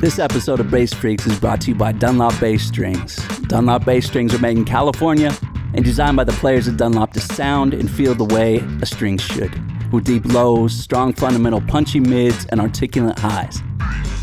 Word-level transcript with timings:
This 0.00 0.18
episode 0.18 0.60
of 0.60 0.70
Bass 0.70 0.92
Freaks 0.92 1.26
is 1.26 1.40
brought 1.40 1.62
to 1.62 1.70
you 1.70 1.74
by 1.74 1.90
Dunlop 1.90 2.38
Bass 2.38 2.66
Strings. 2.66 3.16
Dunlop 3.48 3.86
Bass 3.86 4.06
Strings 4.06 4.34
are 4.34 4.38
made 4.38 4.58
in 4.58 4.66
California 4.66 5.34
and 5.72 5.82
designed 5.82 6.18
by 6.18 6.24
the 6.24 6.32
players 6.32 6.68
at 6.68 6.76
Dunlop 6.76 7.14
to 7.14 7.20
sound 7.20 7.72
and 7.72 7.90
feel 7.90 8.14
the 8.14 8.26
way 8.26 8.58
a 8.82 8.86
string 8.86 9.16
should, 9.16 9.50
with 9.90 10.04
deep 10.04 10.26
lows, 10.26 10.74
strong 10.74 11.14
fundamental 11.14 11.62
punchy 11.62 11.98
mids, 11.98 12.44
and 12.50 12.60
articulate 12.60 13.18
highs. 13.18 13.62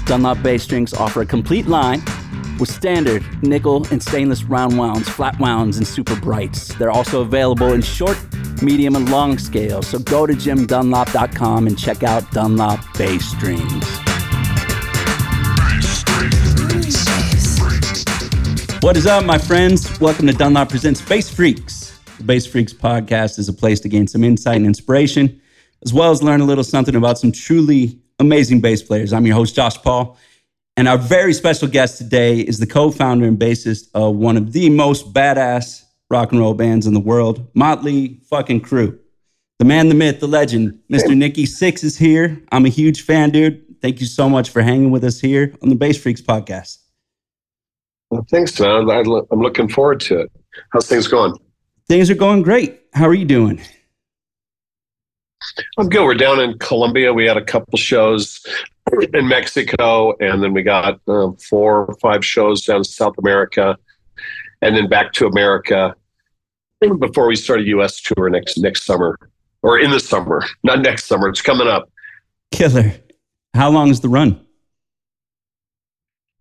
Dunlop 0.06 0.44
Bass 0.44 0.62
Strings 0.62 0.94
offer 0.94 1.22
a 1.22 1.26
complete 1.26 1.66
line 1.66 2.04
with 2.60 2.70
standard 2.70 3.24
nickel 3.42 3.88
and 3.90 4.02
stainless 4.02 4.44
round 4.44 4.78
wounds, 4.78 5.10
flat 5.10 5.40
wounds, 5.40 5.78
and 5.80 5.88
super 5.88 6.16
brights. 6.16 6.68
They're 6.76 6.92
also 6.92 7.22
available 7.22 7.74
in 7.74 7.82
short, 7.82 8.18
medium, 8.62 8.96
and 8.96 9.10
long 9.10 9.40
scales. 9.40 9.88
So 9.88 9.98
go 9.98 10.28
to 10.28 10.34
jimdunlop.com 10.34 11.66
and 11.66 11.80
check 11.80 12.04
out 12.04 12.32
Dunlop 12.32 12.80
Bass 12.96 13.26
Strings. 13.26 14.13
What 18.84 18.98
is 18.98 19.08
up, 19.08 19.24
my 19.24 19.38
friends? 19.38 19.98
Welcome 20.02 20.28
to 20.28 20.34
Dunlop 20.34 20.68
Presents 20.68 21.02
Bass 21.02 21.30
Freaks. 21.30 21.98
The 22.18 22.24
Bass 22.26 22.46
Freaks 22.46 22.74
podcast 22.74 23.40
is 23.40 23.48
a 23.48 23.54
place 23.54 23.80
to 23.80 23.88
gain 23.88 24.08
some 24.08 24.26
insight 24.26 24.58
and 24.58 24.66
inspiration, 24.66 25.42
as 25.86 25.94
well 25.94 26.12
as 26.12 26.22
learn 26.22 26.42
a 26.42 26.44
little 26.44 26.66
something 26.66 26.94
about 26.94 27.18
some 27.18 27.32
truly 27.32 27.98
amazing 28.20 28.60
bass 28.60 28.84
players. 28.84 29.14
I'm 29.14 29.26
your 29.26 29.38
host, 29.38 29.56
Josh 29.56 29.82
Paul. 29.82 30.18
And 30.76 30.90
our 30.90 30.98
very 30.98 31.32
special 31.32 31.70
guest 31.70 31.98
today 31.98 32.42
is 32.42 32.60
the 32.60 32.68
co 32.68 32.92
founder 32.92 33.26
and 33.26 33.40
bassist 33.40 33.88
of 33.94 34.18
one 34.18 34.36
of 34.36 34.52
the 34.52 34.70
most 34.70 35.14
badass 35.14 35.86
rock 36.10 36.34
and 36.34 36.42
roll 36.42 36.54
bands 36.54 36.86
in 36.86 36.94
the 36.94 37.00
world, 37.00 37.48
Motley 37.54 38.20
fucking 38.30 38.64
Crue. 38.64 39.00
The 39.60 39.66
man, 39.66 39.88
the 39.88 39.96
myth, 39.96 40.20
the 40.20 40.28
legend, 40.28 40.78
Mr. 40.92 41.16
Nikki 41.16 41.46
Sixx 41.46 41.86
is 41.86 41.98
here. 41.98 42.44
I'm 42.52 42.66
a 42.66 42.70
huge 42.70 43.04
fan, 43.04 43.30
dude. 43.30 43.80
Thank 43.82 44.02
you 44.02 44.08
so 44.08 44.28
much 44.28 44.50
for 44.50 44.62
hanging 44.62 44.92
with 44.92 45.06
us 45.06 45.22
here 45.22 45.56
on 45.62 45.70
the 45.70 45.76
Bass 45.76 45.98
Freaks 45.98 46.22
podcast. 46.22 46.83
Well, 48.14 48.28
thanks, 48.30 48.60
man. 48.60 48.92
I, 48.92 49.00
am 49.00 49.40
looking 49.42 49.68
forward 49.68 50.00
to 50.02 50.20
it. 50.20 50.32
How's 50.72 50.88
things 50.88 51.08
going? 51.08 51.34
Things 51.88 52.12
are 52.12 52.16
going 52.16 52.44
great. 52.44 52.80
How 52.94 53.08
are 53.08 53.14
you 53.16 53.26
doing? 53.26 53.60
I'm 55.80 55.90
good. 55.90 56.06
We're 56.06 56.14
down 56.14 56.40
in 56.40 56.60
Colombia. 56.60 57.12
We 57.12 57.26
had 57.26 57.38
a 57.38 57.44
couple 57.44 57.76
shows 57.76 58.46
in 59.16 59.28
Mexico, 59.28 60.16
and 60.20 60.44
then 60.44 60.54
we 60.54 60.62
got 60.62 61.02
uh, 61.08 61.32
four 61.50 61.88
or 61.88 61.96
five 61.96 62.24
shows 62.24 62.64
down 62.64 62.78
in 62.78 62.84
South 62.84 63.18
America, 63.18 63.76
and 64.62 64.78
then 64.78 64.88
back 64.88 65.14
to 65.14 65.26
America 65.26 65.96
before 67.00 67.26
we 67.26 67.36
start 67.36 67.62
a 67.62 67.64
U.S. 67.64 68.00
tour 68.00 68.30
next 68.30 68.60
next 68.60 68.86
summer 68.86 69.18
or 69.64 69.80
in 69.80 69.90
the 69.90 70.00
summer, 70.00 70.44
not 70.62 70.84
next 70.84 71.06
summer. 71.06 71.30
It's 71.30 71.42
coming 71.42 71.68
up. 71.68 71.90
Killer. 72.52 72.94
How 73.56 73.72
long 73.72 73.90
is 73.90 74.02
the 74.02 74.10
run? 74.10 74.43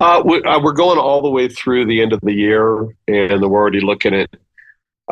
Uh, 0.03 0.21
we, 0.25 0.43
are 0.43 0.57
uh, 0.57 0.71
going 0.73 0.99
all 0.99 1.23
the 1.23 1.31
way 1.31 1.47
through 1.47 1.87
the 1.87 2.03
end 2.03 2.13
of 2.13 2.19
the 2.23 2.33
year, 2.33 2.81
and 3.07 3.41
we're 3.41 3.61
already 3.61 3.81
looking 3.81 4.13
at 4.13 4.29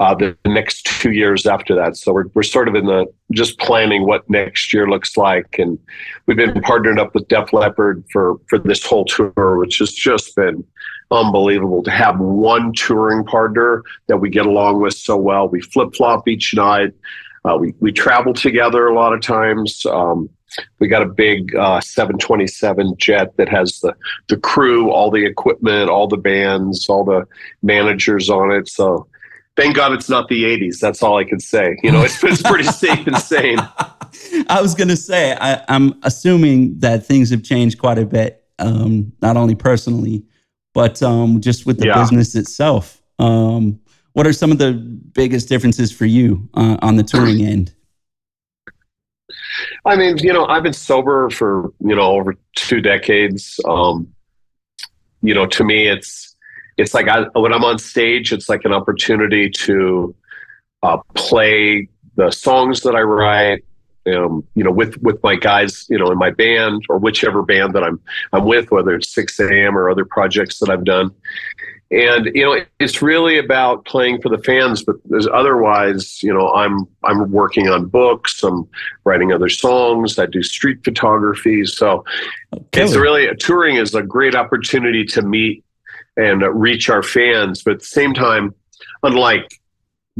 uh, 0.01 0.17
the 0.17 0.37
next 0.45 0.85
two 0.85 1.13
years 1.13 1.47
after 1.47 1.77
that. 1.77 1.97
So 1.97 2.13
we're, 2.13 2.25
we're 2.35 2.43
sort 2.43 2.67
of 2.67 2.75
in 2.75 2.87
the 2.87 3.07
just 3.31 3.57
planning 3.61 4.05
what 4.05 4.29
next 4.29 4.75
year 4.75 4.91
looks 4.91 5.17
like. 5.17 5.61
And 5.61 5.79
we've 6.27 6.37
been 6.37 6.61
partnered 6.63 6.99
up 6.99 7.15
with 7.15 7.29
Def 7.29 7.53
Leppard 7.53 8.05
for, 8.11 8.41
for 8.49 8.59
this 8.59 8.85
whole 8.85 9.05
tour, 9.05 9.59
which 9.59 9.79
has 9.79 9.93
just 9.93 10.35
been 10.35 10.65
unbelievable 11.13 11.85
to 11.85 11.91
have 11.93 12.19
one 12.19 12.73
touring 12.73 13.25
partner 13.25 13.85
that 14.09 14.17
we 14.17 14.29
get 14.29 14.47
along 14.47 14.81
with 14.81 14.95
so 14.95 15.17
well. 15.17 15.49
We 15.49 15.61
flip 15.61 15.95
flop 15.95 16.27
each 16.27 16.53
night. 16.53 16.93
Uh, 17.45 17.57
we, 17.61 17.75
we 17.79 17.93
travel 17.93 18.35
together 18.35 18.89
a 18.89 18.95
lot 18.95 19.13
of 19.13 19.21
times. 19.21 19.87
Um, 19.87 20.29
we 20.79 20.89
got 20.89 21.03
a 21.03 21.07
big 21.07 21.55
uh, 21.55 21.81
727 21.81 22.97
jet 22.97 23.37
that 23.37 23.49
has 23.49 23.81
the 23.81 23.95
the 24.29 24.37
crew, 24.37 24.91
all 24.91 25.11
the 25.11 25.25
equipment, 25.25 25.91
all 25.91 26.09
the 26.09 26.17
bands, 26.17 26.89
all 26.89 27.05
the 27.05 27.27
managers 27.63 28.29
on 28.31 28.51
it. 28.51 28.69
So 28.69 29.07
thank 29.57 29.77
God 29.77 29.93
it's 29.93 30.09
not 30.09 30.29
the 30.29 30.45
80s. 30.45 30.79
That's 30.81 31.03
all 31.03 31.19
I 31.19 31.25
can 31.25 31.41
say. 31.41 31.77
You 31.83 31.93
know, 31.93 32.03
it's, 32.03 32.23
it's 32.25 32.43
pretty 32.43 32.65
safe 32.65 33.07
and 33.07 33.19
sane. 33.19 33.59
I 34.49 34.61
was 34.61 34.75
going 34.75 34.89
to 34.89 34.97
say, 34.97 35.37
I, 35.41 35.63
am 35.69 35.99
assuming 36.03 36.79
that 36.81 37.07
things 37.07 37.31
have 37.31 37.43
changed 37.43 37.79
quite 37.79 37.99
a 37.99 38.07
bit, 38.07 38.45
um, 38.59 39.13
not 39.23 39.37
only 39.37 39.55
personally, 39.55 40.25
but 40.73 41.03
um, 41.03 41.41
just 41.41 41.67
with 41.67 41.79
the 41.79 41.87
yeah. 41.87 42.01
business 42.01 42.35
itself. 42.35 43.03
Um, 43.19 43.81
what 44.13 44.27
are 44.27 44.33
some 44.33 44.51
of 44.51 44.59
the 44.59 44.73
biggest 44.73 45.49
differences 45.49 45.93
for 45.93 46.07
you 46.07 46.49
uh, 46.55 46.77
on 46.83 46.97
the 46.97 47.03
touring 47.03 47.45
end? 47.45 47.75
I 49.85 49.97
mean, 49.97 50.19
you 50.19 50.33
know, 50.33 50.47
I've 50.47 50.63
been 50.63 50.73
sober 50.73 51.31
for, 51.31 51.73
you 51.81 51.95
know, 51.95 52.13
over 52.13 52.37
two 52.57 52.81
decades. 52.81 53.61
Um, 53.69 54.09
you 55.23 55.35
know, 55.35 55.47
to 55.47 55.65
me, 55.65 55.87
it's, 55.87 56.37
it's 56.77 56.95
like 56.95 57.09
I, 57.09 57.27
when 57.39 57.53
I'm 57.53 57.65
on 57.65 57.79
stage, 57.79 58.33
it's 58.33 58.49
like 58.49 58.65
an 58.65 58.73
opportunity 58.73 59.51
to 59.51 60.15
uh, 60.83 60.99
play 61.15 61.89
the 62.17 62.31
songs 62.31 62.81
that 62.81 62.95
I 62.95 63.03
write, 63.03 63.65
um, 64.07 64.45
you 64.55 64.65
know, 64.65 64.71
with 64.71 64.97
with 65.03 65.23
my 65.23 65.37
guys, 65.37 65.87
you 65.91 65.99
know, 65.99 66.11
in 66.11 66.19
my 66.19 66.31
band 66.31 66.85
or 66.89 66.99
whichever 66.99 67.43
band 67.43 67.75
that 67.75 67.85
I'm 67.85 68.01
I'm 68.33 68.45
with, 68.45 68.71
whether 68.71 68.95
it's 68.95 69.15
Sixx:A.M. 69.15 69.77
or 69.77 69.91
other 69.91 70.05
projects 70.05 70.59
that 70.61 70.71
I've 70.71 70.85
done, 70.85 71.11
and 71.91 72.27
you 72.35 72.45
know 72.45 72.57
it's 72.79 73.03
really 73.03 73.37
about 73.37 73.85
playing 73.85 74.21
for 74.21 74.29
the 74.29 74.39
fans 74.39 74.83
but 74.83 74.97
there's 75.07 75.27
otherwise 75.29 76.23
you 76.23 76.33
know 76.33 76.53
i'm 76.53 76.87
i'm 77.05 77.31
working 77.31 77.69
on 77.69 77.87
books 77.87 78.43
i'm 78.43 78.69
writing 79.05 79.33
other 79.33 79.49
songs 79.49 80.19
i 80.19 80.27
do 80.27 80.43
street 80.43 80.83
photography 80.85 81.65
so 81.65 82.05
okay. 82.55 82.85
it's 82.85 82.95
really 82.95 83.29
touring 83.37 83.77
is 83.77 83.95
a 83.95 84.03
great 84.03 84.35
opportunity 84.35 85.05
to 85.05 85.23
meet 85.23 85.65
and 86.17 86.43
reach 86.61 86.89
our 86.89 87.03
fans 87.03 87.63
but 87.63 87.75
at 87.75 87.79
the 87.81 87.87
same 87.87 88.15
time 88.15 88.55
unlike 89.03 89.61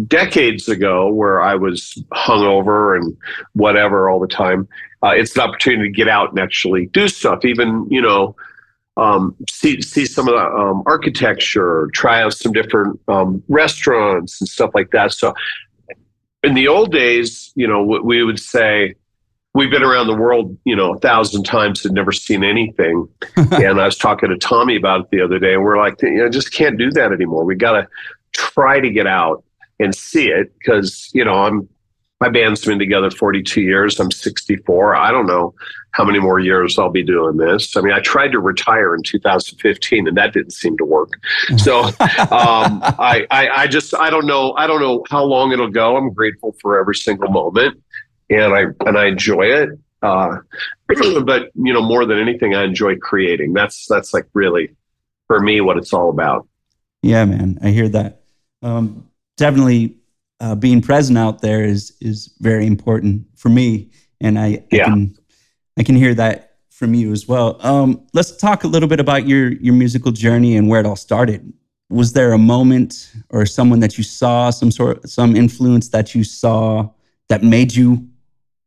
decades 0.07 0.69
ago 0.69 1.09
where 1.09 1.41
i 1.41 1.55
was 1.55 2.03
hungover 2.13 2.97
and 2.97 3.17
whatever 3.53 4.11
all 4.11 4.19
the 4.19 4.27
time 4.27 4.67
uh, 5.03 5.13
it's 5.15 5.35
an 5.37 5.43
opportunity 5.43 5.89
to 5.89 5.95
get 5.95 6.09
out 6.09 6.31
and 6.31 6.39
actually 6.39 6.87
do 6.87 7.07
stuff 7.07 7.45
even 7.45 7.87
you 7.91 8.01
know 8.01 8.35
um, 9.01 9.35
see 9.49 9.81
see 9.81 10.05
some 10.05 10.29
of 10.29 10.35
the 10.35 10.45
um, 10.45 10.83
architecture, 10.87 11.89
try 11.95 12.23
out 12.23 12.35
some 12.35 12.53
different 12.53 13.01
um, 13.09 13.43
restaurants 13.49 14.41
and 14.41 14.49
stuff 14.49 14.71
like 14.75 14.91
that. 14.91 15.13
So, 15.13 15.33
in 16.43 16.55
the 16.55 16.69
old 16.69 16.93
days, 16.93 17.53
you 17.57 17.67
know, 17.67 17.83
we 17.83 18.23
would 18.23 18.39
say 18.39 18.95
we've 19.55 19.71
been 19.71 19.83
around 19.83 20.07
the 20.07 20.17
world, 20.17 20.57
you 20.65 20.77
know, 20.77 20.95
a 20.95 20.99
thousand 20.99 21.45
times 21.45 21.85
and 21.85 21.95
never 21.95 22.13
seen 22.13 22.45
anything. 22.45 23.09
and 23.37 23.81
I 23.81 23.87
was 23.87 23.97
talking 23.97 24.29
to 24.29 24.37
Tommy 24.37 24.77
about 24.77 25.01
it 25.01 25.11
the 25.11 25.23
other 25.23 25.39
day, 25.39 25.55
and 25.55 25.65
we're 25.65 25.79
like, 25.79 26.01
you 26.03 26.19
know, 26.19 26.29
just 26.29 26.53
can't 26.53 26.77
do 26.77 26.91
that 26.93 27.11
anymore. 27.11 27.45
We 27.45 27.55
got 27.55 27.73
to 27.73 27.89
try 28.33 28.81
to 28.81 28.91
get 28.91 29.07
out 29.07 29.43
and 29.79 29.95
see 29.95 30.29
it 30.29 30.53
because 30.59 31.11
you 31.15 31.25
know 31.25 31.35
I'm 31.35 31.69
my 32.21 32.29
band's 32.29 32.67
been 32.67 32.79
together 32.79 33.11
42 33.11 33.63
years. 33.63 33.99
I'm 33.99 34.11
64. 34.11 34.95
I 34.95 35.11
don't 35.11 35.27
know 35.27 35.55
how 35.93 36.05
many 36.05 36.19
more 36.19 36.39
years 36.39 36.79
I'll 36.79 36.91
be 36.91 37.03
doing 37.03 37.37
this. 37.37 37.77
I 37.77 37.81
mean, 37.81 37.93
I 37.93 38.01
tried 38.01 38.29
to 38.29 38.39
retire 38.39 38.95
in 38.95 39.03
2015, 39.03 40.09
and 40.09 40.17
that 40.17 40.33
didn't 40.33 40.53
seem 40.53 40.77
to 40.79 40.85
work. 40.85 41.13
So 41.57 41.81
um, 41.85 42.81
I, 42.83 43.27
I, 43.31 43.49
I 43.49 43.67
just 43.67 43.95
I 43.95 44.11
don't 44.11 44.27
know 44.27 44.53
I 44.57 44.67
don't 44.67 44.81
know 44.81 45.05
how 45.11 45.25
long 45.25 45.53
it'll 45.53 45.71
go. 45.71 45.97
I'm 45.97 46.13
grateful 46.13 46.55
for 46.61 46.79
every 46.79 46.95
single 46.95 47.31
moment, 47.31 47.83
and 48.29 48.55
I 48.55 48.65
and 48.87 48.99
I 48.99 49.07
enjoy 49.07 49.47
it. 49.47 49.71
Uh, 50.03 50.39
but 51.25 51.51
you 51.55 51.73
know, 51.73 51.83
more 51.83 52.07
than 52.07 52.19
anything, 52.19 52.55
I 52.55 52.65
enjoy 52.65 52.97
creating. 52.97 53.53
That's 53.53 53.87
that's 53.87 54.15
like 54.15 54.27
really 54.33 54.75
for 55.27 55.41
me 55.41 55.61
what 55.61 55.77
it's 55.77 55.93
all 55.93 56.11
about. 56.11 56.47
Yeah, 57.03 57.25
man, 57.25 57.59
I 57.63 57.71
hear 57.71 57.89
that. 57.89 58.23
Um, 58.63 59.09
definitely 59.37 59.97
uh, 60.41 60.55
being 60.55 60.83
present 60.83 61.19
out 61.19 61.41
there 61.41 61.65
is 61.65 61.97
is 62.01 62.35
very 62.41 62.67
important 62.67 63.27
for 63.37 63.49
me, 63.49 63.91
and 64.21 64.39
I, 64.39 64.65
yeah. 64.71 64.83
I 64.83 64.89
can 64.89 65.17
I 65.81 65.83
can 65.83 65.95
hear 65.95 66.13
that 66.13 66.57
from 66.69 66.93
you 66.93 67.11
as 67.11 67.27
well. 67.27 67.57
Um, 67.67 68.07
let's 68.13 68.37
talk 68.37 68.65
a 68.65 68.67
little 68.67 68.87
bit 68.87 69.01
about 69.01 69.27
your 69.27 69.53
your 69.53 69.73
musical 69.73 70.13
journey 70.13 70.59
and 70.59 70.69
where 70.69 70.79
it 70.79 70.85
all 70.85 70.95
started. 70.95 71.55
Was 71.89 72.13
there 72.13 72.35
a 72.35 72.39
moment 72.39 73.11
or 73.31 73.47
someone 73.47 73.81
that 73.81 73.97
you 73.97 74.05
saw, 74.05 74.51
some 74.51 74.71
sort, 74.71 75.09
some 75.09 75.35
influence 75.35 75.89
that 75.89 76.15
you 76.15 76.23
saw 76.23 76.91
that 77.31 77.43
made 77.43 77.75
you 77.75 78.11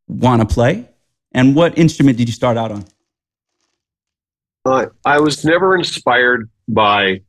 want 0.08 0.42
to 0.42 0.52
play? 0.52 0.90
And 1.34 1.56
what 1.56 1.78
instrument 1.78 2.18
did 2.18 2.28
you 2.28 2.34
start 2.34 2.58
out 2.58 2.72
on? 2.72 2.86
Uh, 4.66 4.88
I 5.06 5.20
was 5.20 5.46
never 5.46 5.76
inspired 5.76 6.50
by 6.68 7.22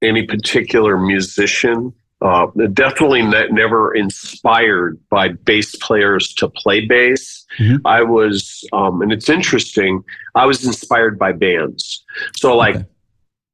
any 0.00 0.26
particular 0.26 0.96
musician 0.96 1.92
uh, 2.22 2.46
definitely 2.72 3.22
ne- 3.22 3.48
never 3.48 3.94
inspired 3.94 4.98
by 5.08 5.28
bass 5.28 5.74
players 5.76 6.32
to 6.34 6.48
play 6.48 6.86
bass. 6.86 7.44
Mm-hmm. 7.58 7.86
I 7.86 8.02
was, 8.02 8.66
um, 8.72 9.02
and 9.02 9.12
it's 9.12 9.28
interesting, 9.28 10.02
I 10.34 10.46
was 10.46 10.64
inspired 10.64 11.18
by 11.18 11.32
bands. 11.32 12.04
So, 12.36 12.56
like, 12.56 12.76
okay. 12.76 12.86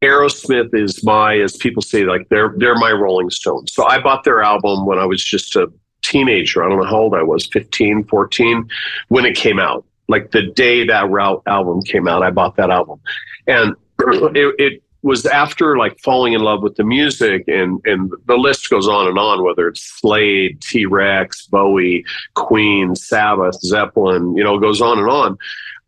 Aerosmith 0.03 0.75
is 0.75 1.03
my, 1.03 1.38
as 1.38 1.56
people 1.56 1.82
say, 1.82 2.05
like 2.05 2.29
they're 2.29 2.55
they're 2.56 2.76
my 2.76 2.93
Rolling 2.93 3.31
Stones. 3.31 3.73
So 3.73 3.85
I 3.88 4.00
bought 4.00 4.23
their 4.23 4.43
album 4.43 4.87
when 4.87 4.99
I 4.99 5.05
was 5.05 5.25
just 5.25 5.56
a 5.56 5.73
teenager. 6.03 6.65
I 6.65 6.69
don't 6.69 6.79
know 6.79 6.85
how 6.85 6.99
old 6.99 7.15
I 7.15 7.23
was, 7.23 7.47
15, 7.47 8.05
14, 8.05 8.69
when 9.09 9.25
it 9.25 9.37
came 9.37 9.59
out. 9.59 9.85
Like 10.06 10.31
the 10.31 10.43
day 10.43 10.87
that 10.87 11.11
route 11.11 11.43
album 11.47 11.82
came 11.82 12.06
out, 12.06 12.23
I 12.23 12.31
bought 12.31 12.56
that 12.56 12.70
album. 12.70 13.00
and 13.49 13.75
it, 13.99 14.55
it 14.59 14.82
was 15.02 15.26
after 15.26 15.76
like 15.76 15.98
falling 16.00 16.32
in 16.32 16.40
love 16.40 16.62
with 16.62 16.76
the 16.76 16.84
music 16.84 17.44
and 17.46 17.80
and 17.84 18.12
the 18.26 18.36
list 18.36 18.68
goes 18.68 18.88
on 18.88 19.06
and 19.06 19.18
on 19.18 19.44
whether 19.44 19.68
it's 19.68 19.82
slade 19.82 20.60
t-rex 20.60 21.46
bowie 21.46 22.04
queen 22.34 22.94
sabbath 22.94 23.58
zeppelin 23.60 24.36
you 24.36 24.42
know 24.42 24.58
goes 24.58 24.80
on 24.80 24.98
and 24.98 25.08
on. 25.08 25.38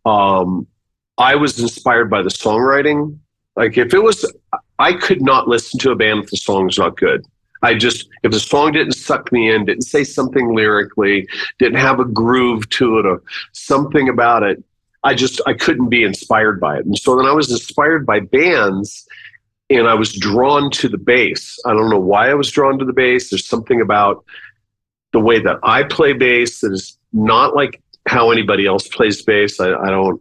Um, 0.06 0.66
i 1.18 1.34
was 1.34 1.58
inspired 1.60 2.10
by 2.10 2.22
the 2.22 2.30
songwriting. 2.30 3.18
Like 3.56 3.76
if 3.76 3.92
it 3.92 4.02
was 4.02 4.30
i 4.78 4.92
could 4.92 5.22
not 5.22 5.48
listen 5.48 5.78
to 5.80 5.90
a 5.90 5.96
band 5.96 6.24
if 6.24 6.30
the 6.30 6.36
song's 6.36 6.78
not 6.78 6.96
good. 6.96 7.24
I 7.62 7.74
just 7.74 8.08
if 8.22 8.32
the 8.32 8.40
song 8.40 8.72
didn't 8.72 8.94
suck 8.94 9.32
me 9.32 9.50
in 9.52 9.66
didn't 9.66 9.82
say 9.82 10.04
something 10.04 10.54
lyrically 10.54 11.28
didn't 11.58 11.78
have 11.78 12.00
a 12.00 12.04
groove 12.04 12.68
to 12.70 12.98
it 12.98 13.06
or 13.06 13.22
something 13.52 14.08
about 14.08 14.42
it 14.42 14.62
I 15.02 15.14
just 15.14 15.40
I 15.46 15.54
couldn't 15.54 15.88
be 15.88 16.04
inspired 16.04 16.60
by 16.60 16.78
it. 16.78 16.84
And 16.84 16.98
so 16.98 17.16
then 17.16 17.26
I 17.26 17.32
was 17.32 17.50
inspired 17.50 18.04
by 18.04 18.20
bands 18.20 19.06
and 19.70 19.86
I 19.88 19.94
was 19.94 20.12
drawn 20.12 20.70
to 20.72 20.88
the 20.88 20.98
bass. 20.98 21.58
I 21.64 21.72
don't 21.72 21.90
know 21.90 22.00
why 22.00 22.30
I 22.30 22.34
was 22.34 22.50
drawn 22.50 22.78
to 22.78 22.84
the 22.84 22.92
bass. 22.92 23.30
There's 23.30 23.46
something 23.46 23.80
about 23.80 24.24
the 25.12 25.20
way 25.20 25.40
that 25.40 25.58
I 25.62 25.84
play 25.84 26.12
bass 26.12 26.60
that 26.60 26.72
is 26.72 26.98
not 27.12 27.54
like 27.54 27.80
how 28.06 28.30
anybody 28.30 28.66
else 28.66 28.88
plays 28.88 29.22
bass. 29.22 29.60
I, 29.60 29.72
I 29.72 29.90
don't 29.90 30.20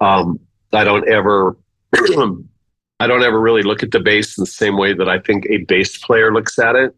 um, 0.00 0.40
I 0.72 0.84
don't 0.84 1.08
ever 1.08 1.56
I 1.94 3.06
don't 3.06 3.22
ever 3.22 3.40
really 3.40 3.62
look 3.62 3.82
at 3.82 3.90
the 3.90 4.00
bass 4.00 4.38
in 4.38 4.42
the 4.42 4.50
same 4.50 4.78
way 4.78 4.94
that 4.94 5.08
I 5.08 5.18
think 5.18 5.46
a 5.50 5.58
bass 5.58 5.98
player 5.98 6.32
looks 6.32 6.58
at 6.58 6.76
it. 6.76 6.94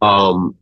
Um, 0.00 0.56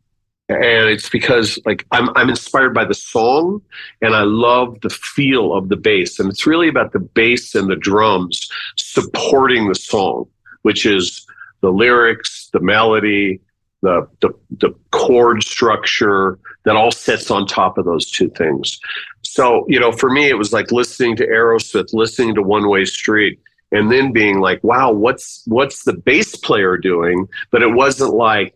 and 0.53 0.89
it's 0.89 1.09
because 1.09 1.59
like 1.65 1.85
I'm 1.91 2.09
I'm 2.15 2.29
inspired 2.29 2.73
by 2.73 2.85
the 2.85 2.93
song 2.93 3.61
and 4.01 4.15
I 4.15 4.23
love 4.23 4.79
the 4.81 4.89
feel 4.89 5.53
of 5.53 5.69
the 5.69 5.75
bass. 5.75 6.19
And 6.19 6.29
it's 6.29 6.47
really 6.47 6.67
about 6.67 6.93
the 6.93 6.99
bass 6.99 7.55
and 7.55 7.69
the 7.69 7.75
drums 7.75 8.49
supporting 8.75 9.67
the 9.67 9.75
song 9.75 10.27
which 10.63 10.85
is 10.85 11.25
the 11.61 11.71
lyrics 11.71 12.49
the 12.53 12.59
melody 12.59 13.39
the 13.81 14.07
the, 14.21 14.29
the 14.59 14.73
chord 14.91 15.43
structure 15.43 16.39
that 16.65 16.75
all 16.75 16.91
sits 16.91 17.31
on 17.31 17.47
top 17.47 17.77
of 17.77 17.85
those 17.85 18.09
two 18.09 18.29
things. 18.29 18.79
So 19.21 19.65
you 19.67 19.79
know 19.79 19.91
for 19.91 20.09
me 20.09 20.29
it 20.29 20.37
was 20.37 20.53
like 20.53 20.71
listening 20.71 21.15
to 21.17 21.27
Aerosmith 21.27 21.93
listening 21.93 22.35
to 22.35 22.41
One 22.41 22.67
Way 22.69 22.85
Street 22.85 23.39
and 23.71 23.91
then 23.91 24.11
being 24.11 24.39
like 24.39 24.63
wow 24.63 24.91
what's 24.91 25.43
what's 25.45 25.83
the 25.83 25.93
bass 25.93 26.35
player 26.35 26.77
doing? 26.77 27.27
But 27.51 27.63
it 27.63 27.73
wasn't 27.73 28.13
like 28.13 28.55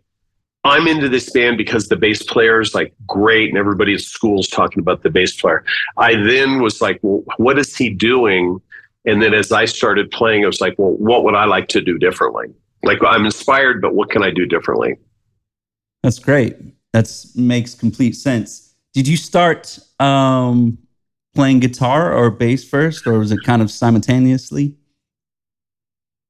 I'm 0.66 0.88
into 0.88 1.08
this 1.08 1.30
band 1.30 1.58
because 1.58 1.90
the 1.90 1.96
bass 1.96 2.24
player 2.24 2.60
is 2.60 2.74
like 2.74 2.92
great 3.06 3.50
and 3.50 3.58
everybody 3.58 3.94
at 3.94 4.02
school 4.02 4.40
is 4.40 4.48
talking 4.48 4.80
about 4.80 5.04
the 5.04 5.12
bass 5.12 5.40
player. 5.40 5.64
I 5.98 6.16
then 6.16 6.60
was 6.60 6.82
like, 6.82 7.00
well, 7.04 7.24
what 7.38 7.60
is 7.60 7.76
he 7.78 7.92
doing? 7.92 8.60
And 9.06 9.22
then 9.22 9.36
as 9.36 9.52
I 9.52 9.66
started 9.66 10.10
playing, 10.10 10.44
I 10.44 10.48
was 10.48 10.62
like, 10.62 10.74
well, 10.80 10.94
what 10.94 11.24
would 11.24 11.36
I 11.36 11.46
like 11.46 11.68
to 11.70 11.82
do 11.82 12.00
differently? 12.00 12.48
Like 12.82 12.98
I'm 13.06 13.26
inspired, 13.26 13.80
but 13.80 13.94
what 13.94 14.10
can 14.10 14.24
I 14.24 14.32
do 14.32 14.48
differently? 14.48 14.98
That's 16.02 16.18
great. 16.18 16.56
That 16.94 17.14
makes 17.36 17.76
complete 17.76 18.14
sense. 18.14 18.74
Did 18.96 19.08
you 19.08 19.18
start 19.18 19.78
um, 20.00 20.80
playing 21.36 21.60
guitar 21.60 22.12
or 22.12 22.32
bass 22.32 22.68
first, 22.68 23.06
or 23.06 23.20
was 23.20 23.32
it 23.32 23.40
kind 23.46 23.62
of 23.62 23.70
simultaneously? 23.70 24.76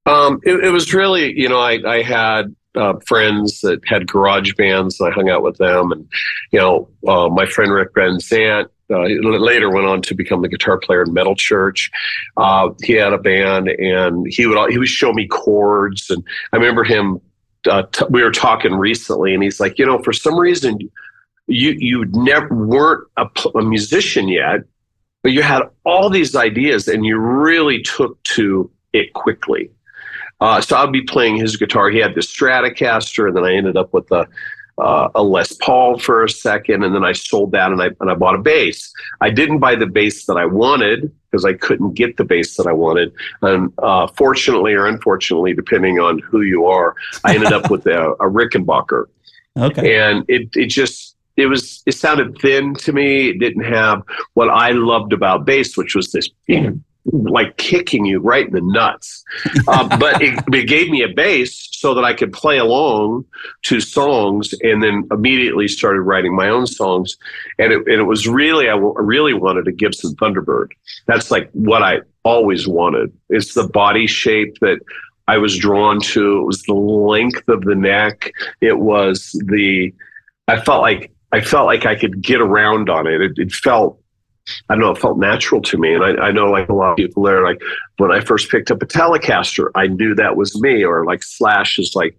Um, 0.06 0.42
it, 0.44 0.66
it 0.66 0.72
was 0.72 0.94
really, 0.94 1.40
you 1.40 1.48
know, 1.48 1.60
I, 1.60 1.80
I 1.88 2.02
had 2.02 2.54
uh, 2.76 2.94
friends 3.06 3.62
that 3.62 3.82
had 3.86 4.08
garage 4.08 4.54
bands. 4.54 5.00
And 5.00 5.10
I 5.10 5.14
hung 5.14 5.30
out 5.30 5.44
with 5.44 5.58
them, 5.58 5.92
and 5.92 6.08
you 6.52 6.60
know, 6.60 6.90
uh, 7.08 7.30
my 7.30 7.46
friend 7.46 7.72
Rick 7.72 7.90
Van 7.96 8.20
Zandt 8.20 8.70
uh, 8.90 9.04
later 9.04 9.72
went 9.72 9.88
on 9.88 10.02
to 10.04 10.16
become 10.16 10.42
the 10.42 10.48
guitar 10.48 10.78
player 10.78 11.04
in 11.04 11.14
Metal 11.14 11.36
Church. 11.36 11.90
Uh, 12.38 12.70
he 12.84 12.94
had 12.94 13.14
a 13.14 13.18
band, 13.18 13.70
and 13.70 14.28
he 14.30 14.46
would 14.46 14.72
he 14.72 14.78
would 14.78 14.88
show 14.88 15.14
me 15.14 15.28
chords, 15.28 16.10
and 16.10 16.24
I 16.54 16.58
remember 16.58 16.84
him. 16.84 17.22
Uh, 17.68 17.82
t- 17.92 18.06
we 18.12 18.22
were 18.22 18.32
talking 18.32 18.76
recently, 18.76 19.34
and 19.34 19.42
he's 19.42 19.60
like, 19.60 19.80
you 19.80 19.86
know, 19.86 19.98
for 20.04 20.14
some 20.14 20.38
reason, 20.38 20.78
you 21.48 21.72
you 21.72 22.06
never 22.06 22.54
weren't 22.54 23.08
a, 23.18 23.28
a 23.56 23.64
musician 23.64 24.28
yet, 24.28 24.62
but 25.24 25.32
you 25.32 25.42
had 25.42 25.64
all 25.84 26.10
these 26.10 26.36
ideas, 26.36 26.88
and 26.88 27.06
you 27.06 27.18
really 27.18 27.82
took 27.82 28.22
to 28.24 28.70
it 28.94 29.14
quickly. 29.14 29.72
Uh, 30.42 30.62
so 30.62 30.78
I'd 30.78 30.92
be 30.92 31.02
playing 31.02 31.38
his 31.38 31.58
guitar. 31.58 31.90
He 31.90 32.00
had 32.00 32.16
this 32.16 32.34
Stratocaster, 32.34 33.28
and 33.28 33.38
then 33.38 33.44
I 33.46 33.54
ended 33.56 33.78
up 33.78 33.94
with 33.94 34.12
a, 34.12 34.28
uh, 34.78 35.10
a 35.16 35.24
Les 35.24 35.54
Paul 35.54 35.98
for 35.98 36.24
a 36.24 36.30
second, 36.30 36.84
and 36.84 36.94
then 36.94 37.06
I 37.06 37.14
sold 37.14 37.52
that 37.54 37.72
and 37.72 37.82
I 37.82 37.92
and 38.02 38.12
I 38.12 38.16
bought 38.16 38.36
a 38.36 38.40
bass. 38.40 38.94
I 39.22 39.30
didn't 39.30 39.60
buy 39.60 39.76
the 39.76 39.86
bass 39.86 40.26
that 40.26 40.36
I 40.36 40.46
wanted 40.46 41.12
because 41.32 41.46
I 41.46 41.54
couldn't 41.54 41.94
get 41.94 42.18
the 42.18 42.26
bass 42.26 42.58
that 42.58 42.68
I 42.68 42.74
wanted. 42.74 43.14
And 43.42 43.72
uh, 43.78 44.08
fortunately 44.08 44.74
or 44.74 44.86
unfortunately, 44.88 45.54
depending 45.54 46.00
on 46.00 46.20
who 46.20 46.42
you 46.42 46.66
are, 46.66 46.96
I 47.24 47.36
ended 47.36 47.54
up 47.54 47.72
with 47.72 47.86
a, 47.88 48.12
a 48.14 48.30
Rickenbacker. 48.30 49.06
Okay. 49.58 49.98
And 49.98 50.26
it 50.28 50.50
it 50.56 50.68
just 50.68 51.16
it 51.38 51.46
was 51.48 51.82
it 51.86 51.94
sounded 51.94 52.38
thin 52.40 52.76
to 52.76 52.92
me. 52.92 53.30
It 53.30 53.40
didn't 53.40 53.64
have 53.64 54.04
what 54.34 54.50
I 54.50 54.72
loved 54.72 55.14
about 55.14 55.46
bass, 55.46 55.78
which 55.78 55.96
was 55.96 56.12
this 56.12 56.30
like 57.12 57.58
kicking 57.58 58.06
you 58.06 58.20
right 58.20 58.48
in 58.48 58.54
the 58.54 58.62
nuts. 58.62 59.24
Uh, 59.68 59.98
but 59.98 60.22
it, 60.22 60.44
it, 60.54 60.68
gave 60.68 60.90
me 60.90 61.04
a 61.04 61.08
bass 61.08 61.70
so 61.72 61.94
that 61.94 62.04
I 62.04 62.14
could 62.14 62.34
play 62.34 62.58
along 62.58 63.26
to 63.64 63.80
songs 63.80 64.54
and 64.64 64.82
then 64.82 65.08
immediately 65.12 65.68
started 65.68 66.02
writing 66.02 66.36
my 66.36 66.50
own 66.50 66.68
songs. 66.68 67.18
And 67.60 67.72
it, 67.72 67.80
and 67.88 68.02
it 68.02 68.06
was 68.06 68.28
really, 68.28 68.70
I 68.70 68.76
really 68.76 69.34
wanted 69.34 69.68
a 69.68 69.72
Gibson 69.72 70.16
Thunderbird. 70.16 70.70
That's 71.06 71.30
like 71.30 71.50
what 71.52 71.84
I 71.84 72.00
always 72.24 72.68
wanted. 72.68 73.14
It's 73.30 73.54
the 73.54 73.68
body 73.68 74.08
shape 74.08 74.58
that 74.62 74.80
I 75.28 75.38
was 75.38 75.58
drawn 75.58 76.02
to. 76.02 76.40
It 76.40 76.46
was 76.46 76.64
the 76.64 76.74
length 76.74 77.48
of 77.48 77.62
the 77.62 77.76
neck. 77.76 78.32
It 78.62 78.80
was 78.80 79.32
the, 79.46 79.94
I 80.48 80.60
felt 80.62 80.82
like, 80.82 81.12
I 81.32 81.42
felt 81.42 81.66
like 81.66 81.86
I 81.86 81.96
could 81.96 82.22
get 82.22 82.42
around 82.42 82.90
on 82.90 83.08
it. 83.08 83.22
It, 83.22 83.32
it 83.38 83.52
felt 83.52 84.00
I 84.70 84.74
don't 84.74 84.82
know, 84.82 84.92
it 84.92 85.00
felt 85.00 85.18
natural 85.18 85.62
to 85.62 85.78
me. 85.78 85.94
And 85.94 86.04
I, 86.04 86.28
I, 86.28 86.32
know 86.32 86.52
like 86.52 86.70
a 86.70 86.74
lot 86.74 86.92
of 86.92 86.98
people 86.98 87.24
there, 87.24 87.44
like 87.44 87.62
when 87.98 88.12
I 88.12 88.20
first 88.20 88.50
picked 88.50 88.70
up 88.70 88.82
a 88.82 88.86
Telecaster, 88.86 89.70
I 89.76 89.88
knew 89.88 90.14
that 90.16 90.36
was 90.36 90.60
me. 90.62 90.84
Or 90.84 91.06
like 91.06 91.24
Slash 91.24 91.80
is 91.80 91.94
like, 91.96 92.16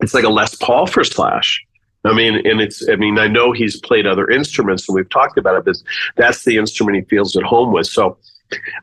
it's 0.00 0.14
like 0.14 0.24
a 0.24 0.28
Les 0.28 0.54
Paul 0.56 0.86
for 0.86 1.04
Slash. 1.04 1.64
I 2.04 2.12
mean, 2.12 2.46
and 2.46 2.60
it's, 2.60 2.86
I 2.88 2.96
mean, 2.96 3.18
I 3.18 3.28
know 3.28 3.52
he's 3.52 3.80
played 3.80 4.06
other 4.06 4.28
instruments 4.28 4.88
and 4.88 4.96
we've 4.96 5.08
talked 5.08 5.38
about 5.38 5.56
it, 5.56 5.64
but 5.64 5.76
that's 6.16 6.44
the 6.44 6.58
instrument 6.58 6.96
he 6.96 7.02
feels 7.04 7.34
at 7.36 7.44
home 7.44 7.72
with. 7.72 7.86
So 7.86 8.18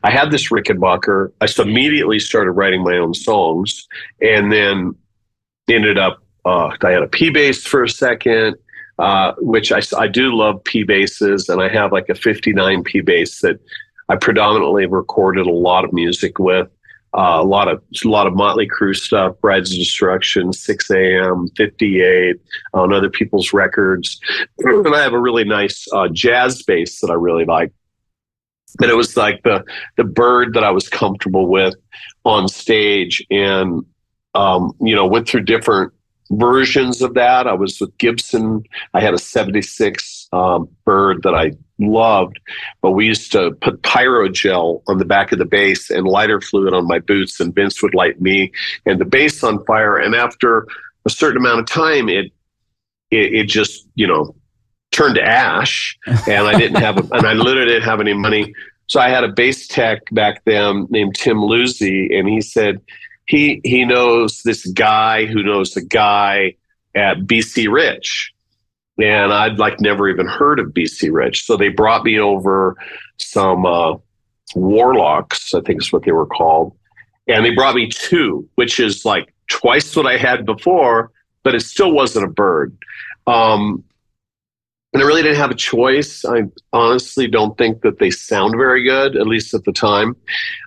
I 0.02 0.10
had 0.10 0.30
this 0.30 0.50
Rickenbacker. 0.50 1.30
I 1.40 1.62
immediately 1.62 2.18
started 2.18 2.52
writing 2.52 2.82
my 2.82 2.96
own 2.96 3.14
songs 3.14 3.86
and 4.20 4.50
then 4.50 4.96
ended 5.68 5.98
up, 5.98 6.22
uh, 6.44 6.74
I 6.82 6.90
had 6.90 7.02
a 7.02 7.06
P 7.06 7.30
bass 7.30 7.64
for 7.64 7.84
a 7.84 7.88
second 7.88 8.56
uh, 9.02 9.34
which 9.38 9.72
I, 9.72 9.80
I 9.98 10.06
do 10.06 10.32
love 10.32 10.62
P 10.62 10.84
basses, 10.84 11.48
and 11.48 11.60
I 11.60 11.68
have 11.68 11.90
like 11.90 12.08
a 12.08 12.14
59 12.14 12.84
P 12.84 13.00
bass 13.00 13.40
that 13.40 13.58
I 14.08 14.14
predominantly 14.14 14.86
recorded 14.86 15.48
a 15.48 15.52
lot 15.52 15.84
of 15.84 15.92
music 15.92 16.38
with. 16.38 16.68
Uh, 17.12 17.38
a 17.40 17.42
lot 17.42 17.66
of 17.66 17.82
a 18.04 18.08
lot 18.08 18.28
of 18.28 18.34
Motley 18.34 18.68
Crue 18.68 18.94
stuff, 18.94 19.34
Brides 19.42 19.72
of 19.72 19.78
Destruction, 19.78 20.50
Sixx:A.M., 20.50 21.48
58 21.56 22.36
on 22.74 22.92
other 22.92 23.10
people's 23.10 23.52
records, 23.52 24.20
and 24.58 24.94
I 24.94 25.02
have 25.02 25.14
a 25.14 25.20
really 25.20 25.44
nice 25.44 25.84
uh, 25.92 26.06
jazz 26.08 26.62
bass 26.62 27.00
that 27.00 27.10
I 27.10 27.14
really 27.14 27.44
like. 27.44 27.72
But 28.78 28.88
it 28.88 28.96
was 28.96 29.16
like 29.16 29.42
the 29.42 29.64
the 29.96 30.04
bird 30.04 30.54
that 30.54 30.62
I 30.62 30.70
was 30.70 30.88
comfortable 30.88 31.48
with 31.48 31.74
on 32.24 32.46
stage, 32.46 33.26
and 33.32 33.84
um, 34.36 34.72
you 34.80 34.94
know 34.94 35.06
went 35.06 35.28
through 35.28 35.42
different 35.42 35.92
versions 36.32 37.02
of 37.02 37.14
that. 37.14 37.46
I 37.46 37.52
was 37.52 37.80
with 37.80 37.96
Gibson. 37.98 38.64
I 38.94 39.00
had 39.00 39.14
a 39.14 39.18
76 39.18 40.28
um, 40.32 40.68
bird 40.84 41.22
that 41.22 41.34
I 41.34 41.52
loved, 41.78 42.40
but 42.80 42.92
we 42.92 43.06
used 43.06 43.32
to 43.32 43.52
put 43.60 43.82
pyrogel 43.82 44.82
on 44.88 44.98
the 44.98 45.04
back 45.04 45.32
of 45.32 45.38
the 45.38 45.44
bass 45.44 45.90
and 45.90 46.06
lighter 46.06 46.40
fluid 46.40 46.74
on 46.74 46.86
my 46.86 46.98
boots, 46.98 47.40
and 47.40 47.54
Vince 47.54 47.82
would 47.82 47.94
light 47.94 48.20
me 48.20 48.52
and 48.86 49.00
the 49.00 49.04
bass 49.04 49.42
on 49.42 49.64
fire. 49.64 49.96
And 49.96 50.14
after 50.14 50.66
a 51.04 51.10
certain 51.10 51.38
amount 51.38 51.60
of 51.60 51.66
time, 51.66 52.08
it 52.08 52.32
it, 53.10 53.34
it 53.34 53.48
just 53.48 53.86
you 53.94 54.06
know 54.06 54.34
turned 54.90 55.16
to 55.16 55.22
ash, 55.22 55.98
and 56.06 56.46
I 56.46 56.58
didn't 56.58 56.80
have 56.80 56.98
a, 56.98 57.14
and 57.14 57.26
I 57.26 57.32
literally 57.34 57.68
didn't 57.72 57.88
have 57.88 58.00
any 58.00 58.14
money. 58.14 58.54
So 58.88 59.00
I 59.00 59.08
had 59.08 59.24
a 59.24 59.28
bass 59.28 59.66
tech 59.68 60.02
back 60.12 60.42
then 60.44 60.86
named 60.90 61.14
Tim 61.14 61.38
Luzzi, 61.38 62.16
and 62.16 62.28
he 62.28 62.40
said, 62.40 62.80
he 63.32 63.62
he 63.64 63.86
knows 63.86 64.42
this 64.42 64.66
guy 64.72 65.24
who 65.24 65.42
knows 65.42 65.70
the 65.72 65.80
guy 65.80 66.54
at 66.94 67.20
BC 67.20 67.72
Rich. 67.72 68.30
And 68.98 69.32
I'd 69.32 69.58
like 69.58 69.80
never 69.80 70.06
even 70.10 70.26
heard 70.26 70.60
of 70.60 70.66
BC 70.74 71.10
Rich. 71.10 71.46
So 71.46 71.56
they 71.56 71.70
brought 71.70 72.04
me 72.04 72.18
over 72.20 72.76
some 73.16 73.64
uh, 73.64 73.94
warlocks, 74.54 75.54
I 75.54 75.62
think 75.62 75.80
is 75.80 75.90
what 75.90 76.04
they 76.04 76.12
were 76.12 76.26
called. 76.26 76.76
And 77.26 77.42
they 77.42 77.54
brought 77.54 77.74
me 77.74 77.88
two, 77.88 78.46
which 78.56 78.78
is 78.78 79.06
like 79.06 79.32
twice 79.48 79.96
what 79.96 80.06
I 80.06 80.18
had 80.18 80.44
before, 80.44 81.10
but 81.42 81.54
it 81.54 81.60
still 81.60 81.90
wasn't 81.90 82.26
a 82.26 82.30
bird. 82.30 82.76
Um, 83.26 83.82
and 84.92 85.02
I 85.02 85.06
really 85.06 85.22
didn't 85.22 85.38
have 85.38 85.50
a 85.50 85.54
choice. 85.54 86.22
I 86.26 86.42
honestly 86.74 87.28
don't 87.28 87.56
think 87.56 87.80
that 87.80 87.98
they 87.98 88.10
sound 88.10 88.56
very 88.58 88.84
good, 88.84 89.16
at 89.16 89.26
least 89.26 89.54
at 89.54 89.64
the 89.64 89.72
time. 89.72 90.16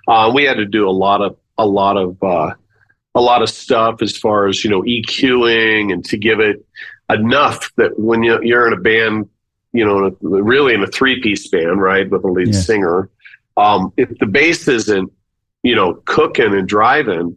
Uh, 0.08 0.32
we 0.34 0.42
had 0.42 0.56
to 0.56 0.66
do 0.66 0.88
a 0.88 0.90
lot 0.90 1.22
of 1.22 1.36
a 1.58 1.66
lot 1.66 1.96
of 1.96 2.22
uh, 2.22 2.54
a 3.14 3.20
lot 3.20 3.42
of 3.42 3.48
stuff 3.48 4.02
as 4.02 4.16
far 4.16 4.46
as 4.46 4.64
you 4.64 4.70
know 4.70 4.82
EQing 4.82 5.92
and 5.92 6.04
to 6.04 6.16
give 6.16 6.40
it 6.40 6.64
enough 7.10 7.70
that 7.76 7.98
when 7.98 8.22
you're 8.22 8.66
in 8.66 8.72
a 8.72 8.80
band, 8.80 9.28
you 9.72 9.84
know, 9.84 10.16
really 10.20 10.74
in 10.74 10.82
a 10.82 10.86
three 10.88 11.20
piece 11.20 11.48
band, 11.48 11.80
right, 11.80 12.10
with 12.10 12.24
a 12.24 12.28
lead 12.28 12.48
yeah. 12.48 12.60
singer, 12.60 13.10
um, 13.56 13.92
if 13.96 14.08
the 14.18 14.26
bass 14.26 14.66
isn't 14.68 15.12
you 15.66 15.74
know, 15.74 15.94
cooking 16.04 16.54
and 16.54 16.68
driving, 16.68 17.36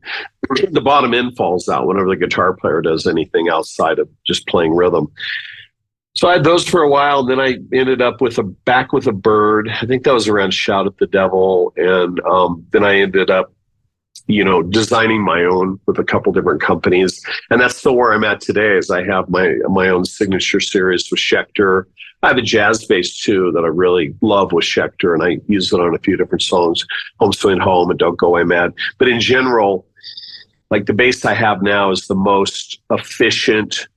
the 0.71 0.81
bottom 0.81 1.15
end 1.15 1.35
falls 1.35 1.67
out 1.67 1.87
whenever 1.87 2.09
the 2.09 2.15
guitar 2.15 2.53
player 2.53 2.79
does 2.79 3.07
anything 3.07 3.49
outside 3.49 3.97
of 3.97 4.07
just 4.23 4.47
playing 4.47 4.75
rhythm. 4.75 5.11
So 6.13 6.27
I 6.27 6.33
had 6.33 6.43
those 6.43 6.67
for 6.67 6.83
a 6.83 6.89
while. 6.89 7.21
and 7.21 7.29
Then 7.29 7.39
I 7.39 7.57
ended 7.73 8.03
up 8.03 8.21
with 8.21 8.37
a 8.37 8.43
back 8.43 8.93
with 8.93 9.07
a 9.07 9.11
bird. 9.11 9.67
I 9.69 9.87
think 9.87 10.03
that 10.03 10.13
was 10.13 10.27
around 10.27 10.53
Shout 10.53 10.85
at 10.85 10.97
the 10.97 11.07
Devil, 11.07 11.73
and 11.75 12.19
um, 12.21 12.67
then 12.69 12.83
I 12.83 12.99
ended 12.99 13.31
up, 13.31 13.51
you 14.29 14.43
know, 14.43 14.61
designing 14.61 15.23
my 15.23 15.43
own 15.43 15.79
with 15.87 15.97
a 15.97 16.03
couple 16.03 16.31
different 16.31 16.61
companies, 16.61 17.21
and 17.49 17.59
that's 17.59 17.77
still 17.77 17.95
where 17.95 18.13
I'm 18.13 18.23
at 18.23 18.41
today. 18.41 18.77
Is 18.77 18.91
I 18.91 19.03
have 19.03 19.27
my 19.29 19.55
my 19.67 19.89
own 19.89 20.05
signature 20.05 20.59
series 20.59 21.09
with 21.09 21.19
Schecter. 21.19 21.85
I 22.21 22.27
have 22.27 22.37
a 22.37 22.41
jazz 22.41 22.85
bass 22.85 23.21
too 23.21 23.51
that 23.53 23.63
I 23.63 23.67
really 23.67 24.13
love 24.21 24.51
with 24.51 24.65
Schecter, 24.65 25.15
and 25.15 25.23
I 25.23 25.39
use 25.47 25.73
it 25.73 25.79
on 25.79 25.95
a 25.95 25.99
few 25.99 26.15
different 26.15 26.43
songs, 26.43 26.85
Home 27.19 27.33
Sweet 27.33 27.59
Home 27.59 27.89
and 27.89 27.97
Don't 27.97 28.17
Go 28.17 28.27
Away 28.27 28.43
Mad. 28.43 28.73
But 28.99 29.07
in 29.07 29.19
general, 29.19 29.87
like 30.69 30.85
the 30.85 30.93
bass 30.93 31.25
I 31.25 31.33
have 31.33 31.63
now 31.63 31.91
is 31.91 32.07
the 32.07 32.15
most 32.15 32.79
efficient. 32.91 33.87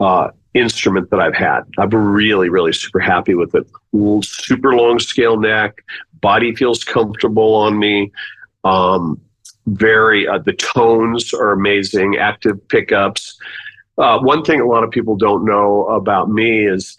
Uh, 0.00 0.30
instrument 0.54 1.10
that 1.10 1.20
I've 1.20 1.34
had. 1.34 1.60
I'm 1.78 1.90
really, 1.90 2.48
really 2.48 2.72
super 2.72 2.98
happy 2.98 3.34
with 3.34 3.54
it. 3.54 3.66
Super 4.24 4.74
long 4.74 4.98
scale 4.98 5.38
neck, 5.38 5.84
body 6.20 6.56
feels 6.56 6.82
comfortable 6.82 7.54
on 7.54 7.78
me. 7.78 8.10
Um, 8.64 9.20
very, 9.66 10.26
uh, 10.26 10.38
the 10.38 10.52
tones 10.52 11.32
are 11.34 11.52
amazing, 11.52 12.16
active 12.16 12.66
pickups. 12.68 13.38
Uh, 13.98 14.18
one 14.18 14.42
thing 14.42 14.60
a 14.60 14.66
lot 14.66 14.84
of 14.84 14.90
people 14.90 15.16
don't 15.16 15.44
know 15.44 15.86
about 15.88 16.30
me 16.30 16.66
is, 16.66 16.96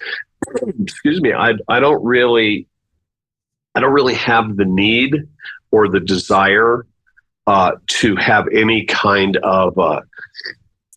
excuse 0.81 1.21
me, 1.21 1.33
I, 1.33 1.53
I 1.67 1.79
don't 1.79 2.03
really, 2.03 2.67
I 3.75 3.79
don't 3.79 3.93
really 3.93 4.13
have 4.15 4.57
the 4.57 4.65
need 4.65 5.15
or 5.71 5.87
the 5.87 5.99
desire 5.99 6.85
uh, 7.47 7.71
to 7.87 8.15
have 8.17 8.47
any 8.53 8.85
kind 8.85 9.37
of 9.37 9.77
uh, 9.79 10.01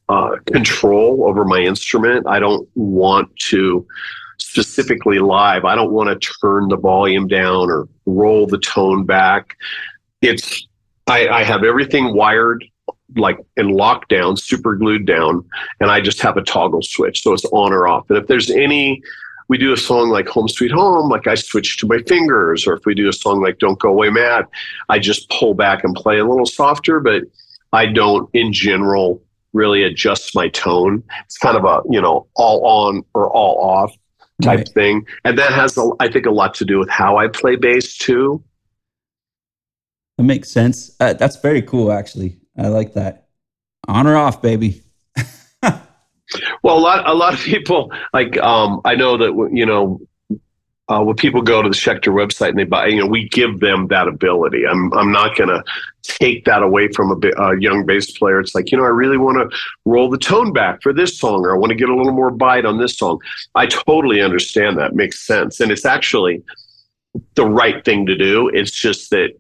uh, 0.09 0.37
control 0.47 1.25
over 1.27 1.45
my 1.45 1.61
instrument. 1.61 2.27
I 2.27 2.39
don't 2.39 2.69
want 2.75 3.35
to 3.49 3.87
specifically 4.39 5.19
live. 5.19 5.65
I 5.65 5.75
don't 5.75 5.93
want 5.93 6.09
to 6.11 6.33
turn 6.41 6.69
the 6.69 6.77
volume 6.77 7.29
down 7.29 7.71
or 7.71 7.89
roll 8.05 8.47
the 8.47 8.59
tone 8.59 9.05
back. 9.05 9.57
It's 10.21 10.67
I, 11.07 11.29
I 11.29 11.45
have 11.45 11.65
everything 11.65 12.15
wired 12.15 12.65
like 13.17 13.39
in 13.57 13.69
lockdown, 13.69 14.39
super 14.39 14.75
glued 14.75 15.07
down, 15.07 15.45
and 15.81 15.91
I 15.91 16.01
just 16.01 16.21
have 16.23 16.37
a 16.37 16.43
toggle 16.43 16.83
switch, 16.83 17.23
so 17.23 17.33
it's 17.33 17.45
on 17.47 17.73
or 17.73 17.87
off. 17.87 18.09
And 18.09 18.19
if 18.19 18.27
there's 18.27 18.51
any 18.51 19.03
we 19.49 19.59
do 19.59 19.73
a 19.73 19.77
song 19.77 20.09
like 20.09 20.27
Home 20.29 20.49
Sweet 20.49 20.71
Home, 20.71 21.11
like 21.11 21.27
I 21.27 21.35
switch 21.35 21.77
to 21.79 21.87
my 21.87 21.99
fingers, 22.07 22.67
or 22.67 22.75
if 22.75 22.87
we 22.87 22.95
do 22.95 23.09
a 23.09 23.13
song 23.13 23.43
like 23.43 23.59
Don't 23.59 23.79
Go 23.79 23.91
Away 23.91 24.11
Mad, 24.11 24.47
I 24.89 24.99
just 24.99 25.29
pull 25.31 25.55
back 25.55 25.85
and 25.85 25.95
play 25.95 26.19
a 26.19 26.25
little 26.25 26.47
softer, 26.47 27.01
but 27.01 27.25
I 27.73 27.87
don't 27.87 28.29
in 28.33 28.53
general 28.53 29.23
really 29.53 29.83
adjust 29.83 30.35
my 30.35 30.49
tone. 30.49 31.03
It's 31.25 31.39
kind 31.39 31.57
of 31.57 31.65
a, 31.65 31.83
you 31.91 32.01
know, 32.01 32.27
all 32.35 32.67
on 32.67 33.05
or 33.15 33.31
all 33.31 33.61
off 33.61 33.95
type 34.43 34.59
right. 34.59 34.69
thing. 34.71 35.07
And 35.25 35.39
that 35.39 35.53
has, 35.53 35.79
I 36.01 36.09
think, 36.09 36.27
a 36.27 36.31
lot 36.31 36.55
to 36.55 36.65
do 36.65 36.79
with 36.79 36.89
how 36.89 37.19
I 37.19 37.29
play 37.29 37.57
bass 37.57 37.97
too. 37.97 38.43
That 40.17 40.25
makes 40.25 40.51
sense. 40.51 40.95
Uh, 41.01 41.15
that's 41.15 41.37
very 41.37 41.63
cool, 41.63 41.91
actually. 41.91 42.39
I 42.57 42.69
like 42.69 42.95
that. 42.95 43.29
On 43.89 44.07
or 44.07 44.17
off, 44.17 44.41
baby. 44.41 44.83
well, 45.63 46.79
a 46.79 46.79
lot, 46.79 47.09
a 47.09 47.15
lot 47.15 47.35
of 47.35 47.41
people 47.41 47.93
like. 48.13 48.39
Um, 48.39 48.81
I 48.85 48.95
know 48.95 49.17
that 49.19 49.51
you 49.53 49.67
know 49.67 50.01
uh, 50.89 51.03
when 51.03 51.17
people 51.17 51.41
go 51.41 51.63
to 51.63 51.69
the 51.69 51.75
Schecter 51.75 52.13
website 52.13 52.51
and 52.51 52.59
they 52.59 52.65
buy, 52.65 52.87
you 52.87 53.01
know, 53.01 53.07
we 53.07 53.29
give 53.29 53.61
them 53.61 53.89
that 53.89 54.07
ability. 54.07 54.67
I'm 54.67 54.93
I'm 54.93 55.11
not 55.11 55.37
going 55.37 55.49
to 55.49 55.65
take 56.03 56.45
that 56.45 56.63
away 56.63 56.89
from 56.89 57.11
a, 57.11 57.43
a, 57.43 57.59
young 57.59 57.87
bass 57.87 58.11
player. 58.17 58.39
It's 58.39 58.55
like, 58.55 58.71
you 58.71 58.77
know, 58.77 58.85
I 58.85 58.89
really 58.89 59.17
want 59.17 59.51
to 59.51 59.59
roll 59.87 60.11
the 60.11 60.19
tone 60.19 60.53
back 60.53 60.83
for 60.83 60.93
this 60.93 61.19
song, 61.19 61.45
or 61.45 61.55
I 61.55 61.59
want 61.59 61.71
to 61.71 61.77
get 61.77 61.89
a 61.89 61.97
little 61.97 62.13
more 62.13 62.31
bite 62.31 62.67
on 62.67 62.79
this 62.79 62.97
song. 62.97 63.21
I 63.55 63.67
totally 63.67 64.21
understand 64.21 64.79
that. 64.79 64.95
Makes 64.95 65.27
sense, 65.27 65.61
and 65.61 65.73
it's 65.73 65.87
actually 65.87 66.43
the 67.35 67.47
right 67.47 67.83
thing 67.85 68.05
to 68.07 68.17
do. 68.17 68.49
It's 68.49 68.73
just 68.73 69.11
that 69.11 69.31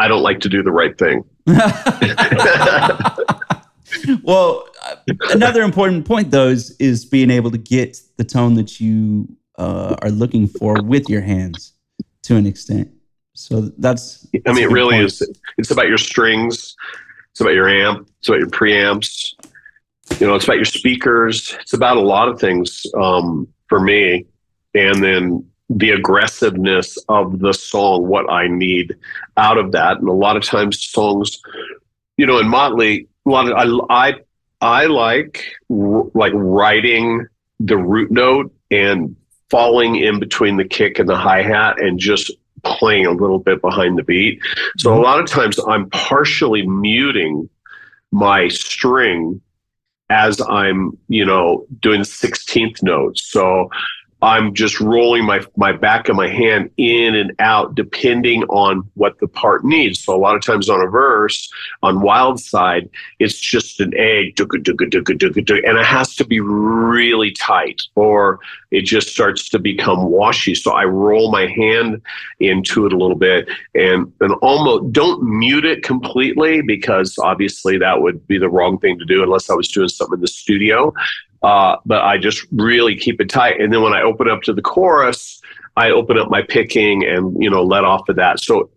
I 0.00 0.08
don't 0.08 0.22
like 0.22 0.40
to 0.40 0.48
do 0.48 0.62
the 0.62 0.72
right 0.72 0.96
thing. 0.96 1.24
well, 4.22 4.66
another 5.30 5.62
important 5.62 6.06
point 6.06 6.30
though 6.30 6.48
is 6.48 6.74
is 6.78 7.04
being 7.04 7.30
able 7.30 7.50
to 7.50 7.58
get 7.58 8.00
the 8.16 8.24
tone 8.24 8.54
that 8.54 8.80
you 8.80 9.28
uh, 9.58 9.96
are 10.00 10.10
looking 10.10 10.46
for 10.46 10.82
with 10.82 11.10
your 11.10 11.20
hands 11.20 11.74
to 12.22 12.36
an 12.36 12.46
extent. 12.46 12.90
So 13.34 13.70
that's. 13.76 14.26
that's 14.32 14.42
I 14.46 14.52
mean, 14.52 14.64
it 14.64 14.70
really 14.70 14.96
point. 14.96 15.04
is. 15.04 15.22
It's 15.58 15.70
about 15.70 15.88
your 15.88 15.98
strings. 15.98 16.74
It's 17.32 17.42
about 17.42 17.52
your 17.52 17.68
amp. 17.68 18.08
It's 18.20 18.28
about 18.28 18.38
your 18.38 18.48
preamps. 18.48 19.34
You 20.18 20.26
know, 20.26 20.34
it's 20.34 20.44
about 20.44 20.56
your 20.56 20.64
speakers. 20.64 21.54
It's 21.60 21.74
about 21.74 21.98
a 21.98 22.00
lot 22.00 22.28
of 22.28 22.40
things 22.40 22.86
um, 22.98 23.46
for 23.68 23.80
me. 23.80 24.24
And 24.74 25.04
then 25.04 25.49
the 25.70 25.90
aggressiveness 25.90 26.98
of 27.08 27.38
the 27.38 27.52
song, 27.52 28.08
what 28.08 28.30
I 28.30 28.48
need 28.48 28.96
out 29.36 29.56
of 29.56 29.72
that. 29.72 29.98
And 29.98 30.08
a 30.08 30.12
lot 30.12 30.36
of 30.36 30.44
times, 30.44 30.82
songs, 30.82 31.40
you 32.16 32.26
know, 32.26 32.38
in 32.38 32.48
Motley, 32.48 33.08
a 33.26 33.30
lot 33.30 33.46
of 33.46 33.86
I 33.88 34.10
I 34.10 34.14
I 34.60 34.86
like 34.86 35.44
like 35.68 36.32
writing 36.34 37.26
the 37.60 37.78
root 37.78 38.10
note 38.10 38.52
and 38.70 39.16
falling 39.48 39.96
in 39.96 40.18
between 40.18 40.56
the 40.56 40.64
kick 40.64 40.98
and 40.98 41.08
the 41.08 41.16
hi 41.16 41.42
hat 41.42 41.80
and 41.80 41.98
just 41.98 42.32
playing 42.62 43.06
a 43.06 43.12
little 43.12 43.38
bit 43.38 43.60
behind 43.60 43.96
the 43.96 44.02
beat. 44.02 44.40
So 44.78 44.92
a 44.92 44.94
mm-hmm. 44.94 45.04
lot 45.04 45.20
of 45.20 45.26
times 45.26 45.58
I'm 45.66 45.88
partially 45.90 46.66
muting 46.66 47.48
my 48.12 48.48
string 48.48 49.40
as 50.10 50.40
I'm, 50.40 50.98
you 51.08 51.24
know, 51.24 51.66
doing 51.78 52.00
16th 52.00 52.82
notes. 52.82 53.30
So 53.30 53.70
I'm 54.22 54.54
just 54.54 54.80
rolling 54.80 55.24
my 55.24 55.40
my 55.56 55.72
back 55.72 56.08
of 56.08 56.16
my 56.16 56.28
hand 56.28 56.70
in 56.76 57.14
and 57.14 57.32
out 57.38 57.74
depending 57.74 58.42
on 58.44 58.88
what 58.94 59.18
the 59.18 59.28
part 59.28 59.64
needs. 59.64 60.00
So 60.04 60.14
a 60.14 60.18
lot 60.18 60.36
of 60.36 60.42
times 60.42 60.68
on 60.68 60.80
a 60.80 60.86
verse, 60.86 61.50
on 61.82 62.02
Wild 62.02 62.38
Side, 62.38 62.90
it's 63.18 63.38
just 63.38 63.80
an 63.80 63.94
A, 63.96 64.32
and 64.38 65.78
it 65.78 65.86
has 65.86 66.14
to 66.16 66.24
be 66.24 66.40
really 66.40 67.32
tight, 67.32 67.82
or 67.94 68.40
it 68.70 68.82
just 68.82 69.08
starts 69.08 69.48
to 69.48 69.58
become 69.58 70.06
washy. 70.06 70.54
So 70.54 70.72
I 70.72 70.84
roll 70.84 71.30
my 71.30 71.46
hand 71.46 72.02
into 72.40 72.86
it 72.86 72.92
a 72.92 72.96
little 72.96 73.16
bit 73.16 73.48
and 73.74 74.12
and 74.20 74.32
almost 74.42 74.92
don't 74.92 75.22
mute 75.22 75.64
it 75.64 75.82
completely 75.82 76.62
because 76.62 77.16
obviously 77.18 77.78
that 77.78 78.00
would 78.00 78.26
be 78.26 78.38
the 78.38 78.48
wrong 78.48 78.78
thing 78.78 78.98
to 78.98 79.04
do 79.04 79.22
unless 79.22 79.50
I 79.50 79.54
was 79.54 79.68
doing 79.68 79.88
something 79.88 80.18
in 80.18 80.20
the 80.20 80.28
studio. 80.28 80.92
Uh, 81.42 81.76
but 81.86 82.02
I 82.02 82.18
just 82.18 82.46
really 82.52 82.96
keep 82.96 83.20
it 83.20 83.30
tight. 83.30 83.60
And 83.60 83.72
then 83.72 83.82
when 83.82 83.94
I 83.94 84.02
open 84.02 84.28
up 84.28 84.42
to 84.42 84.52
the 84.52 84.62
chorus, 84.62 85.40
I 85.76 85.90
open 85.90 86.18
up 86.18 86.30
my 86.30 86.42
picking 86.42 87.04
and, 87.04 87.42
you 87.42 87.48
know, 87.48 87.62
let 87.62 87.84
off 87.84 88.08
of 88.08 88.16
that. 88.16 88.40
So, 88.40 88.70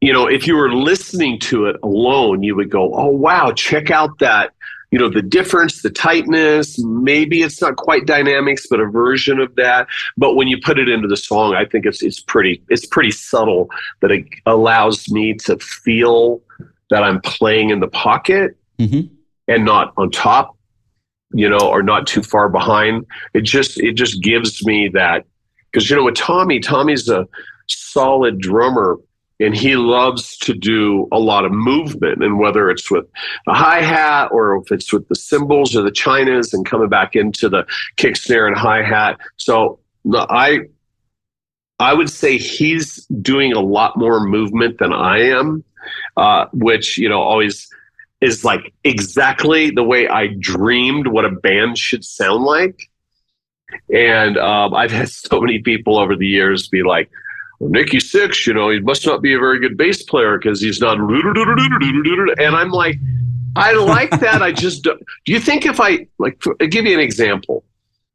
you 0.00 0.12
know, 0.12 0.26
if 0.26 0.46
you 0.46 0.56
were 0.56 0.72
listening 0.72 1.38
to 1.40 1.66
it 1.66 1.76
alone, 1.82 2.42
you 2.42 2.54
would 2.56 2.70
go, 2.70 2.94
oh, 2.94 3.08
wow, 3.08 3.52
check 3.52 3.90
out 3.90 4.18
that, 4.20 4.52
you 4.90 4.98
know, 4.98 5.10
the 5.10 5.20
difference, 5.20 5.82
the 5.82 5.90
tightness. 5.90 6.78
Maybe 6.78 7.42
it's 7.42 7.60
not 7.60 7.76
quite 7.76 8.06
dynamics, 8.06 8.66
but 8.70 8.80
a 8.80 8.86
version 8.86 9.40
of 9.40 9.54
that. 9.56 9.86
But 10.16 10.34
when 10.34 10.48
you 10.48 10.58
put 10.58 10.78
it 10.78 10.88
into 10.88 11.08
the 11.08 11.16
song, 11.16 11.54
I 11.54 11.64
think 11.64 11.84
it's, 11.84 12.02
it's 12.02 12.20
pretty, 12.20 12.62
it's 12.68 12.86
pretty 12.86 13.10
subtle 13.10 13.68
that 14.00 14.10
it 14.10 14.26
allows 14.46 15.10
me 15.10 15.34
to 15.34 15.58
feel 15.58 16.40
that 16.88 17.02
I'm 17.02 17.20
playing 17.20 17.70
in 17.70 17.80
the 17.80 17.88
pocket 17.88 18.56
mm-hmm. 18.78 19.12
and 19.48 19.64
not 19.64 19.92
on 19.96 20.10
top 20.10 20.55
you 21.32 21.48
know, 21.48 21.58
or 21.58 21.82
not 21.82 22.06
too 22.06 22.22
far 22.22 22.48
behind. 22.48 23.06
It 23.34 23.42
just 23.42 23.78
it 23.80 23.94
just 23.94 24.22
gives 24.22 24.64
me 24.64 24.88
that 24.94 25.24
because 25.70 25.88
you 25.90 25.96
know 25.96 26.04
with 26.04 26.14
Tommy, 26.14 26.60
Tommy's 26.60 27.08
a 27.08 27.26
solid 27.66 28.38
drummer 28.38 28.98
and 29.38 29.54
he 29.54 29.76
loves 29.76 30.36
to 30.38 30.54
do 30.54 31.08
a 31.12 31.18
lot 31.18 31.44
of 31.44 31.52
movement 31.52 32.22
and 32.22 32.38
whether 32.38 32.70
it's 32.70 32.90
with 32.90 33.06
the 33.46 33.52
hi-hat 33.52 34.28
or 34.32 34.56
if 34.56 34.72
it's 34.72 34.92
with 34.92 35.06
the 35.08 35.14
cymbals 35.14 35.76
or 35.76 35.82
the 35.82 35.90
chinas 35.90 36.54
and 36.54 36.64
coming 36.66 36.88
back 36.88 37.14
into 37.14 37.48
the 37.48 37.66
kick 37.96 38.16
snare 38.16 38.46
and 38.46 38.56
hi-hat 38.56 39.18
so 39.36 39.78
i 40.14 40.60
i 41.78 41.92
would 41.92 42.10
say 42.10 42.38
he's 42.38 43.04
doing 43.20 43.52
a 43.52 43.60
lot 43.60 43.96
more 43.98 44.20
movement 44.20 44.78
than 44.78 44.92
i 44.92 45.18
am 45.18 45.62
uh, 46.16 46.46
which 46.52 46.98
you 46.98 47.08
know 47.08 47.20
always 47.20 47.68
is 48.20 48.44
like 48.44 48.72
exactly 48.84 49.70
the 49.70 49.82
way 49.82 50.08
I 50.08 50.28
dreamed 50.38 51.06
what 51.06 51.24
a 51.24 51.30
band 51.30 51.78
should 51.78 52.04
sound 52.04 52.44
like. 52.44 52.88
And 53.92 54.38
um, 54.38 54.74
I've 54.74 54.90
had 54.90 55.08
so 55.10 55.40
many 55.40 55.60
people 55.60 55.98
over 55.98 56.16
the 56.16 56.26
years 56.26 56.68
be 56.68 56.82
like, 56.82 57.10
well, 57.58 57.70
Nikki 57.70 57.98
Sixx, 57.98 58.46
you 58.46 58.54
know, 58.54 58.70
he 58.70 58.80
must 58.80 59.06
not 59.06 59.22
be 59.22 59.32
a 59.32 59.38
very 59.38 59.58
good 59.58 59.76
bass 59.76 60.02
player 60.02 60.38
because 60.38 60.60
he's 60.60 60.80
not. 60.80 60.98
And 62.38 62.54
I'm 62.56 62.70
like, 62.70 62.96
I 63.56 63.72
like 63.72 64.10
that. 64.20 64.42
I 64.42 64.52
just 64.52 64.84
do. 64.84 64.98
Do 65.24 65.32
you 65.32 65.40
think 65.40 65.64
if 65.64 65.80
I 65.80 66.06
like, 66.18 66.42
I'll 66.60 66.68
give 66.68 66.84
you 66.84 66.94
an 66.94 67.00
example. 67.00 67.64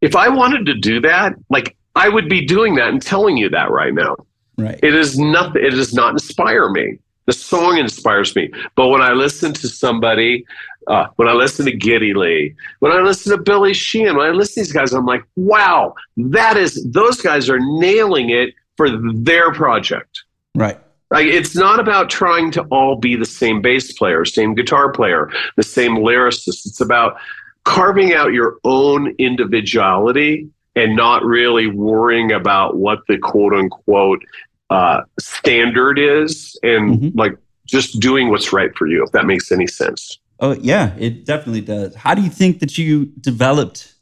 If 0.01 0.15
I 0.15 0.29
wanted 0.29 0.65
to 0.67 0.73
do 0.73 0.99
that, 1.01 1.33
like 1.49 1.75
I 1.95 2.09
would 2.09 2.27
be 2.27 2.45
doing 2.45 2.75
that 2.75 2.89
and 2.89 3.01
telling 3.01 3.37
you 3.37 3.49
that 3.49 3.69
right 3.69 3.93
now. 3.93 4.15
Right. 4.57 4.79
It 4.81 4.95
is 4.95 5.19
nothing. 5.19 5.63
It 5.63 5.71
does 5.71 5.93
not 5.93 6.13
inspire 6.13 6.69
me. 6.69 6.99
The 7.25 7.33
song 7.33 7.77
inspires 7.77 8.35
me. 8.35 8.51
But 8.75 8.87
when 8.87 9.01
I 9.01 9.11
listen 9.11 9.53
to 9.53 9.67
somebody, 9.67 10.45
uh, 10.87 11.07
when 11.15 11.27
I 11.27 11.33
listen 11.33 11.65
to 11.65 11.71
Geddy 11.71 12.13
Lee, 12.13 12.55
when 12.79 12.91
I 12.91 13.01
listen 13.01 13.35
to 13.35 13.41
Billy 13.41 13.73
Sheehan, 13.73 14.17
when 14.17 14.25
I 14.25 14.31
listen 14.31 14.63
to 14.63 14.67
these 14.67 14.73
guys, 14.73 14.93
I'm 14.93 15.05
like, 15.05 15.23
wow, 15.35 15.93
that 16.17 16.57
is 16.57 16.83
those 16.91 17.21
guys 17.21 17.49
are 17.49 17.59
nailing 17.59 18.31
it 18.31 18.53
for 18.77 18.89
their 19.13 19.53
project. 19.53 20.23
Right. 20.55 20.79
Like 21.11 21.27
it's 21.27 21.55
not 21.55 21.79
about 21.79 22.09
trying 22.09 22.51
to 22.51 22.63
all 22.71 22.95
be 22.95 23.15
the 23.15 23.25
same 23.25 23.61
bass 23.61 23.91
player, 23.91 24.23
same 24.25 24.55
guitar 24.55 24.91
player, 24.91 25.29
the 25.57 25.63
same 25.63 25.97
lyricist. 25.97 26.65
It's 26.65 26.81
about 26.81 27.17
carving 27.65 28.13
out 28.13 28.33
your 28.33 28.57
own 28.63 29.13
individuality 29.19 30.49
and 30.75 30.95
not 30.95 31.23
really 31.23 31.67
worrying 31.67 32.31
about 32.31 32.77
what 32.77 32.99
the 33.07 33.17
quote 33.17 33.53
unquote 33.53 34.23
uh, 34.71 35.01
standard 35.19 35.99
is 35.99 36.57
and 36.63 36.99
mm-hmm. 36.99 37.19
like 37.19 37.37
just 37.67 37.99
doing 37.99 38.29
what's 38.29 38.53
right 38.53 38.75
for 38.75 38.87
you, 38.87 39.03
if 39.03 39.11
that 39.11 39.25
makes 39.25 39.51
any 39.51 39.67
sense. 39.67 40.17
Oh, 40.39 40.53
yeah, 40.53 40.95
it 40.97 41.25
definitely 41.25 41.61
does. 41.61 41.93
How 41.93 42.15
do 42.15 42.21
you 42.21 42.29
think 42.29 42.59
that 42.59 42.77
you 42.77 43.05
developed 43.19 43.93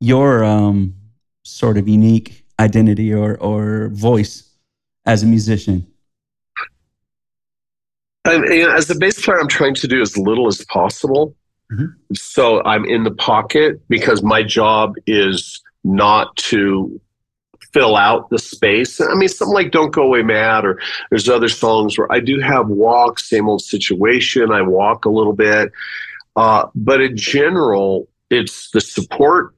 your 0.00 0.44
um, 0.44 0.94
sort 1.44 1.78
of 1.78 1.88
unique 1.88 2.44
identity 2.60 3.12
or, 3.12 3.36
or 3.38 3.88
voice 3.88 4.48
as 5.06 5.22
a 5.22 5.26
musician? 5.26 5.86
And, 8.24 8.44
and 8.44 8.70
as 8.72 8.90
a 8.90 8.94
bass 8.94 9.24
player, 9.24 9.40
I'm 9.40 9.48
trying 9.48 9.74
to 9.76 9.88
do 9.88 10.02
as 10.02 10.16
little 10.18 10.46
as 10.46 10.62
possible. 10.66 11.34
Mm-hmm. 11.72 11.86
So 12.14 12.62
I'm 12.64 12.84
in 12.84 13.04
the 13.04 13.14
pocket 13.14 13.80
because 13.88 14.22
my 14.22 14.42
job 14.42 14.94
is 15.06 15.62
not 15.84 16.36
to 16.36 17.00
fill 17.72 17.96
out 17.96 18.30
the 18.30 18.38
space. 18.38 19.00
I 19.00 19.14
mean, 19.14 19.28
something 19.28 19.54
like 19.54 19.72
Don't 19.72 19.92
Go 19.92 20.02
Away 20.02 20.22
Mad, 20.22 20.64
or 20.64 20.80
there's 21.10 21.28
other 21.28 21.48
songs 21.48 21.98
where 21.98 22.10
I 22.10 22.20
do 22.20 22.40
have 22.40 22.68
walks, 22.68 23.28
same 23.28 23.48
old 23.48 23.62
situation. 23.62 24.50
I 24.50 24.62
walk 24.62 25.04
a 25.04 25.10
little 25.10 25.32
bit. 25.32 25.72
Uh, 26.36 26.66
but 26.74 27.00
in 27.00 27.16
general, 27.16 28.08
it's 28.30 28.70
the 28.70 28.80
support 28.80 29.54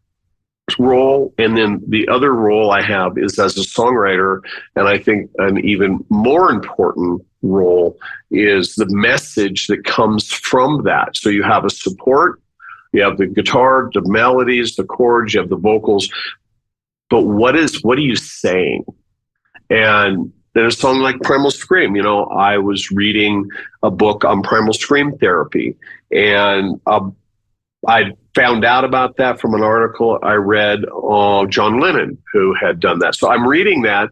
role. 0.79 1.35
And 1.39 1.57
then 1.57 1.83
the 1.89 2.09
other 2.09 2.33
role 2.33 2.71
I 2.71 2.83
have 2.83 3.19
is 3.19 3.39
as 3.39 3.57
a 3.57 3.63
songwriter. 3.63 4.41
And 4.77 4.89
I 4.89 4.99
think 4.99 5.31
an 5.39 5.59
even 5.65 6.05
more 6.09 6.51
important 6.51 7.23
role 7.43 7.99
is 8.31 8.75
the 8.75 8.87
message 8.89 9.67
that 9.67 9.85
comes 9.85 10.31
from 10.33 10.83
that. 10.85 11.17
So 11.17 11.29
you 11.29 11.43
have 11.43 11.65
a 11.65 11.71
support, 11.71 12.41
you 12.93 13.03
have 13.03 13.19
the 13.19 13.27
guitar, 13.27 13.91
the 13.93 14.03
melodies, 14.07 14.77
the 14.77 14.85
chords, 14.85 15.35
you 15.35 15.41
have 15.41 15.49
the 15.49 15.57
vocals. 15.57 16.09
But 17.11 17.23
what 17.23 17.57
is 17.57 17.83
what 17.83 17.99
are 17.99 18.03
you 18.03 18.17
saying? 18.17 18.85
And 19.69 20.33
then 20.55 20.67
a 20.67 20.71
song 20.71 21.01
like 21.01 21.21
Primal 21.21 21.51
Scream, 21.51 21.95
you 21.95 22.03
know, 22.03 22.25
I 22.25 22.59
was 22.59 22.91
reading 22.91 23.49
a 23.83 23.91
book 23.91 24.25
on 24.25 24.43
primal 24.43 24.73
scream 24.73 25.17
therapy, 25.19 25.77
and 26.11 26.81
uh, 26.87 27.09
I 27.87 28.13
found 28.35 28.65
out 28.65 28.85
about 28.85 29.17
that 29.17 29.41
from 29.41 29.55
an 29.55 29.63
article 29.63 30.19
I 30.23 30.35
read 30.35 30.85
on 30.87 31.51
John 31.51 31.81
Lennon, 31.81 32.19
who 32.33 32.55
had 32.55 32.81
done 32.81 32.99
that. 33.01 33.15
So 33.15 33.31
I'm 33.31 33.47
reading 33.47 33.83
that, 33.83 34.11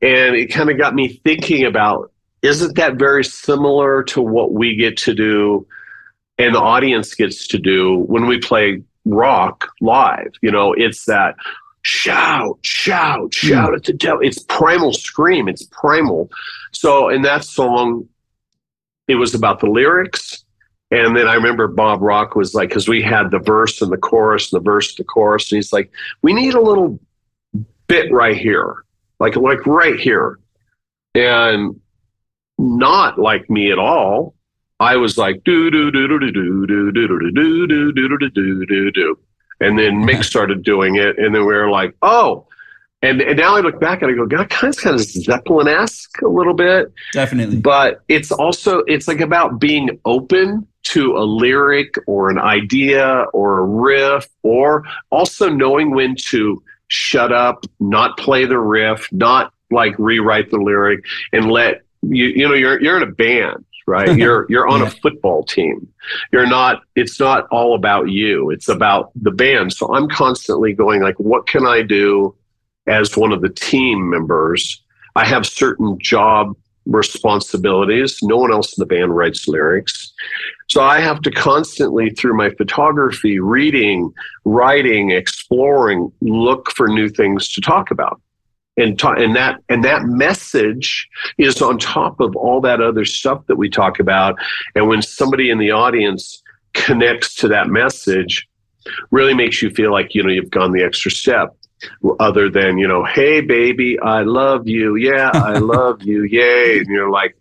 and 0.00 0.36
it 0.36 0.46
kind 0.46 0.70
of 0.70 0.78
got 0.78 0.94
me 0.94 1.20
thinking 1.24 1.64
about 1.64 2.12
isn't 2.42 2.76
that 2.76 2.94
very 2.94 3.24
similar 3.24 4.02
to 4.04 4.22
what 4.22 4.52
we 4.52 4.76
get 4.76 4.96
to 4.98 5.14
do 5.14 5.66
and 6.38 6.54
the 6.54 6.60
audience 6.60 7.14
gets 7.14 7.48
to 7.48 7.58
do 7.58 7.98
when 8.06 8.26
we 8.26 8.38
play 8.38 8.80
rock 9.04 9.68
live? 9.80 10.32
You 10.40 10.52
know, 10.52 10.72
it's 10.72 11.04
that 11.06 11.34
shout, 11.88 12.58
shout, 12.62 13.32
shout 13.34 13.72
mm. 13.72 13.76
at 13.76 13.84
the 13.84 13.92
devil. 13.92 14.20
It's 14.22 14.42
primal 14.44 14.92
scream. 14.92 15.48
It's 15.48 15.64
primal. 15.64 16.30
So 16.72 17.08
in 17.08 17.22
that 17.22 17.44
song, 17.44 18.08
it 19.06 19.14
was 19.14 19.34
about 19.34 19.60
the 19.60 19.66
lyrics 19.66 20.44
and 20.90 21.16
then 21.16 21.28
I 21.28 21.34
remember 21.34 21.68
Bob 21.68 22.00
Rock 22.00 22.34
was 22.34 22.54
like, 22.54 22.70
because 22.70 22.88
we 22.88 23.02
had 23.02 23.30
the 23.30 23.38
verse 23.38 23.82
and 23.82 23.92
the 23.92 23.98
chorus 23.98 24.52
and 24.52 24.60
the 24.60 24.64
verse 24.64 24.90
and 24.90 25.04
the 25.04 25.04
chorus, 25.04 25.50
and 25.52 25.58
he's 25.58 25.72
like, 25.72 25.90
we 26.22 26.32
need 26.32 26.54
a 26.54 26.60
little 26.60 26.98
bit 27.88 28.10
right 28.10 28.36
here, 28.36 28.84
like 29.20 29.36
like 29.36 29.66
right 29.66 30.00
here, 30.00 30.38
and 31.14 31.78
not 32.56 33.18
like 33.18 33.50
me 33.50 33.70
at 33.70 33.78
all. 33.78 34.34
I 34.80 34.96
was 34.96 35.18
like 35.18 35.44
do 35.44 35.70
do 35.70 35.90
do 35.90 36.08
do 36.08 36.18
do 36.18 36.32
do 36.32 36.66
do 36.66 36.92
do 36.92 37.08
do 37.08 37.30
do 37.32 37.66
do 37.66 37.92
do 37.92 38.18
do 38.18 38.30
do 38.30 38.66
do 38.66 38.90
do, 38.90 39.18
and 39.60 39.78
then 39.78 40.04
Mick 40.04 40.24
started 40.24 40.62
doing 40.62 40.96
it, 40.96 41.18
and 41.18 41.34
then 41.34 41.46
we 41.46 41.54
were 41.54 41.70
like, 41.70 41.94
oh. 42.02 42.46
And, 43.00 43.20
and 43.20 43.38
now 43.38 43.56
I 43.56 43.60
look 43.60 43.78
back 43.78 44.02
and 44.02 44.10
I 44.10 44.14
go, 44.14 44.26
God, 44.26 44.50
kind 44.50 44.74
of 44.74 44.80
kind 44.80 44.96
of 44.96 45.02
Zeppelin 45.02 45.68
esque 45.68 46.20
a 46.20 46.26
little 46.26 46.54
bit, 46.54 46.92
definitely. 47.12 47.58
But 47.58 48.00
it's 48.08 48.32
also 48.32 48.80
it's 48.88 49.06
like 49.06 49.20
about 49.20 49.60
being 49.60 50.00
open 50.04 50.66
to 50.84 51.16
a 51.16 51.22
lyric 51.22 51.94
or 52.08 52.28
an 52.28 52.38
idea 52.38 53.24
or 53.32 53.60
a 53.60 53.64
riff, 53.64 54.26
or 54.42 54.82
also 55.10 55.48
knowing 55.48 55.92
when 55.92 56.16
to 56.26 56.60
shut 56.88 57.32
up, 57.32 57.64
not 57.78 58.18
play 58.18 58.46
the 58.46 58.58
riff, 58.58 59.06
not 59.12 59.52
like 59.70 59.94
rewrite 59.98 60.50
the 60.50 60.56
lyric, 60.56 61.04
and 61.32 61.52
let 61.52 61.82
you 62.02 62.26
you 62.26 62.48
know 62.48 62.54
you're 62.54 62.82
you're 62.82 62.96
in 62.96 63.04
a 63.04 63.12
band 63.12 63.64
right? 63.88 64.16
You're 64.16 64.46
you're 64.48 64.68
on 64.68 64.82
a 64.82 64.90
football 64.90 65.42
team. 65.42 65.88
You're 66.32 66.46
not 66.46 66.82
it's 66.94 67.18
not 67.18 67.46
all 67.50 67.74
about 67.74 68.10
you. 68.10 68.50
It's 68.50 68.68
about 68.68 69.10
the 69.16 69.30
band. 69.30 69.72
So 69.72 69.92
i'm 69.94 70.08
constantly 70.08 70.72
going 70.72 71.02
like 71.02 71.18
what 71.18 71.46
can 71.46 71.66
i 71.66 71.82
do 71.82 72.36
as 72.86 73.16
one 73.16 73.32
of 73.32 73.40
the 73.40 73.48
team 73.48 74.10
members? 74.10 74.82
I 75.16 75.24
have 75.24 75.46
certain 75.46 75.98
job 75.98 76.54
responsibilities. 76.88 78.18
No 78.22 78.36
one 78.36 78.52
else 78.52 78.76
in 78.76 78.82
the 78.82 78.86
band 78.86 79.14
writes 79.14 79.46
lyrics. 79.46 80.12
So 80.68 80.82
I 80.82 81.00
have 81.00 81.20
to 81.22 81.30
constantly, 81.30 82.10
through 82.10 82.36
my 82.36 82.50
photography, 82.50 83.40
reading, 83.40 84.12
writing, 84.44 85.10
exploring, 85.10 86.10
look 86.20 86.70
for 86.72 86.88
new 86.88 87.08
things 87.08 87.48
to 87.48 87.60
talk 87.60 87.90
about. 87.90 88.20
And, 88.78 88.98
ta- 88.98 89.14
and 89.14 89.34
that 89.36 89.60
and 89.68 89.82
that 89.84 90.04
message 90.04 91.08
is 91.36 91.60
on 91.60 91.78
top 91.78 92.20
of 92.20 92.36
all 92.36 92.60
that 92.60 92.80
other 92.80 93.04
stuff 93.04 93.44
that 93.46 93.56
we 93.56 93.68
talk 93.68 93.98
about. 93.98 94.36
And 94.74 94.88
when 94.88 95.02
somebody 95.02 95.50
in 95.50 95.58
the 95.58 95.72
audience 95.72 96.42
connects 96.74 97.34
to 97.36 97.48
that 97.48 97.68
message, 97.68 98.48
really 99.10 99.34
makes 99.34 99.60
you 99.60 99.70
feel 99.70 99.92
like 99.92 100.14
you 100.14 100.22
know 100.22 100.30
you've 100.30 100.50
gone 100.50 100.72
the 100.72 100.82
extra 100.82 101.10
step 101.10 101.54
other 102.18 102.50
than 102.50 102.78
you 102.78 102.88
know 102.88 103.04
hey 103.04 103.40
baby 103.40 103.98
i 104.00 104.22
love 104.22 104.66
you. 104.66 104.96
Yeah 104.96 105.30
i 105.34 105.58
love 105.58 106.02
you. 106.02 106.24
Yay. 106.24 106.78
And 106.78 106.86
you're 106.86 107.10
like 107.10 107.36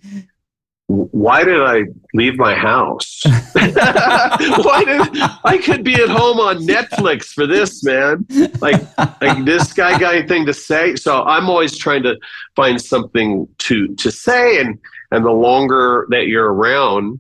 why 0.87 1.43
did 1.43 1.61
I 1.61 1.83
leave 2.13 2.37
my 2.37 2.55
house? 2.55 3.21
why 3.25 4.83
did 4.85 5.21
I 5.43 5.59
could 5.63 5.83
be 5.83 5.95
at 5.95 6.07
home 6.07 6.39
on 6.39 6.59
Netflix 6.59 7.25
for 7.25 7.45
this, 7.45 7.83
man? 7.83 8.25
Like, 8.61 8.81
like 8.97 9.43
this 9.43 9.73
guy 9.73 9.99
got 9.99 10.15
anything 10.15 10.45
to 10.45 10.53
say? 10.53 10.95
So 10.95 11.23
I'm 11.23 11.49
always 11.49 11.77
trying 11.77 12.03
to 12.03 12.17
find 12.55 12.81
something 12.81 13.49
to 13.59 13.95
to 13.95 14.11
say, 14.11 14.61
and 14.61 14.79
and 15.11 15.25
the 15.25 15.31
longer 15.31 16.07
that 16.09 16.27
you're 16.27 16.53
around, 16.53 17.19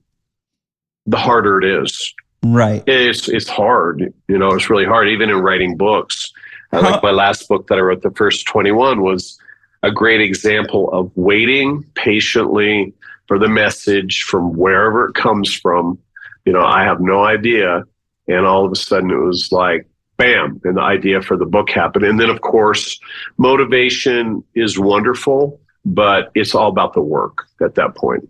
the 1.05 1.17
harder 1.17 1.61
it 1.61 1.83
is. 1.83 2.13
Right. 2.43 2.83
It's 2.87 3.27
it's 3.27 3.49
hard. 3.49 4.13
You 4.29 4.37
know, 4.37 4.53
it's 4.53 4.69
really 4.69 4.85
hard. 4.85 5.09
Even 5.09 5.29
in 5.29 5.39
writing 5.39 5.75
books, 5.75 6.31
I 6.71 6.79
like 6.79 7.03
my 7.03 7.11
last 7.11 7.49
book 7.49 7.67
that 7.67 7.77
I 7.77 7.81
wrote, 7.81 8.01
the 8.01 8.11
first 8.11 8.47
21, 8.47 9.01
was 9.01 9.37
a 9.83 9.91
great 9.91 10.21
example 10.21 10.89
of 10.91 11.11
waiting 11.15 11.83
patiently 11.95 12.93
for 13.27 13.37
the 13.37 13.47
message 13.47 14.23
from 14.23 14.55
wherever 14.55 15.07
it 15.07 15.15
comes 15.15 15.53
from. 15.53 15.99
You 16.45 16.53
know, 16.53 16.63
I 16.63 16.83
have 16.83 17.01
no 17.01 17.25
idea. 17.25 17.83
And 18.27 18.45
all 18.45 18.65
of 18.65 18.71
a 18.71 18.75
sudden 18.75 19.11
it 19.11 19.17
was 19.17 19.51
like, 19.51 19.87
bam, 20.17 20.59
and 20.63 20.77
the 20.77 20.81
idea 20.81 21.21
for 21.21 21.37
the 21.37 21.45
book 21.45 21.69
happened. 21.69 22.03
And 22.03 22.19
then, 22.19 22.29
of 22.29 22.41
course, 22.41 22.99
motivation 23.37 24.43
is 24.55 24.79
wonderful, 24.79 25.61
but 25.85 26.31
it's 26.35 26.55
all 26.55 26.69
about 26.69 26.93
the 26.93 27.01
work 27.01 27.45
at 27.61 27.75
that 27.75 27.95
point. 27.95 28.27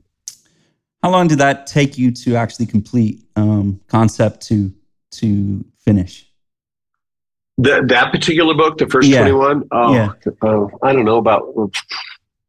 How 1.01 1.11
long 1.11 1.27
did 1.27 1.37
that 1.37 1.67
take 1.67 1.97
you 1.97 2.11
to 2.11 2.35
actually 2.35 2.65
complete 2.65 3.23
um, 3.35 3.79
concept 3.87 4.41
to 4.47 4.73
to 5.11 5.63
finish? 5.79 6.29
That 7.59 7.87
that 7.87 8.11
particular 8.11 8.53
book, 8.53 8.77
the 8.77 8.87
first 8.87 9.07
yeah. 9.07 9.19
twenty 9.19 9.33
one. 9.33 9.63
Oh, 9.71 9.93
yeah. 9.93 10.11
uh, 10.41 10.65
I 10.83 10.91
don't 10.93 11.05
know 11.05 11.17
about 11.17 11.43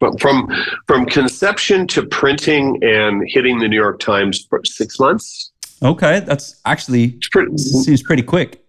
but 0.01 0.21
from 0.21 0.49
from 0.87 1.07
conception 1.07 1.87
to 1.89 2.07
printing 2.07 2.83
and 2.83 3.23
hitting 3.27 3.59
the 3.59 3.69
New 3.69 3.77
York 3.77 3.99
Times 4.01 4.47
for 4.49 4.61
six 4.65 4.99
months. 4.99 5.53
Okay, 5.83 6.21
that's 6.21 6.61
actually 6.65 7.19
pretty, 7.31 7.57
seems 7.57 8.03
pretty 8.03 8.23
quick. 8.23 8.65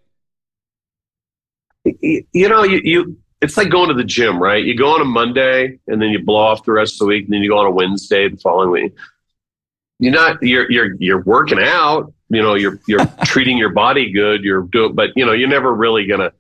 you 1.84 2.50
know, 2.50 2.64
you, 2.64 2.82
you 2.84 3.18
it's 3.42 3.58
like 3.58 3.70
going 3.70 3.88
to 3.90 3.96
the 3.96 4.04
gym, 4.04 4.42
right? 4.42 4.64
You 4.64 4.76
go 4.76 4.94
on 4.94 5.02
a 5.02 5.06
Monday 5.06 5.80
and 5.88 6.02
then 6.02 6.10
you 6.10 6.24
blow 6.24 6.40
off 6.40 6.64
the 6.66 6.72
rest 6.72 6.96
of 6.96 7.00
the 7.00 7.06
week, 7.06 7.26
and 7.26 7.34
then 7.34 7.42
you 7.42 7.50
go 7.50 7.58
on 7.58 7.66
a 7.66 7.72
Wednesday 7.72 8.28
the 8.30 8.38
following 8.38 8.72
week. 8.72 8.96
You're 10.00 10.14
not 10.14 10.42
you're 10.42 10.72
you're 10.72 10.96
you're 11.00 11.22
working 11.24 11.60
out, 11.60 12.14
you 12.30 12.42
know, 12.42 12.56
you're 12.56 12.80
you're 12.88 13.06
treating 13.26 13.58
your 13.58 13.70
body 13.70 14.12
good, 14.12 14.44
you're 14.44 14.64
doing 14.64 14.94
but 14.94 15.12
you 15.16 15.26
know, 15.26 15.34
you're 15.34 15.50
never 15.50 15.74
really 15.74 16.06
gonna 16.06 16.32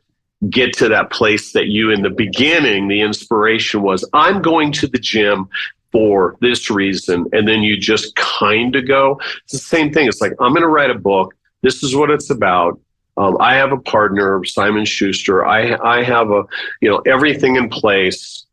get 0.50 0.74
to 0.74 0.88
that 0.90 1.10
place 1.10 1.52
that 1.54 1.68
you 1.68 1.92
in 1.92 2.02
the 2.02 2.10
beginning, 2.10 2.88
the 2.88 3.02
inspiration 3.02 3.82
was, 3.82 4.08
I'm 4.14 4.42
going 4.42 4.72
to 4.74 4.88
the 4.88 5.00
gym 5.00 5.50
for 5.92 6.38
this 6.40 6.70
reason. 6.70 7.26
And 7.34 7.48
then 7.48 7.62
you 7.62 7.78
just 7.78 8.16
kind 8.16 8.76
of 8.76 8.88
go. 8.88 9.20
It's 9.44 9.54
the 9.54 9.60
same 9.60 9.92
thing. 9.92 10.08
It's 10.08 10.22
like, 10.22 10.32
I'm 10.40 10.54
going 10.54 10.62
to 10.62 10.68
write 10.68 10.92
a 10.92 10.96
book. 10.96 11.36
This 11.62 11.84
is 11.84 11.96
what 11.96 12.10
it's 12.10 12.30
about. 12.30 12.80
Um, 13.20 13.36
I 13.42 13.56
have 13.56 13.74
a 13.74 13.78
partner, 13.78 14.46
Simon 14.46 14.86
Schuster. 14.86 15.46
I 15.46 15.76
I 15.84 16.04
have 16.04 16.32
a 16.32 16.46
you 16.80 16.90
know 16.90 17.00
everything 17.00 17.58
in 17.58 17.68
place. 17.68 18.46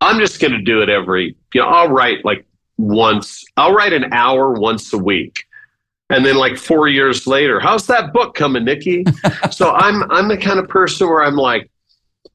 I'm 0.00 0.18
just 0.18 0.40
going 0.40 0.52
to 0.52 0.62
do 0.62 0.80
it 0.80 0.88
every. 0.88 1.36
You 1.52 1.60
know, 1.60 1.68
I'll 1.68 1.88
write 1.88 2.24
like 2.24 2.46
once. 2.78 3.44
I'll 3.58 3.74
write 3.74 3.92
an 3.92 4.10
hour 4.14 4.52
once 4.52 4.90
a 4.94 4.98
week, 4.98 5.44
and 6.10 6.24
then 6.24 6.36
like 6.36 6.56
four 6.56 6.88
years 6.88 7.26
later, 7.26 7.60
how's 7.60 7.86
that 7.86 8.12
book 8.12 8.34
coming, 8.34 8.64
Nikki? 8.64 9.04
so 9.50 9.72
I'm 9.72 10.10
I'm 10.10 10.28
the 10.28 10.36
kind 10.36 10.58
of 10.58 10.68
person 10.68 11.08
where 11.08 11.22
I'm 11.22 11.36
like, 11.36 11.70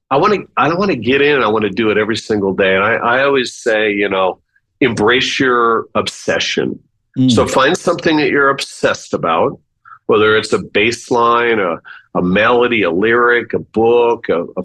I 0.10 0.18
want 0.18 0.34
to 0.34 0.48
I 0.58 0.68
don't 0.68 0.80
want 0.80 0.92
to 0.92 0.98
get 0.98 1.22
in. 1.22 1.42
I 1.42 1.48
want 1.48 1.64
to 1.64 1.70
do 1.70 1.90
it 1.92 1.98
every 1.98 2.18
single 2.18 2.54
day. 2.54 2.76
And 2.76 2.84
I 2.84 2.94
I 2.96 3.24
always 3.24 3.54
say, 3.54 3.92
you 3.94 4.10
know, 4.10 4.42
embrace 4.82 5.40
your 5.40 5.88
obsession. 5.96 6.80
Mm. 7.18 7.32
So 7.32 7.48
find 7.48 7.78
something 7.78 8.18
that 8.18 8.30
you're 8.30 8.50
obsessed 8.50 9.14
about 9.14 9.60
whether 10.08 10.38
it's 10.38 10.54
a 10.54 10.60
bass 10.60 11.10
line, 11.10 11.60
a, 11.60 11.78
a 12.16 12.22
melody, 12.22 12.84
a 12.84 12.92
lyric, 12.92 13.54
a 13.54 13.60
book, 13.60 14.30
a, 14.30 14.44
a 14.58 14.64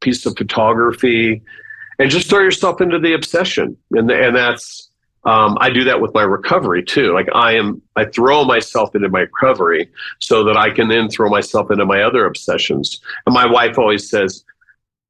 piece 0.00 0.26
of 0.26 0.36
photography, 0.36 1.42
and 1.98 2.10
just 2.10 2.28
throw 2.28 2.40
yourself 2.40 2.80
into 2.80 2.98
the 2.98 3.12
obsession. 3.12 3.76
And, 3.92 4.10
and 4.10 4.34
that's, 4.34 4.90
um, 5.24 5.56
I 5.60 5.70
do 5.70 5.84
that 5.84 6.00
with 6.00 6.12
my 6.14 6.22
recovery 6.22 6.82
too. 6.82 7.12
Like 7.14 7.28
I 7.34 7.52
am, 7.52 7.80
I 7.94 8.04
throw 8.06 8.44
myself 8.44 8.94
into 8.94 9.08
my 9.08 9.20
recovery 9.20 9.90
so 10.18 10.42
that 10.44 10.56
I 10.56 10.70
can 10.70 10.88
then 10.88 11.08
throw 11.08 11.28
myself 11.30 11.70
into 11.70 11.86
my 11.86 12.02
other 12.02 12.26
obsessions. 12.26 13.00
And 13.26 13.32
my 13.32 13.46
wife 13.46 13.78
always 13.78 14.08
says, 14.08 14.44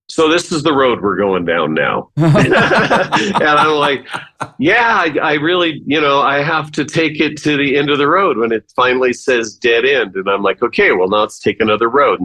so 0.09 0.29
this 0.29 0.53
is 0.53 0.63
the 0.63 0.75
road 0.75 1.01
we're 1.01 1.17
going 1.17 1.47
down 1.47 1.73
now. 1.73 2.11
and 2.17 2.55
I'm 2.55 3.77
like, 3.77 4.07
yeah, 4.59 5.01
I, 5.01 5.17
I, 5.23 5.33
really, 5.35 5.83
you 5.87 6.01
know, 6.01 6.21
I 6.21 6.43
have 6.43 6.71
to 6.73 6.85
take 6.85 7.19
it 7.19 7.39
to 7.39 7.57
the 7.57 7.79
end 7.79 7.89
of 7.89 7.97
the 7.97 8.09
road 8.09 8.37
when 8.37 8.53
it 8.53 8.71
finally 8.77 9.15
says 9.15 9.55
dead 9.55 9.87
end. 9.87 10.15
And 10.17 10.29
I'm 10.29 10.43
like, 10.43 10.63
okay, 10.63 10.93
well, 10.93 11.09
now 11.09 11.21
let's 11.21 11.39
take 11.39 11.63
another 11.63 11.89
road. 11.89 12.21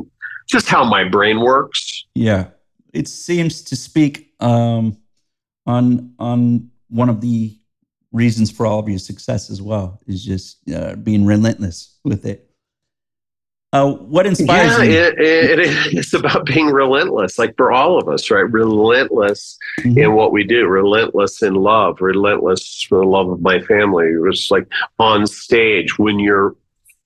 Just 0.48 0.68
how 0.68 0.84
my 0.84 1.08
brain 1.08 1.40
works. 1.40 2.06
Yeah. 2.14 2.48
It 2.92 3.08
seems 3.08 3.62
to 3.62 3.78
speak 3.78 4.34
um, 4.42 4.98
on 5.66 6.14
on 6.20 6.72
one 6.90 7.10
of 7.10 7.22
the 7.22 7.58
reasons 8.12 8.52
for 8.52 8.66
all 8.66 8.80
of 8.80 8.90
your 8.90 9.00
success 9.00 9.50
as 9.50 9.62
well 9.62 10.00
is 10.08 10.24
just 10.24 10.58
uh, 10.74 10.96
being 10.96 11.26
relentless 11.26 11.98
with 12.04 12.26
it. 12.26 12.48
Uh, 13.74 13.92
what 13.92 14.26
inspires 14.26 14.78
yeah, 14.78 14.84
you? 14.84 14.92
It, 14.92 15.20
it, 15.20 15.60
it's 15.94 16.14
about 16.14 16.46
being 16.46 16.68
relentless, 16.68 17.38
like 17.38 17.56
for 17.58 17.72
all 17.72 18.00
of 18.00 18.08
us, 18.08 18.32
right? 18.32 18.50
Relentless 18.50 19.58
mm-hmm. 19.82 19.98
in 19.98 20.14
what 20.14 20.32
we 20.32 20.44
do, 20.44 20.68
relentless 20.68 21.42
in 21.44 21.54
love, 21.54 22.00
relentless 22.00 22.82
for 22.84 23.00
the 23.00 23.06
love 23.06 23.30
of 23.30 23.42
my 23.42 23.60
family. 23.60 24.08
It's 24.30 24.50
like 24.50 24.68
on 25.00 25.28
stage 25.28 26.00
when 26.00 26.18
you're 26.20 26.56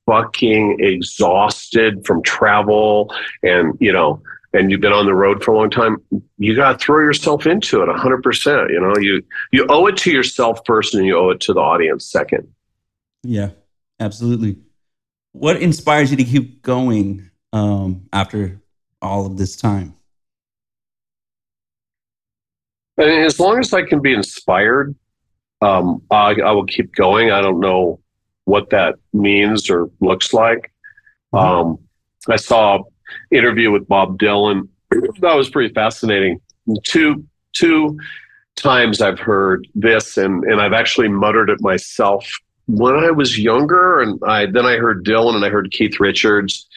fucking 0.06 0.78
exhausted 0.80 2.06
from 2.06 2.22
travel 2.22 3.14
and, 3.44 3.76
you 3.80 3.92
know, 3.92 4.22
and 4.54 4.70
you've 4.70 4.82
been 4.82 4.94
on 4.94 5.06
the 5.06 5.14
road 5.14 5.44
for 5.44 5.52
a 5.52 5.58
long 5.58 5.70
time, 5.70 5.98
you 6.38 6.56
got 6.56 6.80
to 6.80 6.86
throw 6.86 7.00
yourself 7.00 7.46
into 7.46 7.82
it 7.82 7.88
100%. 7.88 8.70
You 8.70 8.82
know, 8.82 8.98
you, 8.98 9.24
you 9.52 9.66
owe 9.70 9.88
it 9.88 9.98
to 9.98 10.12
yourself 10.12 10.60
first 10.66 10.94
and 10.94 11.06
you 11.06 11.18
owe 11.18 11.30
it 11.30 11.40
to 11.42 11.54
the 11.54 11.62
audience 11.62 12.06
second. 12.06 12.48
Yeah, 13.24 13.52
absolutely 14.00 14.58
what 15.34 15.62
inspires 15.62 16.12
you 16.12 16.18
to 16.18 16.24
keep 16.24 16.62
going 16.62 17.30
um, 17.54 18.08
after 18.12 18.62
all 19.02 19.26
of 19.26 19.38
this 19.38 19.56
time? 19.56 19.96
as 22.98 23.40
long 23.40 23.58
as 23.58 23.74
I 23.74 23.82
can 23.82 24.00
be 24.00 24.14
inspired, 24.14 24.94
um, 25.62 26.04
I, 26.12 26.36
I, 26.36 26.52
will 26.52 26.66
keep 26.66 26.94
going. 26.94 27.32
I 27.32 27.42
don't 27.42 27.60
know 27.60 28.00
what 28.46 28.70
that 28.72 28.96
means 29.12 29.72
or 29.72 29.90
looks 30.02 30.34
like. 30.34 30.72
Mm-hmm. 31.34 31.38
Um, 31.38 31.80
I 32.30 32.36
saw 32.36 32.84
interview 33.32 33.72
with 33.72 33.88
Bob 33.88 34.18
Dylan. 34.18 34.68
that 34.92 35.36
was 35.36 35.50
pretty 35.50 35.74
fascinating. 35.74 36.40
Two 36.84 37.26
two 37.54 37.98
times 38.56 39.02
I've 39.02 39.20
heard 39.20 39.68
this, 39.76 40.18
and 40.18 40.44
and 40.44 40.62
I've 40.62 40.74
actually 40.74 41.08
muttered 41.08 41.50
it 41.50 41.62
myself 41.62 42.30
when 42.68 42.96
I 42.96 43.12
was 43.12 43.38
younger, 43.38 44.02
and 44.02 44.20
I 44.26 44.46
then 44.46 44.66
I 44.66 44.78
heard 44.78 45.06
Dylan 45.06 45.36
and 45.36 45.46
I 45.46 45.50
heard 45.50 45.72
Keith 45.72 46.00
Richards, 46.00 46.68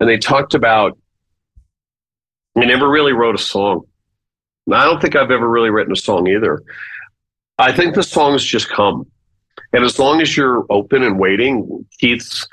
and 0.00 0.08
they 0.08 0.18
talked 0.18 0.54
about. 0.54 0.98
I 2.56 2.64
never 2.64 2.88
really 2.88 3.12
wrote 3.12 3.34
a 3.34 3.38
song. 3.38 3.82
I 4.72 4.84
don't 4.84 5.02
think 5.02 5.16
I've 5.16 5.32
ever 5.32 5.48
really 5.48 5.70
written 5.70 5.92
a 5.92 5.96
song 5.96 6.28
either. 6.28 6.62
I 7.58 7.72
think 7.72 7.96
the 7.96 8.02
songs 8.02 8.44
just 8.44 8.68
come, 8.68 9.10
and 9.72 9.84
as 9.84 9.98
long 9.98 10.20
as 10.20 10.36
you're 10.36 10.64
open 10.70 11.02
and 11.02 11.18
waiting, 11.18 11.84
Keith's 11.98 12.46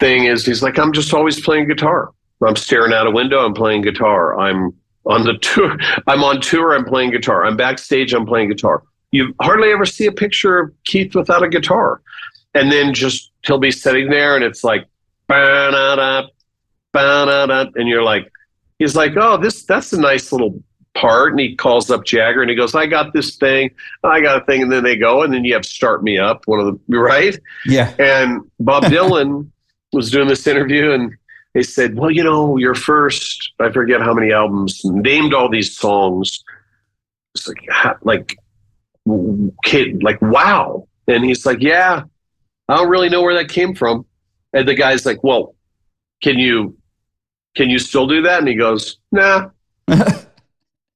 thing 0.00 0.24
is 0.24 0.44
he's 0.44 0.62
like, 0.62 0.78
I'm 0.78 0.92
just 0.92 1.14
always 1.14 1.40
playing 1.40 1.68
guitar. 1.68 2.10
I'm 2.46 2.56
staring 2.56 2.92
out 2.92 3.06
a 3.06 3.10
window. 3.10 3.44
I'm 3.44 3.54
playing 3.54 3.82
guitar. 3.82 4.38
I'm 4.38 4.74
on 5.06 5.24
the 5.24 5.38
tour. 5.38 5.76
I'm 6.06 6.24
on 6.24 6.40
tour. 6.40 6.74
I'm 6.74 6.84
playing 6.84 7.10
guitar. 7.10 7.44
I'm 7.44 7.56
backstage. 7.56 8.12
I'm 8.12 8.26
playing 8.26 8.48
guitar 8.50 8.82
you 9.12 9.34
hardly 9.40 9.70
ever 9.70 9.84
see 9.84 10.06
a 10.06 10.12
picture 10.12 10.58
of 10.58 10.72
Keith 10.84 11.14
without 11.14 11.44
a 11.44 11.48
guitar. 11.48 12.00
And 12.54 12.72
then 12.72 12.92
just 12.92 13.30
he'll 13.46 13.58
be 13.58 13.70
sitting 13.70 14.10
there 14.10 14.34
and 14.34 14.44
it's 14.44 14.64
like, 14.64 14.86
and 17.76 17.88
you're 17.88 18.02
like, 18.02 18.30
he's 18.78 18.96
like, 18.96 19.12
oh, 19.16 19.36
this 19.36 19.64
that's 19.64 19.92
a 19.92 20.00
nice 20.00 20.32
little 20.32 20.62
part. 20.94 21.32
And 21.32 21.40
he 21.40 21.54
calls 21.56 21.90
up 21.90 22.04
Jagger 22.04 22.42
and 22.42 22.50
he 22.50 22.56
goes, 22.56 22.74
I 22.74 22.86
got 22.86 23.12
this 23.12 23.36
thing, 23.36 23.70
I 24.02 24.20
got 24.20 24.42
a 24.42 24.44
thing. 24.44 24.62
And 24.62 24.72
then 24.72 24.82
they 24.82 24.96
go, 24.96 25.22
and 25.22 25.32
then 25.32 25.44
you 25.44 25.54
have 25.54 25.64
Start 25.64 26.02
Me 26.02 26.18
Up, 26.18 26.42
one 26.46 26.60
of 26.60 26.66
the, 26.66 26.78
right? 26.98 27.38
Yeah. 27.64 27.94
And 27.98 28.42
Bob 28.60 28.84
Dylan 28.84 29.50
was 29.92 30.10
doing 30.10 30.28
this 30.28 30.46
interview 30.46 30.92
and 30.92 31.14
they 31.54 31.62
said, 31.62 31.98
well, 31.98 32.10
you 32.10 32.24
know, 32.24 32.56
your 32.56 32.74
first, 32.74 33.52
I 33.60 33.70
forget 33.70 34.00
how 34.00 34.14
many 34.14 34.32
albums, 34.32 34.80
named 34.84 35.34
all 35.34 35.50
these 35.50 35.76
songs. 35.76 36.42
It's 37.34 37.48
like, 37.48 38.02
like 38.02 38.38
kid, 39.64 40.02
like, 40.02 40.20
wow. 40.22 40.88
And 41.06 41.24
he's 41.24 41.44
like, 41.44 41.60
yeah, 41.60 42.04
I 42.68 42.76
don't 42.76 42.88
really 42.88 43.10
know 43.10 43.22
where 43.22 43.34
that 43.34 43.50
came 43.50 43.74
from. 43.74 44.06
And 44.54 44.66
the 44.66 44.74
guy's 44.74 45.04
like, 45.04 45.22
well, 45.22 45.54
can 46.22 46.38
you, 46.38 46.76
can 47.54 47.68
you 47.68 47.78
still 47.78 48.06
do 48.06 48.22
that? 48.22 48.38
And 48.38 48.48
he 48.48 48.54
goes, 48.54 48.98
nah. 49.10 49.50
he 49.88 49.94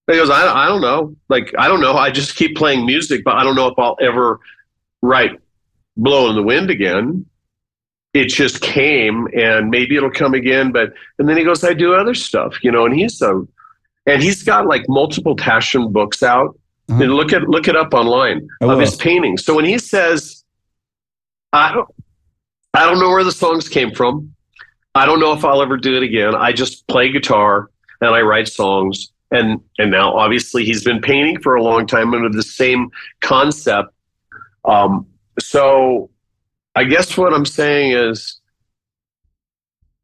goes, 0.08 0.30
I, 0.30 0.64
I 0.64 0.68
don't 0.68 0.80
know. 0.80 1.16
Like, 1.28 1.52
I 1.58 1.68
don't 1.68 1.80
know. 1.80 1.96
I 1.96 2.10
just 2.10 2.36
keep 2.36 2.56
playing 2.56 2.86
music, 2.86 3.24
but 3.24 3.34
I 3.34 3.44
don't 3.44 3.56
know 3.56 3.66
if 3.66 3.78
I'll 3.78 3.98
ever 4.00 4.40
write 5.02 5.38
Blowin' 5.98 6.30
in 6.30 6.36
the 6.36 6.42
Wind 6.42 6.70
again. 6.70 7.26
It 8.16 8.28
just 8.28 8.60
came 8.62 9.28
and 9.36 9.70
maybe 9.70 9.96
it'll 9.96 10.10
come 10.10 10.34
again. 10.34 10.72
But, 10.72 10.92
and 11.18 11.28
then 11.28 11.36
he 11.36 11.44
goes, 11.44 11.62
I 11.62 11.74
do 11.74 11.94
other 11.94 12.14
stuff, 12.14 12.62
you 12.62 12.70
know, 12.70 12.86
and 12.86 12.94
he's 12.94 13.18
so, 13.18 13.46
and 14.06 14.22
he's 14.22 14.42
got 14.42 14.66
like 14.66 14.84
multiple 14.88 15.36
Taschen 15.36 15.92
books 15.92 16.22
out 16.22 16.58
uh-huh. 16.88 17.04
Look 17.04 17.32
at 17.32 17.48
look 17.48 17.66
it 17.66 17.76
up 17.76 17.94
online 17.94 18.48
of 18.60 18.78
his 18.78 18.94
paintings. 18.94 19.44
So 19.44 19.54
when 19.54 19.64
he 19.64 19.78
says, 19.78 20.44
"I 21.52 21.72
don't, 21.72 21.88
I 22.74 22.84
don't 22.84 23.00
know 23.00 23.08
where 23.08 23.24
the 23.24 23.32
songs 23.32 23.68
came 23.68 23.92
from. 23.92 24.32
I 24.94 25.04
don't 25.04 25.18
know 25.18 25.32
if 25.32 25.44
I'll 25.44 25.62
ever 25.62 25.76
do 25.76 25.96
it 25.96 26.02
again. 26.04 26.34
I 26.34 26.52
just 26.52 26.86
play 26.86 27.10
guitar 27.10 27.70
and 28.00 28.10
I 28.10 28.20
write 28.20 28.46
songs." 28.48 29.10
And 29.32 29.60
and 29.78 29.90
now 29.90 30.12
obviously 30.12 30.64
he's 30.64 30.84
been 30.84 31.00
painting 31.00 31.40
for 31.40 31.56
a 31.56 31.62
long 31.62 31.88
time 31.88 32.14
under 32.14 32.28
the 32.28 32.42
same 32.42 32.90
concept. 33.20 33.92
Um, 34.64 35.06
so 35.40 36.08
I 36.76 36.84
guess 36.84 37.16
what 37.16 37.32
I'm 37.32 37.46
saying 37.46 37.92
is, 37.92 38.38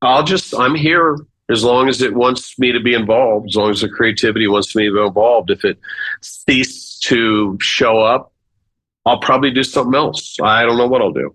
I'll 0.00 0.24
just 0.24 0.54
I'm 0.58 0.74
here 0.74 1.18
as 1.50 1.62
long 1.62 1.88
as 1.88 2.00
it 2.00 2.14
wants 2.14 2.58
me 2.58 2.72
to 2.72 2.80
be 2.80 2.94
involved, 2.94 3.50
as 3.50 3.56
long 3.56 3.70
as 3.70 3.82
the 3.82 3.88
creativity 3.88 4.48
wants 4.48 4.74
me 4.74 4.86
to 4.86 4.94
be 4.94 5.06
involved. 5.06 5.50
If 5.50 5.64
it 5.64 5.78
ceases 6.22 6.98
to 7.00 7.58
show 7.60 8.00
up, 8.00 8.32
I'll 9.04 9.20
probably 9.20 9.50
do 9.50 9.62
something 9.62 9.94
else. 9.94 10.36
I 10.42 10.64
don't 10.64 10.78
know 10.78 10.86
what 10.86 11.02
I'll 11.02 11.12
do. 11.12 11.34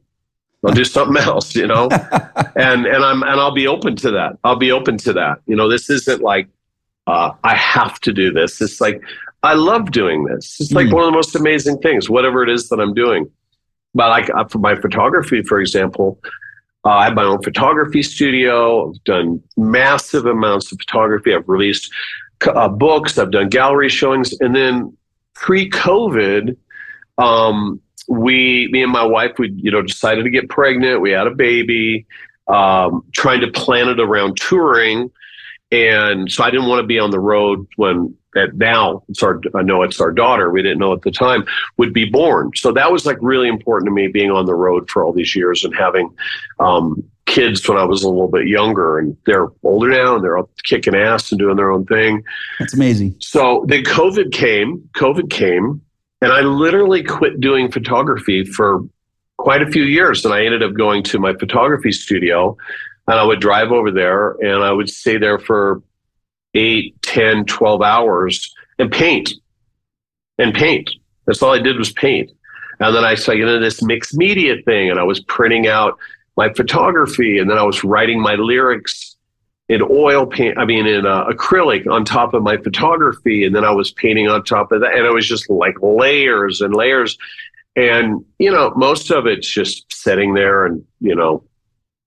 I'll 0.65 0.73
do 0.73 0.83
something 0.83 1.17
else, 1.23 1.55
you 1.55 1.67
know, 1.67 1.87
and 2.55 2.85
and 2.87 3.05
I'm 3.05 3.21
and 3.21 3.39
I'll 3.39 3.53
be 3.53 3.67
open 3.67 3.95
to 3.97 4.11
that. 4.11 4.37
I'll 4.43 4.55
be 4.55 4.71
open 4.71 4.97
to 4.99 5.13
that. 5.13 5.39
You 5.45 5.55
know, 5.55 5.69
this 5.69 5.89
isn't 5.89 6.21
like 6.21 6.49
uh, 7.05 7.31
I 7.43 7.55
have 7.55 7.99
to 8.01 8.11
do 8.11 8.33
this. 8.33 8.59
It's 8.59 8.81
like 8.81 9.01
I 9.43 9.53
love 9.53 9.91
doing 9.91 10.25
this. 10.25 10.59
It's 10.59 10.71
like 10.71 10.87
mm. 10.87 10.93
one 10.93 11.03
of 11.03 11.07
the 11.07 11.15
most 11.15 11.35
amazing 11.35 11.77
things, 11.77 12.09
whatever 12.09 12.41
it 12.43 12.49
is 12.49 12.69
that 12.69 12.79
I'm 12.79 12.95
doing. 12.95 13.29
But 13.93 14.09
like 14.09 14.29
uh, 14.29 14.45
for 14.45 14.59
my 14.59 14.75
photography, 14.75 15.41
for 15.43 15.59
example, 15.59 16.19
Uh, 16.85 17.01
I 17.01 17.05
have 17.05 17.15
my 17.15 17.23
own 17.23 17.41
photography 17.41 18.03
studio. 18.03 18.89
I've 18.89 19.03
done 19.03 19.41
massive 19.57 20.25
amounts 20.25 20.71
of 20.71 20.77
photography. 20.79 21.33
I've 21.35 21.49
released 21.49 21.91
uh, 22.45 22.69
books. 22.69 23.17
I've 23.17 23.31
done 23.31 23.49
gallery 23.49 23.89
showings. 23.89 24.33
And 24.39 24.55
then 24.55 24.95
pre-COVID, 25.33 26.55
um, 27.17 27.81
we, 28.07 28.69
me 28.71 28.83
and 28.83 28.91
my 28.91 29.03
wife, 29.03 29.33
we 29.37 29.51
you 29.57 29.71
know 29.71 29.81
decided 29.81 30.23
to 30.23 30.29
get 30.29 30.47
pregnant. 30.49 31.01
We 31.01 31.11
had 31.11 31.27
a 31.27 31.35
baby. 31.35 32.05
Um, 32.47 33.03
trying 33.11 33.41
to 33.41 33.51
plan 33.51 33.89
it 33.89 33.99
around 33.99 34.37
touring, 34.37 35.11
and 35.69 36.31
so 36.31 36.45
I 36.45 36.49
didn't 36.49 36.69
want 36.69 36.81
to 36.81 36.87
be 36.87 36.97
on 36.97 37.11
the 37.11 37.19
road 37.19 37.67
when 37.75 38.15
that 38.37 38.55
now 38.55 39.03
it's 39.09 39.23
our 39.23 39.41
I 39.55 39.63
know 39.63 39.81
it's 39.81 39.99
our 39.99 40.11
daughter 40.11 40.51
we 40.51 40.61
didn't 40.61 40.77
know 40.77 40.93
at 40.93 41.01
the 41.01 41.11
time 41.11 41.45
would 41.77 41.91
be 41.91 42.05
born. 42.05 42.51
So 42.55 42.71
that 42.71 42.91
was 42.91 43.05
like 43.05 43.17
really 43.19 43.47
important 43.47 43.87
to 43.87 43.91
me 43.91 44.07
being 44.07 44.31
on 44.31 44.45
the 44.45 44.53
road 44.53 44.89
for 44.89 45.03
all 45.03 45.11
these 45.11 45.35
years 45.35 45.63
and 45.63 45.75
having 45.75 46.13
um, 46.59 47.03
kids 47.25 47.67
when 47.67 47.77
I 47.77 47.83
was 47.83 48.03
a 48.03 48.09
little 48.09 48.27
bit 48.27 48.47
younger 48.47 48.99
and 48.99 49.17
they're 49.25 49.47
older 49.63 49.89
now 49.89 50.15
and 50.15 50.23
they're 50.23 50.37
all 50.37 50.49
kicking 50.63 50.95
ass 50.95 51.31
and 51.31 51.39
doing 51.39 51.57
their 51.57 51.71
own 51.71 51.85
thing. 51.85 52.23
That's 52.59 52.75
amazing. 52.75 53.15
So 53.19 53.65
then 53.67 53.83
COVID 53.83 54.31
came 54.31 54.87
COVID 54.95 55.31
came 55.31 55.81
and 56.21 56.31
I 56.31 56.41
literally 56.41 57.03
quit 57.03 57.39
doing 57.39 57.71
photography 57.71 58.45
for 58.45 58.81
quite 59.37 59.63
a 59.63 59.71
few 59.71 59.83
years 59.83 60.23
and 60.25 60.33
I 60.33 60.45
ended 60.45 60.61
up 60.61 60.73
going 60.73 61.01
to 61.03 61.19
my 61.19 61.33
photography 61.33 61.91
studio 61.91 62.55
and 63.07 63.19
I 63.19 63.23
would 63.23 63.41
drive 63.41 63.71
over 63.71 63.91
there 63.91 64.31
and 64.41 64.63
I 64.63 64.71
would 64.71 64.89
stay 64.89 65.17
there 65.17 65.39
for 65.39 65.81
eight, 66.57 66.96
10, 67.07 67.45
12 67.45 67.81
hours 67.81 68.53
and 68.77 68.91
paint 68.91 69.33
and 70.37 70.53
paint. 70.53 70.89
That's 71.25 71.41
all 71.41 71.53
I 71.53 71.59
did 71.59 71.77
was 71.77 71.91
paint. 71.91 72.31
And 72.79 72.95
then 72.95 73.03
I 73.03 73.15
started 73.15 73.47
into 73.47 73.59
this 73.59 73.81
mixed 73.81 74.15
media 74.15 74.55
thing 74.63 74.89
and 74.89 74.99
I 74.99 75.03
was 75.03 75.19
printing 75.21 75.67
out 75.67 75.97
my 76.35 76.53
photography 76.53 77.39
and 77.39 77.49
then 77.49 77.57
I 77.57 77.63
was 77.63 77.83
writing 77.83 78.21
my 78.21 78.35
lyrics 78.35 79.15
in 79.69 79.81
oil 79.81 80.25
paint, 80.25 80.57
I 80.57 80.65
mean, 80.65 80.85
in 80.85 81.05
uh, 81.05 81.25
acrylic 81.25 81.87
on 81.91 82.05
top 82.05 82.33
of 82.33 82.43
my 82.43 82.57
photography. 82.57 83.43
And 83.43 83.55
then 83.55 83.65
I 83.65 83.71
was 83.71 83.91
painting 83.91 84.27
on 84.27 84.43
top 84.43 84.71
of 84.71 84.81
that. 84.81 84.93
And 84.93 85.05
it 85.05 85.11
was 85.11 85.27
just 85.27 85.49
like 85.49 85.75
layers 85.81 86.61
and 86.61 86.73
layers. 86.73 87.17
And, 87.75 88.23
you 88.39 88.51
know, 88.51 88.73
most 88.75 89.11
of 89.11 89.27
it's 89.27 89.49
just 89.49 89.91
sitting 89.91 90.35
there 90.35 90.65
and, 90.65 90.85
you 90.99 91.15
know, 91.15 91.43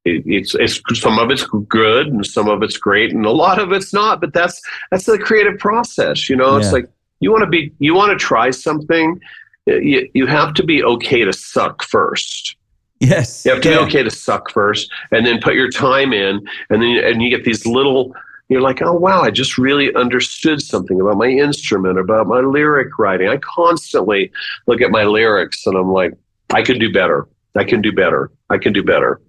it, 0.04 0.22
it's 0.26 0.54
it's 0.54 0.80
some 1.00 1.18
of 1.18 1.30
it's 1.30 1.44
good 1.68 2.06
and 2.06 2.24
some 2.24 2.48
of 2.48 2.62
it's 2.62 2.76
great 2.76 3.12
and 3.12 3.26
a 3.26 3.30
lot 3.30 3.58
of 3.58 3.72
it's 3.72 3.92
not 3.92 4.20
but 4.20 4.32
that's 4.32 4.60
that's 4.90 5.04
the 5.04 5.18
creative 5.18 5.58
process 5.58 6.28
you 6.28 6.36
know? 6.36 6.52
Yeah. 6.52 6.64
it's 6.64 6.72
like 6.72 6.86
you 7.20 7.30
want 7.30 7.42
to 7.42 7.48
be 7.48 7.72
you 7.78 7.94
want 7.94 8.10
to 8.10 8.16
try 8.16 8.50
something 8.50 9.20
you, 9.66 10.08
you 10.14 10.26
have 10.26 10.54
to 10.54 10.64
be 10.64 10.82
okay 10.82 11.24
to 11.24 11.32
suck 11.32 11.84
first. 11.84 12.56
Yes. 12.98 13.44
You 13.44 13.52
have 13.52 13.62
to 13.62 13.70
yeah. 13.70 13.78
be 13.78 13.84
okay 13.84 14.02
to 14.02 14.10
suck 14.10 14.50
first 14.50 14.90
and 15.10 15.24
then 15.24 15.40
put 15.40 15.54
your 15.54 15.70
time 15.70 16.12
in 16.12 16.46
and 16.68 16.82
then 16.82 16.98
and 17.02 17.22
you 17.22 17.30
get 17.30 17.44
these 17.44 17.66
little 17.66 18.14
you're 18.50 18.60
like 18.60 18.82
oh 18.82 18.92
wow 18.92 19.22
i 19.22 19.30
just 19.30 19.56
really 19.56 19.94
understood 19.94 20.60
something 20.60 21.00
about 21.00 21.16
my 21.16 21.28
instrument 21.28 21.98
about 21.98 22.26
my 22.26 22.40
lyric 22.40 22.98
writing. 22.98 23.28
I 23.28 23.38
constantly 23.38 24.30
look 24.66 24.82
at 24.82 24.90
my 24.90 25.04
lyrics 25.04 25.66
and 25.66 25.76
i'm 25.76 25.92
like 25.92 26.12
i 26.50 26.62
can 26.62 26.78
do 26.78 26.92
better. 26.92 27.26
I 27.56 27.64
can 27.64 27.80
do 27.82 27.92
better. 27.92 28.30
I 28.48 28.58
can 28.58 28.72
do 28.72 28.82
better 28.82 29.20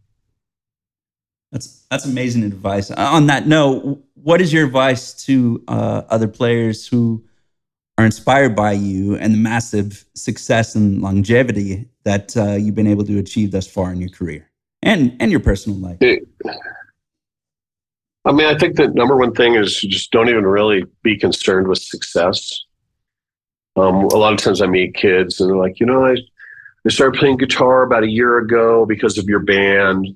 that's 1.51 1.85
that's 1.89 2.05
amazing 2.05 2.43
advice. 2.43 2.91
Uh, 2.91 2.95
on 2.97 3.27
that 3.27 3.47
note, 3.47 4.01
what 4.15 4.41
is 4.41 4.53
your 4.53 4.65
advice 4.65 5.13
to 5.25 5.63
uh, 5.67 6.03
other 6.09 6.27
players 6.27 6.87
who 6.87 7.23
are 7.97 8.05
inspired 8.05 8.55
by 8.55 8.71
you 8.71 9.15
and 9.17 9.33
the 9.33 9.37
massive 9.37 10.05
success 10.15 10.75
and 10.75 11.01
longevity 11.01 11.89
that 12.03 12.35
uh, 12.37 12.53
you've 12.53 12.75
been 12.75 12.87
able 12.87 13.03
to 13.03 13.19
achieve 13.19 13.51
thus 13.51 13.67
far 13.67 13.91
in 13.91 13.99
your 13.99 14.09
career 14.09 14.49
and 14.81 15.15
and 15.19 15.29
your 15.29 15.41
personal 15.41 15.77
life? 15.77 15.97
I 18.23 18.31
mean, 18.31 18.47
I 18.47 18.57
think 18.57 18.75
the 18.75 18.87
number 18.87 19.17
one 19.17 19.33
thing 19.33 19.55
is 19.55 19.81
just 19.81 20.11
don't 20.11 20.29
even 20.29 20.45
really 20.45 20.85
be 21.03 21.17
concerned 21.17 21.67
with 21.67 21.79
success. 21.79 22.63
Um, 23.75 23.95
a 24.05 24.17
lot 24.17 24.33
of 24.33 24.39
times 24.39 24.61
I 24.61 24.67
meet 24.67 24.93
kids 24.93 25.39
and 25.39 25.49
they're 25.49 25.57
like, 25.57 25.79
you 25.79 25.85
know, 25.85 26.05
I, 26.05 26.17
I 26.85 26.89
started 26.89 27.19
playing 27.19 27.37
guitar 27.37 27.83
about 27.83 28.03
a 28.03 28.09
year 28.09 28.37
ago 28.37 28.85
because 28.85 29.17
of 29.17 29.25
your 29.25 29.39
band 29.39 30.15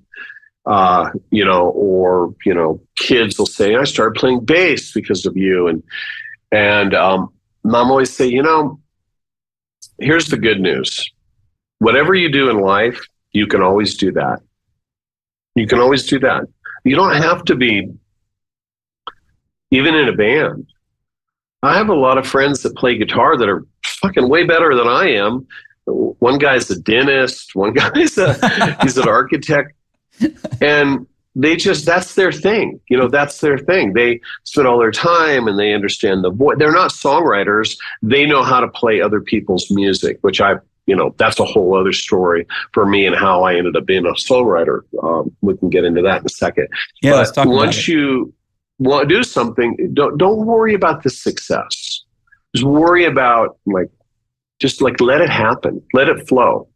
uh, 0.65 1.11
you 1.31 1.45
know, 1.45 1.69
or 1.69 2.33
you 2.45 2.53
know, 2.53 2.81
kids 2.97 3.37
will 3.37 3.45
say, 3.45 3.75
"I 3.75 3.83
started 3.83 4.19
playing 4.19 4.45
bass 4.45 4.91
because 4.91 5.25
of 5.25 5.37
you," 5.37 5.67
and 5.67 5.83
and 6.51 6.93
um, 6.93 7.29
mom 7.63 7.91
always 7.91 8.11
say, 8.11 8.27
you 8.27 8.41
know, 8.41 8.79
here's 9.99 10.27
the 10.27 10.37
good 10.37 10.59
news: 10.59 11.03
whatever 11.79 12.15
you 12.15 12.31
do 12.31 12.49
in 12.49 12.59
life, 12.59 12.99
you 13.31 13.47
can 13.47 13.61
always 13.61 13.95
do 13.95 14.11
that. 14.13 14.39
You 15.55 15.67
can 15.67 15.79
always 15.79 16.07
do 16.07 16.19
that. 16.19 16.47
You 16.83 16.95
don't 16.95 17.15
have 17.15 17.45
to 17.45 17.55
be 17.55 17.89
even 19.71 19.95
in 19.95 20.09
a 20.09 20.13
band. 20.13 20.67
I 21.63 21.77
have 21.77 21.89
a 21.89 21.95
lot 21.95 22.17
of 22.17 22.27
friends 22.27 22.61
that 22.63 22.75
play 22.75 22.97
guitar 22.97 23.37
that 23.37 23.49
are 23.49 23.65
fucking 23.83 24.29
way 24.29 24.45
better 24.45 24.75
than 24.75 24.87
I 24.87 25.11
am. 25.11 25.47
One 25.85 26.37
guy's 26.37 26.69
a 26.69 26.79
dentist. 26.79 27.55
One 27.55 27.73
guy's 27.75 28.17
a 28.17 28.77
he's 28.81 28.97
an 28.97 29.07
architect 29.07 29.73
and 30.61 31.07
they 31.35 31.55
just 31.55 31.85
that's 31.85 32.15
their 32.15 32.31
thing 32.31 32.79
you 32.89 32.97
know 32.97 33.07
that's 33.07 33.39
their 33.41 33.57
thing. 33.57 33.93
They 33.93 34.21
spend 34.43 34.67
all 34.67 34.79
their 34.79 34.91
time 34.91 35.47
and 35.47 35.59
they 35.59 35.73
understand 35.73 36.23
the 36.23 36.31
voice. 36.31 36.55
They're 36.57 36.71
not 36.71 36.91
songwriters. 36.91 37.77
They 38.01 38.25
know 38.25 38.43
how 38.43 38.61
to 38.61 38.67
play 38.69 39.01
other 39.01 39.21
people's 39.21 39.69
music 39.69 40.17
which 40.21 40.39
i 40.41 40.55
you 40.85 40.95
know 40.95 41.13
that's 41.17 41.39
a 41.39 41.45
whole 41.45 41.75
other 41.75 41.91
story 41.91 42.45
for 42.71 42.85
me 42.85 43.05
and 43.05 43.15
how 43.15 43.43
i 43.43 43.55
ended 43.55 43.75
up 43.75 43.85
being 43.85 44.05
a 44.05 44.11
songwriter. 44.11 44.81
Um, 45.03 45.35
we 45.41 45.57
can 45.57 45.69
get 45.69 45.83
into 45.83 46.01
that 46.03 46.21
in 46.21 46.25
a 46.25 46.29
second. 46.29 46.67
Yeah 47.01 47.11
but 47.11 47.17
let's 47.17 47.31
talk 47.31 47.47
once 47.47 47.87
you 47.87 48.33
want 48.79 49.07
to 49.07 49.15
do 49.15 49.23
something 49.23 49.91
don't 49.93 50.17
don't 50.17 50.45
worry 50.45 50.73
about 50.73 51.03
the 51.03 51.09
success. 51.09 52.03
Just 52.55 52.65
worry 52.65 53.03
about 53.03 53.57
like 53.65 53.89
just 54.59 54.81
like 54.81 55.01
let 55.01 55.19
it 55.19 55.29
happen. 55.29 55.83
Let 55.93 56.07
it 56.07 56.27
flow. 56.29 56.69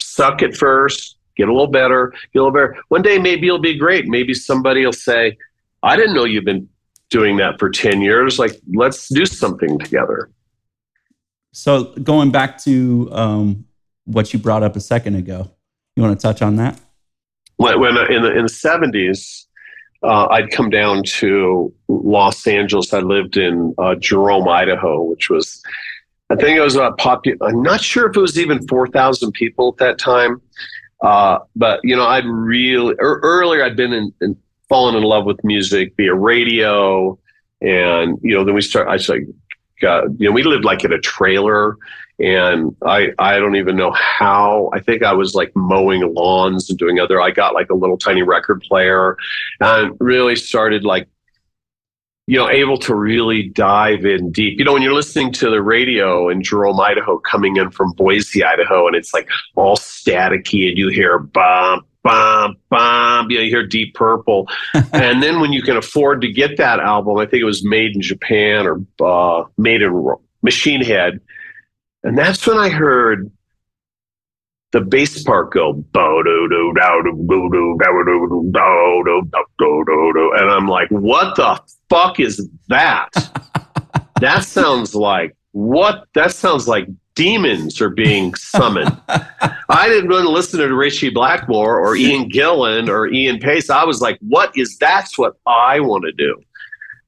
Suck 0.00 0.40
it 0.42 0.56
first 0.56 1.17
get 1.38 1.48
a 1.48 1.52
little 1.52 1.70
better, 1.70 2.12
get 2.32 2.40
a 2.40 2.44
little 2.44 2.52
better. 2.52 2.76
One 2.88 3.00
day, 3.00 3.18
maybe 3.18 3.46
it'll 3.46 3.58
be 3.58 3.78
great. 3.78 4.06
Maybe 4.08 4.34
somebody 4.34 4.84
will 4.84 4.92
say, 4.92 5.38
I 5.82 5.96
didn't 5.96 6.14
know 6.14 6.24
you've 6.24 6.44
been 6.44 6.68
doing 7.08 7.36
that 7.38 7.58
for 7.58 7.70
10 7.70 8.02
years. 8.02 8.38
Like, 8.38 8.60
let's 8.74 9.08
do 9.08 9.24
something 9.24 9.78
together. 9.78 10.30
So, 11.52 11.84
going 12.02 12.30
back 12.30 12.58
to 12.64 13.08
um, 13.12 13.64
what 14.04 14.32
you 14.32 14.38
brought 14.38 14.62
up 14.62 14.76
a 14.76 14.80
second 14.80 15.14
ago, 15.14 15.50
you 15.96 16.02
want 16.02 16.18
to 16.18 16.22
touch 16.22 16.42
on 16.42 16.56
that? 16.56 16.78
When, 17.56 17.80
when 17.80 17.96
uh, 17.96 18.04
in, 18.04 18.22
the, 18.22 18.36
in 18.36 18.42
the 18.42 18.52
70s, 18.52 19.46
uh, 20.02 20.26
I'd 20.30 20.50
come 20.50 20.70
down 20.70 21.02
to 21.04 21.72
Los 21.88 22.46
Angeles. 22.46 22.92
I 22.92 23.00
lived 23.00 23.36
in 23.36 23.74
uh, 23.78 23.96
Jerome, 23.96 24.48
Idaho, 24.48 25.02
which 25.02 25.28
was, 25.30 25.60
I 26.30 26.36
think 26.36 26.56
it 26.56 26.60
was 26.60 26.76
about 26.76 26.98
popular. 26.98 27.48
I'm 27.48 27.62
not 27.62 27.80
sure 27.80 28.08
if 28.08 28.16
it 28.16 28.20
was 28.20 28.38
even 28.38 28.66
4,000 28.68 29.32
people 29.32 29.70
at 29.70 29.78
that 29.78 29.98
time. 29.98 30.40
Uh, 31.00 31.38
but 31.54 31.80
you 31.84 31.94
know, 31.94 32.06
I'd 32.06 32.26
really 32.26 32.94
er, 33.00 33.20
earlier 33.22 33.64
I'd 33.64 33.76
been 33.76 33.92
in, 33.92 34.12
in 34.20 34.36
fallen 34.68 34.96
in 34.96 35.02
love 35.02 35.24
with 35.24 35.42
music 35.44 35.94
via 35.96 36.14
radio, 36.14 37.18
and 37.60 38.18
you 38.22 38.34
know, 38.34 38.44
then 38.44 38.54
we 38.54 38.60
start. 38.60 38.88
I 38.88 38.96
got 39.80 40.04
you 40.18 40.28
know, 40.28 40.32
we 40.32 40.42
lived 40.42 40.64
like 40.64 40.84
in 40.84 40.92
a 40.92 40.98
trailer, 40.98 41.76
and 42.18 42.74
I 42.84 43.12
I 43.18 43.38
don't 43.38 43.56
even 43.56 43.76
know 43.76 43.92
how. 43.92 44.70
I 44.72 44.80
think 44.80 45.02
I 45.02 45.12
was 45.12 45.34
like 45.34 45.52
mowing 45.54 46.02
lawns 46.14 46.68
and 46.68 46.78
doing 46.78 46.98
other. 46.98 47.20
I 47.20 47.30
got 47.30 47.54
like 47.54 47.70
a 47.70 47.74
little 47.74 47.98
tiny 47.98 48.22
record 48.22 48.60
player, 48.62 49.16
and 49.60 49.96
really 50.00 50.36
started 50.36 50.84
like 50.84 51.08
you 52.28 52.36
know, 52.36 52.50
able 52.50 52.76
to 52.76 52.94
really 52.94 53.48
dive 53.48 54.04
in 54.04 54.30
deep. 54.30 54.58
You 54.58 54.64
know, 54.66 54.74
when 54.74 54.82
you're 54.82 54.92
listening 54.92 55.32
to 55.32 55.48
the 55.48 55.62
radio 55.62 56.28
in 56.28 56.42
Jerome, 56.42 56.78
Idaho, 56.78 57.18
coming 57.18 57.56
in 57.56 57.70
from 57.70 57.92
Boise, 57.92 58.44
Idaho, 58.44 58.86
and 58.86 58.94
it's 58.94 59.14
like 59.14 59.30
all 59.56 59.78
staticky, 59.78 60.68
and 60.68 60.76
you 60.76 60.88
hear 60.88 61.20
bum, 61.20 61.86
bum, 62.02 62.56
bum, 62.68 63.30
you, 63.30 63.38
know, 63.38 63.44
you 63.44 63.48
hear 63.48 63.66
Deep 63.66 63.94
Purple. 63.94 64.46
and 64.92 65.22
then 65.22 65.40
when 65.40 65.54
you 65.54 65.62
can 65.62 65.78
afford 65.78 66.20
to 66.20 66.30
get 66.30 66.58
that 66.58 66.80
album, 66.80 67.16
I 67.16 67.24
think 67.24 67.40
it 67.40 67.46
was 67.46 67.64
made 67.64 67.94
in 67.94 68.02
Japan 68.02 68.66
or 68.66 68.84
uh, 69.00 69.44
made 69.56 69.80
in 69.80 70.14
Machine 70.42 70.84
Head. 70.84 71.20
And 72.02 72.18
that's 72.18 72.46
when 72.46 72.58
I 72.58 72.68
heard 72.68 73.32
the 74.72 74.80
bass 74.80 75.22
part 75.22 75.52
go 75.52 75.82
and 80.34 80.50
I'm 80.50 80.68
like, 80.68 80.88
what 80.90 81.36
the 81.36 81.60
fuck 81.88 82.20
is 82.20 82.48
that? 82.68 83.08
that 84.20 84.44
sounds 84.44 84.94
like 84.94 85.34
what? 85.52 86.06
That 86.14 86.32
sounds 86.32 86.68
like 86.68 86.86
demons 87.14 87.80
are 87.80 87.90
being 87.90 88.34
summoned. 88.34 88.96
I 89.08 89.88
didn't 89.88 90.08
really 90.08 90.32
listen 90.32 90.60
to 90.60 90.74
Ritchie 90.74 91.10
Blackmore 91.10 91.78
or 91.78 91.96
Ian 91.96 92.30
Gillan 92.30 92.88
or 92.88 93.08
Ian 93.08 93.38
Paice. 93.38 93.70
I 93.70 93.84
was 93.84 94.00
like, 94.00 94.18
what 94.20 94.56
is 94.56 94.78
that's 94.78 95.18
what 95.18 95.34
I 95.46 95.80
want 95.80 96.04
to 96.04 96.12
do. 96.12 96.40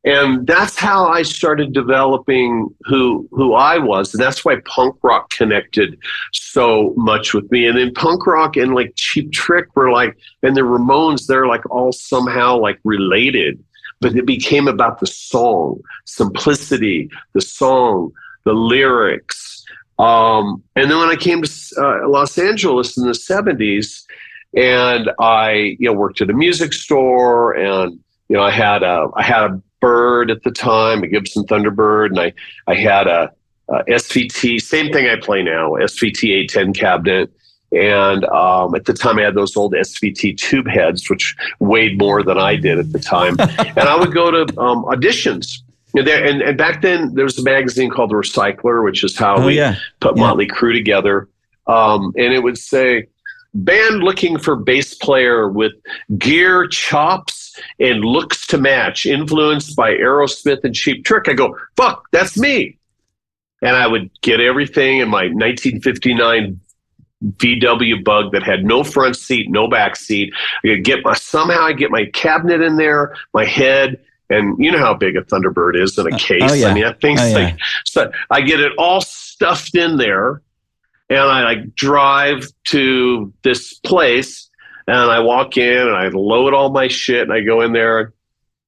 And 0.05 0.47
that's 0.47 0.79
how 0.79 1.09
I 1.09 1.23
started 1.23 1.73
developing 1.75 2.75
who 2.85 3.29
who 3.33 3.55
I 3.55 3.79
was, 3.79 4.15
and 4.15 4.23
that's 4.23 4.45
why 4.45 4.57
punk 4.65 4.97
rock 5.03 5.29
connected 5.31 5.99
so 6.33 6.95
much 6.97 7.35
with 7.35 7.51
me. 7.51 7.67
And 7.67 7.77
then 7.77 7.93
punk 7.93 8.27
rock 8.27 8.57
and 8.57 8.75
like 8.75 8.95
Cheap 8.97 9.31
Trick 9.33 9.77
were 9.77 9.91
like, 9.91 10.17
and 10.43 10.57
the 10.57 10.63
Ramones, 10.63 11.27
they're 11.27 11.47
like 11.47 11.69
all 11.71 11.93
somehow 11.93 12.59
like 12.59 12.79
related, 12.83 13.63
but 14.01 14.17
it 14.17 14.25
became 14.25 14.69
about 14.69 15.01
the 15.01 15.07
song, 15.07 15.81
simplicity, 16.07 17.11
the 17.35 17.43
song, 17.43 18.11
the 18.45 18.55
lyrics. 18.55 19.65
Um, 19.99 20.63
and 20.77 20.91
then 20.91 20.99
when 20.99 21.11
I 21.11 21.17
came 21.17 21.43
to 21.43 21.51
uh, 21.77 22.09
Los 22.09 22.39
Angeles 22.39 22.97
in 22.97 23.05
the 23.05 23.13
'70s, 23.13 24.07
and 24.57 25.11
I 25.19 25.77
you 25.79 25.89
know 25.89 25.93
worked 25.93 26.23
at 26.23 26.31
a 26.31 26.35
music 26.35 26.73
store 26.73 27.53
and 27.53 28.01
you 28.31 28.37
know, 28.37 28.45
I 28.45 28.53
had 28.53 28.85
a 28.85 29.09
I 29.17 29.25
had 29.25 29.51
a 29.51 29.63
bird 29.81 30.31
at 30.31 30.43
the 30.43 30.51
time, 30.51 31.03
a 31.03 31.09
Gibson 31.09 31.45
Thunderbird, 31.45 32.09
and 32.09 32.21
I 32.21 32.33
I 32.67 32.75
had 32.75 33.07
a, 33.07 33.33
a 33.69 33.85
SVT, 33.85 34.61
same 34.61 34.93
thing 34.93 35.09
I 35.09 35.17
play 35.17 35.43
now, 35.43 35.73
SVT 35.73 36.31
810 36.31 36.73
cabinet. 36.75 37.33
And 37.73 38.25
um, 38.25 38.75
at 38.75 38.87
the 38.87 38.93
time, 38.93 39.19
I 39.19 39.23
had 39.23 39.35
those 39.35 39.57
old 39.57 39.75
SVT 39.75 40.37
tube 40.37 40.67
heads, 40.67 41.09
which 41.09 41.37
weighed 41.61 41.99
more 41.99 42.23
than 42.23 42.37
I 42.37 42.57
did 42.57 42.79
at 42.79 42.93
the 42.93 42.99
time. 42.99 43.37
and 43.41 43.79
I 43.79 43.97
would 43.97 44.13
go 44.13 44.31
to 44.31 44.41
um, 44.61 44.85
auditions. 44.85 45.59
And, 45.95 46.07
there, 46.07 46.25
and, 46.25 46.43
and, 46.43 46.59
back 46.59 46.83
then, 46.83 47.15
there 47.15 47.25
was 47.25 47.39
a 47.39 47.43
magazine 47.43 47.91
called 47.91 48.11
The 48.11 48.15
Recycler, 48.15 48.85
which 48.85 49.05
is 49.05 49.17
how 49.17 49.37
oh, 49.37 49.47
we 49.47 49.57
yeah. 49.57 49.77
put 50.01 50.17
yeah. 50.17 50.23
Motley 50.23 50.49
Crue 50.49 50.73
together. 50.73 51.29
Um, 51.67 52.13
and 52.17 52.33
it 52.33 52.43
would 52.43 52.59
say, 52.59 53.07
band 53.55 54.03
looking 54.03 54.39
for 54.39 54.57
bass 54.57 54.95
player 54.95 55.49
with 55.49 55.73
gear, 56.19 56.67
chops, 56.69 57.59
and 57.79 58.05
looks 58.05 58.47
to 58.49 58.59
match, 58.59 59.07
influenced 59.07 59.77
by 59.77 59.93
Aerosmith 59.93 60.63
and 60.65 60.75
Cheap 60.75 61.05
Trick. 61.05 61.29
I 61.29 61.33
go, 61.33 61.57
fuck, 61.77 62.05
that's 62.13 62.39
me. 62.39 62.79
And 63.63 63.77
I 63.77 63.87
would 63.87 64.11
get 64.23 64.41
everything 64.41 64.99
in 64.99 65.09
my 65.09 65.25
1959 65.25 66.61
VW 67.37 68.03
bug 68.03 68.33
that 68.33 68.43
had 68.43 68.65
no 68.65 68.83
front 68.83 69.17
seat, 69.17 69.51
no 69.51 69.69
back 69.69 69.97
seat. 69.97 70.33
I 70.65 70.69
could 70.69 70.85
get 70.85 71.05
my 71.05 71.15
somehow 71.15 71.65
I 71.65 71.73
get 71.75 71.91
my 71.91 72.07
cabinet 72.07 72.63
in 72.63 72.77
there, 72.77 73.15
my 73.35 73.45
head, 73.45 74.01
and 74.31 74.57
you 74.63 74.71
know 74.71 74.79
how 74.79 74.95
big 74.95 75.17
a 75.17 75.23
Thunderbird 75.23 75.81
is 75.81 75.99
in 75.99 76.11
a 76.11 76.15
uh, 76.15 76.19
case. 76.19 76.43
Oh, 76.51 76.55
yeah. 76.55 76.69
I 76.69 76.75
mean, 76.75 76.85
that 76.85 77.01
thing's 77.01 77.21
oh, 77.21 77.33
like 77.33 77.59
so 77.85 78.11
I 78.31 78.41
get 78.41 78.61
it 78.61 78.73
all 78.79 79.03
stuffed 79.03 79.75
in 79.75 79.99
there 79.99 80.41
and 81.11 81.19
I 81.19 81.43
like 81.43 81.75
drive 81.75 82.47
to 82.67 83.33
this 83.43 83.75
place 83.75 84.49
and 84.87 84.97
I 84.97 85.19
walk 85.21 85.57
in 85.57 85.87
and 85.87 85.97
I 85.97 86.09
load 86.09 86.55
all 86.55 86.71
my 86.71 86.89
shit 86.89 87.23
and 87.23 87.33
I 87.33 87.41
go 87.41 87.61
in 87.61 87.73
there 87.73 88.15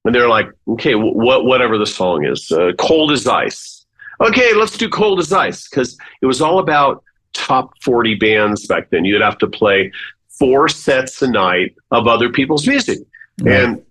and 0.05 0.13
they're 0.13 0.27
like, 0.27 0.49
okay, 0.67 0.95
what 0.95 1.45
whatever 1.45 1.77
the 1.77 1.85
song 1.85 2.25
is, 2.25 2.51
uh, 2.51 2.73
cold 2.77 3.11
as 3.11 3.25
ice. 3.25 3.85
Okay, 4.21 4.53
let's 4.53 4.77
do 4.77 4.89
cold 4.89 5.19
as 5.19 5.31
ice 5.31 5.67
because 5.67 5.97
it 6.21 6.25
was 6.25 6.41
all 6.41 6.59
about 6.59 7.03
top 7.31 7.71
40 7.81 8.15
bands 8.15 8.67
back 8.67 8.89
then. 8.89 9.05
You'd 9.05 9.21
have 9.21 9.37
to 9.39 9.47
play 9.47 9.91
four 10.27 10.67
sets 10.67 11.21
a 11.21 11.27
night 11.27 11.75
of 11.91 12.07
other 12.07 12.29
people's 12.29 12.67
music. 12.67 12.99
And 13.45 13.81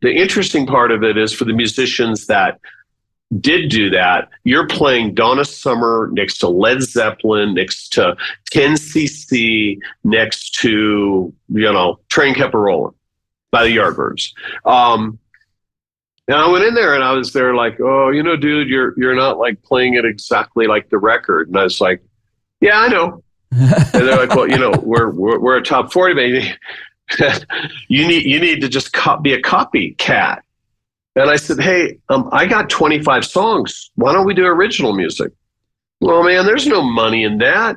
the 0.00 0.12
interesting 0.12 0.66
part 0.66 0.90
of 0.90 1.04
it 1.04 1.16
is 1.16 1.32
for 1.32 1.44
the 1.44 1.52
musicians 1.52 2.26
that 2.26 2.58
did 3.40 3.68
do 3.68 3.90
that, 3.90 4.28
you're 4.44 4.66
playing 4.66 5.14
Donna 5.14 5.44
Summer 5.44 6.08
next 6.12 6.38
to 6.38 6.48
Led 6.48 6.82
Zeppelin, 6.82 7.54
next 7.54 7.92
to 7.94 8.16
10cc, 8.52 9.78
next 10.04 10.54
to, 10.54 11.32
you 11.48 11.72
know, 11.72 12.00
Train 12.08 12.34
Kept 12.34 12.54
a 12.54 12.58
Rolling 12.58 12.94
by 13.50 13.64
the 13.64 13.76
Yardbirds. 13.76 14.32
Um, 14.64 15.18
and 16.26 16.36
I 16.36 16.46
went 16.48 16.64
in 16.64 16.74
there 16.74 16.94
and 16.94 17.02
I 17.02 17.12
was 17.12 17.32
there 17.32 17.54
like, 17.54 17.80
oh, 17.80 18.10
you 18.10 18.22
know, 18.22 18.36
dude, 18.36 18.68
you're 18.68 18.92
you're 18.98 19.14
not 19.14 19.38
like 19.38 19.62
playing 19.62 19.94
it 19.94 20.04
exactly 20.04 20.66
like 20.66 20.90
the 20.90 20.98
record. 20.98 21.48
And 21.48 21.56
I 21.56 21.62
was 21.62 21.80
like, 21.80 22.02
yeah, 22.60 22.80
I 22.80 22.88
know. 22.88 23.22
and 23.50 23.90
they're 23.92 24.18
like, 24.18 24.34
well, 24.34 24.46
you 24.46 24.58
know, 24.58 24.72
we're 24.82 25.10
we're, 25.10 25.38
we're 25.38 25.56
a 25.56 25.62
top 25.62 25.90
forty, 25.90 26.14
baby. 26.14 26.52
you 27.88 28.06
need 28.06 28.26
you 28.26 28.38
need 28.38 28.60
to 28.60 28.68
just 28.68 28.92
co- 28.92 29.16
be 29.16 29.32
a 29.32 29.40
copycat. 29.40 30.40
And 31.16 31.30
I 31.30 31.36
said, 31.36 31.60
hey, 31.60 31.98
um, 32.10 32.28
I 32.32 32.46
got 32.46 32.70
25 32.70 33.24
songs. 33.24 33.90
Why 33.96 34.12
don't 34.12 34.26
we 34.26 34.34
do 34.34 34.46
original 34.46 34.92
music? 34.92 35.32
Well, 36.00 36.22
man, 36.22 36.46
there's 36.46 36.66
no 36.66 36.82
money 36.82 37.24
in 37.24 37.38
that. 37.38 37.76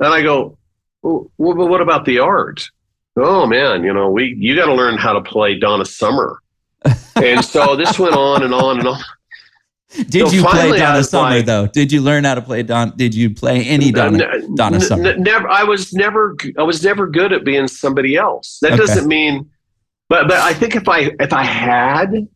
And 0.00 0.12
I 0.12 0.22
go, 0.22 0.58
well, 1.02 1.30
what 1.36 1.80
about 1.80 2.04
the 2.04 2.18
art? 2.18 2.68
Oh 3.18 3.46
man, 3.46 3.82
you 3.82 3.94
know, 3.94 4.10
we 4.10 4.36
you 4.38 4.54
got 4.54 4.66
to 4.66 4.74
learn 4.74 4.98
how 4.98 5.14
to 5.14 5.22
play 5.22 5.58
Donna 5.58 5.86
Summer. 5.86 6.38
and 7.16 7.42
so 7.44 7.74
this 7.74 7.98
went 7.98 8.14
on 8.14 8.42
and 8.42 8.52
on 8.52 8.78
and 8.78 8.88
on. 8.88 9.02
Did 10.08 10.28
so 10.28 10.34
you 10.34 10.44
play 10.44 10.76
Donna 10.76 11.02
Summer 11.02 11.36
like, 11.36 11.46
though? 11.46 11.66
Did 11.66 11.92
you 11.92 12.02
learn 12.02 12.24
how 12.24 12.34
to 12.34 12.42
play 12.42 12.62
Don? 12.62 12.94
Did 12.96 13.14
you 13.14 13.30
play 13.30 13.64
any 13.64 13.90
Donna, 13.90 14.22
n- 14.22 14.54
Donna 14.54 14.80
Summer? 14.80 15.12
N- 15.12 15.22
never. 15.22 15.48
I 15.48 15.64
was 15.64 15.94
never. 15.94 16.36
I 16.58 16.62
was 16.62 16.84
never 16.84 17.06
good 17.06 17.32
at 17.32 17.44
being 17.44 17.68
somebody 17.68 18.16
else. 18.16 18.58
That 18.60 18.72
okay. 18.72 18.78
doesn't 18.78 19.06
mean 19.06 19.48
but 20.08 20.28
but 20.28 20.38
I 20.38 20.54
think 20.54 20.76
if 20.76 20.88
I 20.88 21.10
if 21.18 21.32
I 21.32 21.44
had, 21.44 22.28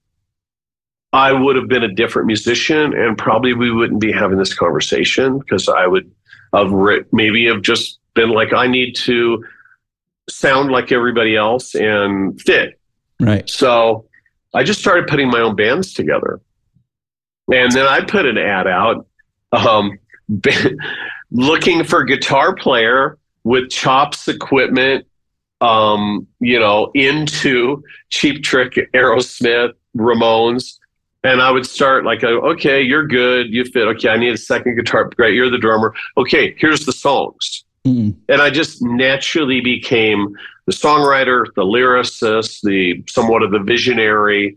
I 1.12 1.32
would 1.32 1.56
have 1.56 1.68
been 1.68 1.84
a 1.84 1.92
different 1.92 2.26
musician, 2.26 2.94
and 2.94 3.16
probably 3.16 3.54
we 3.54 3.70
wouldn't 3.70 4.00
be 4.00 4.12
having 4.12 4.38
this 4.38 4.54
conversation 4.54 5.38
because 5.38 5.68
I 5.68 5.86
would 5.86 6.10
have 6.54 6.72
maybe 7.12 7.46
have 7.46 7.62
just 7.62 7.98
been 8.14 8.30
like, 8.30 8.52
I 8.52 8.66
need 8.66 8.94
to 8.96 9.44
sound 10.28 10.70
like 10.70 10.92
everybody 10.92 11.36
else 11.36 11.74
and 11.74 12.40
fit. 12.40 12.80
Right. 13.20 13.48
So 13.48 14.06
I 14.54 14.64
just 14.64 14.80
started 14.80 15.06
putting 15.06 15.28
my 15.28 15.40
own 15.40 15.54
bands 15.54 15.94
together, 15.94 16.40
and 17.52 17.70
then 17.72 17.86
I 17.86 18.04
put 18.04 18.26
an 18.26 18.38
ad 18.38 18.66
out, 18.66 19.06
um, 19.52 19.98
looking 21.30 21.84
for 21.84 22.02
guitar 22.02 22.54
player 22.54 23.16
with 23.44 23.70
chops 23.70 24.28
equipment 24.28 25.06
um, 25.60 26.26
you 26.40 26.58
know, 26.58 26.90
into 26.94 27.82
Cheap 28.08 28.42
Trick, 28.42 28.74
Aerosmith, 28.94 29.72
Ramones. 29.96 30.78
And 31.22 31.42
I 31.42 31.50
would 31.50 31.66
start 31.66 32.04
like, 32.04 32.24
okay, 32.24 32.80
you're 32.80 33.06
good, 33.06 33.52
you 33.52 33.64
fit. 33.64 33.86
Okay, 33.88 34.08
I 34.08 34.16
need 34.16 34.32
a 34.32 34.38
second 34.38 34.76
guitar. 34.76 35.10
Great, 35.16 35.34
you're 35.34 35.50
the 35.50 35.58
drummer. 35.58 35.94
Okay, 36.16 36.54
here's 36.58 36.86
the 36.86 36.92
songs. 36.92 37.64
Mm. 37.86 38.16
And 38.28 38.40
I 38.40 38.50
just 38.50 38.82
naturally 38.82 39.60
became 39.60 40.34
the 40.66 40.72
songwriter, 40.72 41.46
the 41.56 41.62
lyricist, 41.62 42.60
the 42.62 43.02
somewhat 43.06 43.42
of 43.42 43.50
the 43.50 43.58
visionary. 43.58 44.56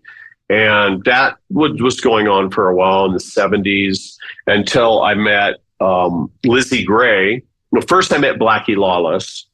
And 0.49 1.03
that 1.03 1.37
was 1.49 1.99
going 1.99 2.27
on 2.27 2.49
for 2.49 2.69
a 2.69 2.75
while 2.75 3.05
in 3.05 3.13
the 3.13 3.19
70s 3.19 4.15
until 4.47 5.01
I 5.01 5.15
met 5.15 5.55
um, 5.81 6.31
Lizzie 6.45 6.83
Grey. 6.83 7.43
Well, 7.71 7.83
first 7.87 8.13
I 8.13 8.19
met 8.19 8.37
Blackie 8.37 8.77
Lawless 8.77 9.47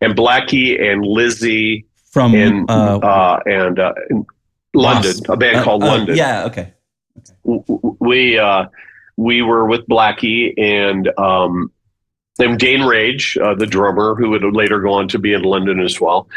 and 0.00 0.14
Blackie 0.14 0.80
and 0.80 1.04
Lizzie 1.04 1.86
from 2.14 2.34
in, 2.34 2.66
uh, 2.68 2.98
uh, 2.98 3.40
and 3.44 3.78
uh, 3.78 3.92
London, 4.72 5.14
a 5.28 5.36
band 5.36 5.56
uh, 5.56 5.64
called 5.64 5.82
uh, 5.82 5.86
London. 5.86 6.16
Yeah, 6.16 6.44
okay. 6.44 6.72
okay. 7.44 7.64
We 8.00 8.38
uh, 8.38 8.66
we 9.16 9.42
were 9.42 9.66
with 9.66 9.86
Blackie 9.88 10.54
and 10.56 11.08
um, 11.18 11.72
and 12.38 12.58
Dane 12.58 12.82
Rage, 12.82 13.34
the 13.34 13.66
drummer, 13.68 14.14
who 14.14 14.30
would 14.30 14.44
later 14.54 14.80
go 14.80 14.92
on 14.94 15.08
to 15.08 15.18
be 15.18 15.32
in 15.32 15.42
London 15.42 15.80
as 15.80 16.00
well. 16.00 16.28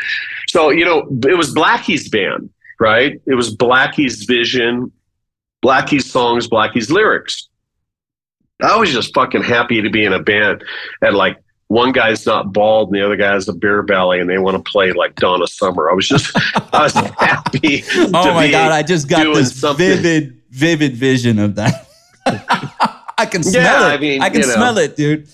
So 0.49 0.69
you 0.69 0.85
know, 0.85 1.07
it 1.29 1.37
was 1.37 1.53
Blackie's 1.53 2.09
band, 2.09 2.49
right? 2.79 3.21
It 3.25 3.35
was 3.35 3.55
Blackie's 3.55 4.25
vision, 4.25 4.91
Blackie's 5.63 6.09
songs, 6.09 6.47
Blackie's 6.47 6.89
lyrics. 6.89 7.49
I 8.61 8.75
was 8.77 8.91
just 8.91 9.13
fucking 9.13 9.43
happy 9.43 9.81
to 9.81 9.89
be 9.89 10.03
in 10.03 10.13
a 10.13 10.21
band 10.21 10.63
at 11.03 11.13
like 11.13 11.37
one 11.67 11.91
guy's 11.91 12.25
not 12.25 12.53
bald 12.53 12.89
and 12.89 12.95
the 12.95 13.05
other 13.05 13.17
guy 13.17 13.33
has 13.33 13.47
a 13.47 13.53
beer 13.53 13.83
belly 13.83 14.19
and 14.19 14.29
they 14.29 14.37
want 14.37 14.55
to 14.63 14.71
play 14.71 14.93
like 14.93 15.15
Donna 15.15 15.47
Summer. 15.47 15.89
I 15.89 15.93
was 15.93 16.07
just, 16.07 16.31
I 16.73 16.83
was 16.83 16.93
happy. 17.19 17.83
oh 17.95 18.33
my 18.33 18.49
God. 18.49 18.71
I 18.71 18.83
just 18.83 19.07
got 19.07 19.33
this 19.33 19.59
something. 19.59 19.85
vivid, 19.85 20.41
vivid 20.49 20.95
vision 20.95 21.39
of 21.39 21.55
that. 21.55 21.87
I 23.17 23.25
can 23.25 23.43
smell 23.43 23.63
yeah, 23.63 23.93
it. 23.93 23.97
I, 23.97 23.97
mean, 23.97 24.21
I 24.21 24.29
can 24.29 24.43
smell 24.43 24.75
know. 24.75 24.81
it, 24.81 24.95
dude. 24.95 25.27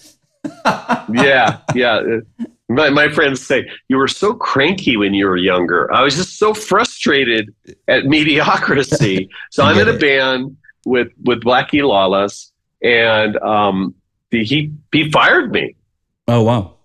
yeah. 1.13 1.59
Yeah. 1.75 2.01
My, 2.69 2.89
my 2.89 3.09
friends 3.09 3.45
say, 3.45 3.69
you 3.87 3.97
were 3.97 4.07
so 4.07 4.33
cranky 4.33 4.97
when 4.97 5.13
you 5.13 5.27
were 5.27 5.37
younger. 5.37 5.93
I 5.93 6.01
was 6.01 6.15
just 6.15 6.39
so 6.39 6.53
frustrated 6.53 7.53
at 7.87 8.05
mediocrity. 8.05 9.29
So 9.51 9.63
I'm 9.63 9.77
in 9.77 9.93
a 9.93 9.97
band 9.97 10.57
with, 10.85 11.11
with 11.23 11.41
Blackie 11.43 11.85
Lawless 11.85 12.51
and, 12.81 13.37
um, 13.37 13.93
he, 14.31 14.71
he 14.91 15.11
fired 15.11 15.51
me 15.51 15.75
Oh 16.27 16.43
wow. 16.43 16.75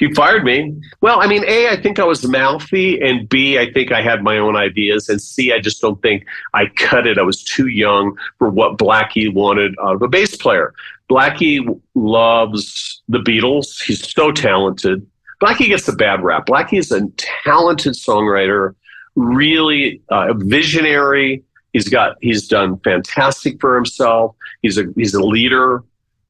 You 0.00 0.14
fired 0.14 0.44
me. 0.44 0.80
Well, 1.00 1.20
I 1.20 1.26
mean, 1.26 1.42
A, 1.48 1.70
I 1.70 1.82
think 1.82 1.98
I 1.98 2.04
was 2.04 2.24
mouthy, 2.24 3.00
and 3.00 3.28
B, 3.28 3.58
I 3.58 3.72
think 3.72 3.90
I 3.90 4.00
had 4.00 4.22
my 4.22 4.38
own 4.38 4.54
ideas, 4.54 5.08
and 5.08 5.20
C, 5.20 5.52
I 5.52 5.58
just 5.58 5.80
don't 5.80 6.00
think 6.02 6.24
I 6.54 6.66
cut 6.76 7.04
it. 7.08 7.18
I 7.18 7.22
was 7.22 7.42
too 7.42 7.66
young 7.66 8.16
for 8.38 8.48
what 8.48 8.78
Blackie 8.78 9.32
wanted 9.32 9.74
out 9.82 9.96
of 9.96 10.02
a 10.02 10.06
bass 10.06 10.36
player. 10.36 10.72
Blackie 11.10 11.80
loves 11.96 13.02
the 13.08 13.18
Beatles. 13.18 13.82
He's 13.82 14.08
so 14.08 14.30
talented. 14.30 15.04
Blackie 15.42 15.66
gets 15.66 15.88
a 15.88 15.92
bad 15.92 16.22
rap. 16.22 16.46
Blackie 16.46 16.78
is 16.78 16.92
a 16.92 17.04
talented 17.42 17.94
songwriter, 17.94 18.76
really 19.16 20.00
uh, 20.10 20.32
visionary, 20.34 21.42
He's 21.72 21.88
got 21.88 22.16
he's 22.20 22.48
done 22.48 22.78
fantastic 22.80 23.60
for 23.60 23.74
himself. 23.74 24.34
He's 24.62 24.78
a 24.78 24.84
he's 24.96 25.14
a 25.14 25.22
leader. 25.22 25.84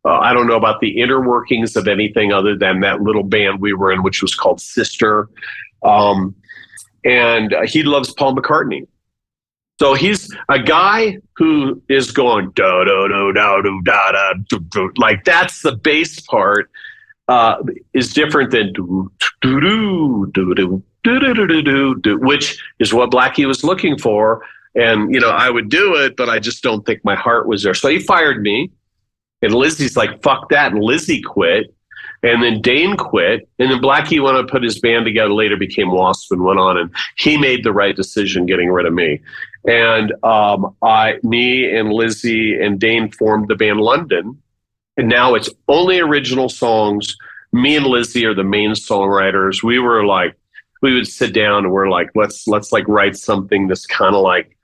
Uh, 0.09 0.21
I 0.21 0.33
don't 0.33 0.47
know 0.47 0.57
about 0.57 0.81
the 0.81 1.01
inner 1.01 1.21
workings 1.21 1.77
of 1.77 1.87
anything 1.87 2.33
other 2.33 2.57
than 2.57 2.81
that 2.81 3.03
little 3.03 3.23
band 3.23 3.61
we 3.61 3.75
were 3.75 3.93
in, 3.93 4.03
which 4.03 4.23
was 4.23 4.35
called 4.35 4.59
Sister. 4.59 5.29
Um, 5.83 6.35
and 7.05 7.53
uh, 7.53 7.67
he 7.67 7.83
loves 7.83 8.13
Paul 8.15 8.35
McCartney. 8.35 8.87
So 9.79 9.93
he's 9.95 10.35
a 10.49 10.59
guy 10.59 11.19
who 11.37 11.83
is 11.89 12.11
going 12.11 12.51
da 12.53 12.85
da 12.85 13.07
da 13.07 13.33
da 13.33 13.61
da 13.63 14.33
da 14.49 14.59
da 14.59 14.89
like 14.97 15.25
that's 15.25 15.63
the 15.63 15.73
bass 15.73 16.19
part 16.21 16.69
uh, 17.29 17.63
is 17.93 18.13
different 18.13 18.51
than 18.51 18.73
do 18.73 19.13
do 19.43 19.61
do 19.61 20.27
do 20.33 20.55
do 20.55 20.83
do 21.05 21.35
do 21.35 21.47
do 21.47 21.63
do 21.63 21.95
do 22.01 22.19
which 22.19 22.61
is 22.81 22.93
what 22.93 23.11
Blackie 23.11 23.47
was 23.47 23.63
looking 23.63 23.99
for. 23.99 24.43
And 24.75 25.15
you 25.15 25.21
know, 25.21 25.31
I 25.31 25.51
would 25.51 25.69
do 25.69 25.95
it, 25.97 26.17
but 26.17 26.29
I 26.29 26.39
just 26.39 26.63
don't 26.63 26.85
think 26.85 27.05
my 27.05 27.15
heart 27.15 27.47
was 27.47 27.63
there. 27.63 27.75
So 27.75 27.89
he 27.89 28.01
fired 28.01 28.43
me, 28.43 28.73
and 29.43 29.55
Lizzie's 29.55 29.97
like, 29.97 30.23
"Fuck 30.23 30.49
that!" 30.51 30.73
And 30.73 30.83
Lizzie 30.83 31.23
quit, 31.23 31.75
and 32.23 32.43
then 32.43 32.61
Dane 32.61 32.97
quit, 32.97 33.49
and 33.59 33.71
then 33.71 33.81
Blackie 33.81 34.23
went 34.23 34.37
to 34.37 34.51
put 34.51 34.63
his 34.63 34.81
band 34.81 35.05
together. 35.05 35.33
Later, 35.33 35.57
became 35.57 35.91
Wasp 35.91 36.33
and 36.33 36.43
went 36.43 36.59
on, 36.59 36.79
and 36.79 36.91
he 37.17 37.37
made 37.37 37.65
the 37.65 37.73
right 37.73 37.95
decision 37.95 38.47
getting 38.47 38.71
rid 38.71 38.87
of 38.87 38.93
me. 38.93 39.21
And 39.67 40.13
um, 40.25 40.75
I, 40.83 41.19
me, 41.23 41.71
and 41.77 41.93
Lizzie 41.93 42.61
and 42.61 42.81
Dane 42.81 43.11
formed 43.11 43.49
the 43.49 43.57
band 43.57 43.81
London, 43.81 44.41
and 44.97 45.09
now 45.09 45.35
it's 45.35 45.51
only 45.69 46.01
original 46.01 46.49
songs. 46.49 47.17
Me 47.53 47.77
and 47.77 47.87
Lizzie 47.87 48.27
are 48.27 48.35
the 48.35 48.45
main 48.45 48.73
songwriters. 48.73 49.63
We 49.63 49.79
were 49.79 50.05
like, 50.05 50.37
we 50.83 50.95
would 50.95 51.07
sit 51.07 51.33
down 51.33 51.65
and 51.65 51.73
we're 51.73 51.89
like, 51.89 52.11
let's 52.15 52.47
let's 52.47 52.73
like 52.73 52.87
write 52.89 53.17
something 53.17 53.69
that's 53.69 53.87
kind 53.87 54.15
of 54.15 54.23
like 54.23 54.57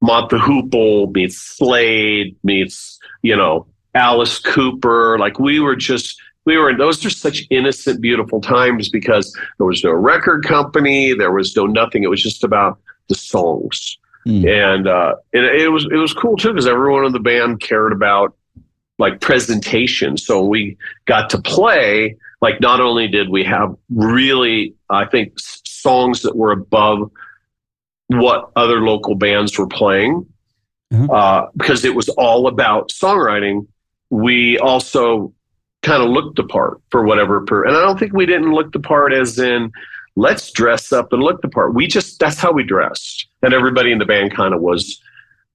Mott 0.00 0.30
the 0.30 0.38
Hoople 0.38 1.12
meets 1.12 1.36
Slade 1.36 2.36
meets 2.42 2.98
you 3.22 3.36
know 3.36 3.66
Alice 3.96 4.38
Cooper. 4.38 5.18
Like 5.18 5.38
we 5.38 5.58
were 5.58 5.74
just 5.74 6.20
we 6.44 6.56
were 6.56 6.70
in 6.70 6.78
those 6.78 7.04
are 7.04 7.10
such 7.10 7.44
innocent, 7.50 8.00
beautiful 8.00 8.40
times 8.40 8.88
because 8.88 9.36
there 9.58 9.66
was 9.66 9.82
no 9.82 9.90
record 9.90 10.44
company, 10.44 11.12
there 11.12 11.32
was 11.32 11.56
no 11.56 11.66
nothing. 11.66 12.04
It 12.04 12.10
was 12.10 12.22
just 12.22 12.44
about 12.44 12.78
the 13.08 13.14
songs, 13.14 13.98
mm. 14.26 14.46
and 14.46 14.86
uh, 14.86 15.16
it, 15.32 15.44
it 15.62 15.68
was 15.68 15.86
it 15.90 15.96
was 15.96 16.12
cool 16.12 16.36
too 16.36 16.50
because 16.50 16.66
everyone 16.66 17.04
in 17.04 17.12
the 17.12 17.20
band 17.20 17.60
cared 17.60 17.92
about 17.92 18.36
like 18.98 19.20
presentation. 19.20 20.16
So 20.16 20.44
we 20.44 20.76
got 21.06 21.28
to 21.30 21.40
play. 21.40 22.16
Like 22.42 22.60
not 22.60 22.80
only 22.80 23.08
did 23.08 23.30
we 23.30 23.42
have 23.44 23.74
really, 23.88 24.74
I 24.90 25.06
think, 25.06 25.32
songs 25.38 26.22
that 26.22 26.36
were 26.36 26.52
above 26.52 27.10
what 28.08 28.50
other 28.56 28.82
local 28.82 29.14
bands 29.14 29.58
were 29.58 29.66
playing, 29.66 30.26
mm-hmm. 30.92 31.10
uh, 31.10 31.46
because 31.56 31.84
it 31.84 31.94
was 31.94 32.08
all 32.10 32.46
about 32.46 32.90
songwriting. 32.90 33.66
We 34.10 34.58
also 34.58 35.32
kind 35.82 36.02
of 36.02 36.10
looked 36.10 36.36
the 36.36 36.44
part 36.44 36.80
for 36.90 37.04
whatever 37.04 37.40
per 37.42 37.64
and 37.64 37.76
I 37.76 37.80
don't 37.80 37.98
think 37.98 38.12
we 38.12 38.26
didn't 38.26 38.52
look 38.52 38.72
the 38.72 38.80
part 38.80 39.12
as 39.12 39.38
in 39.38 39.70
let's 40.16 40.50
dress 40.50 40.92
up 40.92 41.12
and 41.12 41.22
look 41.22 41.42
the 41.42 41.48
part. 41.48 41.74
We 41.74 41.86
just 41.86 42.18
that's 42.18 42.38
how 42.38 42.52
we 42.52 42.64
dressed. 42.64 43.26
And 43.42 43.54
everybody 43.54 43.92
in 43.92 43.98
the 43.98 44.04
band 44.04 44.34
kind 44.34 44.54
of 44.54 44.60
was 44.60 45.00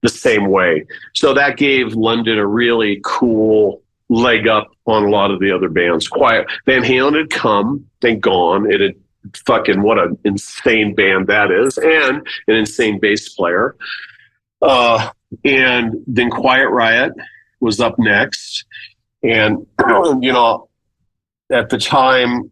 the 0.02 0.08
same 0.08 0.48
way. 0.48 0.86
So 1.14 1.34
that 1.34 1.56
gave 1.56 1.94
London 1.94 2.38
a 2.38 2.46
really 2.46 3.00
cool 3.04 3.82
leg 4.08 4.46
up 4.46 4.70
on 4.86 5.04
a 5.04 5.08
lot 5.08 5.30
of 5.30 5.40
the 5.40 5.50
other 5.52 5.68
bands. 5.68 6.08
Quiet 6.08 6.46
Van 6.66 6.82
Halen 6.82 7.16
had 7.16 7.30
come, 7.30 7.86
then 8.00 8.20
gone. 8.20 8.70
It 8.70 8.80
had 8.80 8.94
fucking 9.46 9.82
what 9.82 9.98
an 9.98 10.18
insane 10.24 10.94
band 10.94 11.28
that 11.28 11.50
is, 11.50 11.78
and 11.78 12.26
an 12.48 12.56
insane 12.56 12.98
bass 13.00 13.28
player. 13.30 13.76
Uh, 14.60 15.10
and 15.44 15.94
then 16.06 16.30
Quiet 16.30 16.68
Riot 16.68 17.12
was 17.62 17.80
up 17.80 17.98
next. 17.98 18.64
And, 19.22 19.66
you 20.20 20.32
know, 20.32 20.68
at 21.50 21.70
the 21.70 21.78
time 21.78 22.50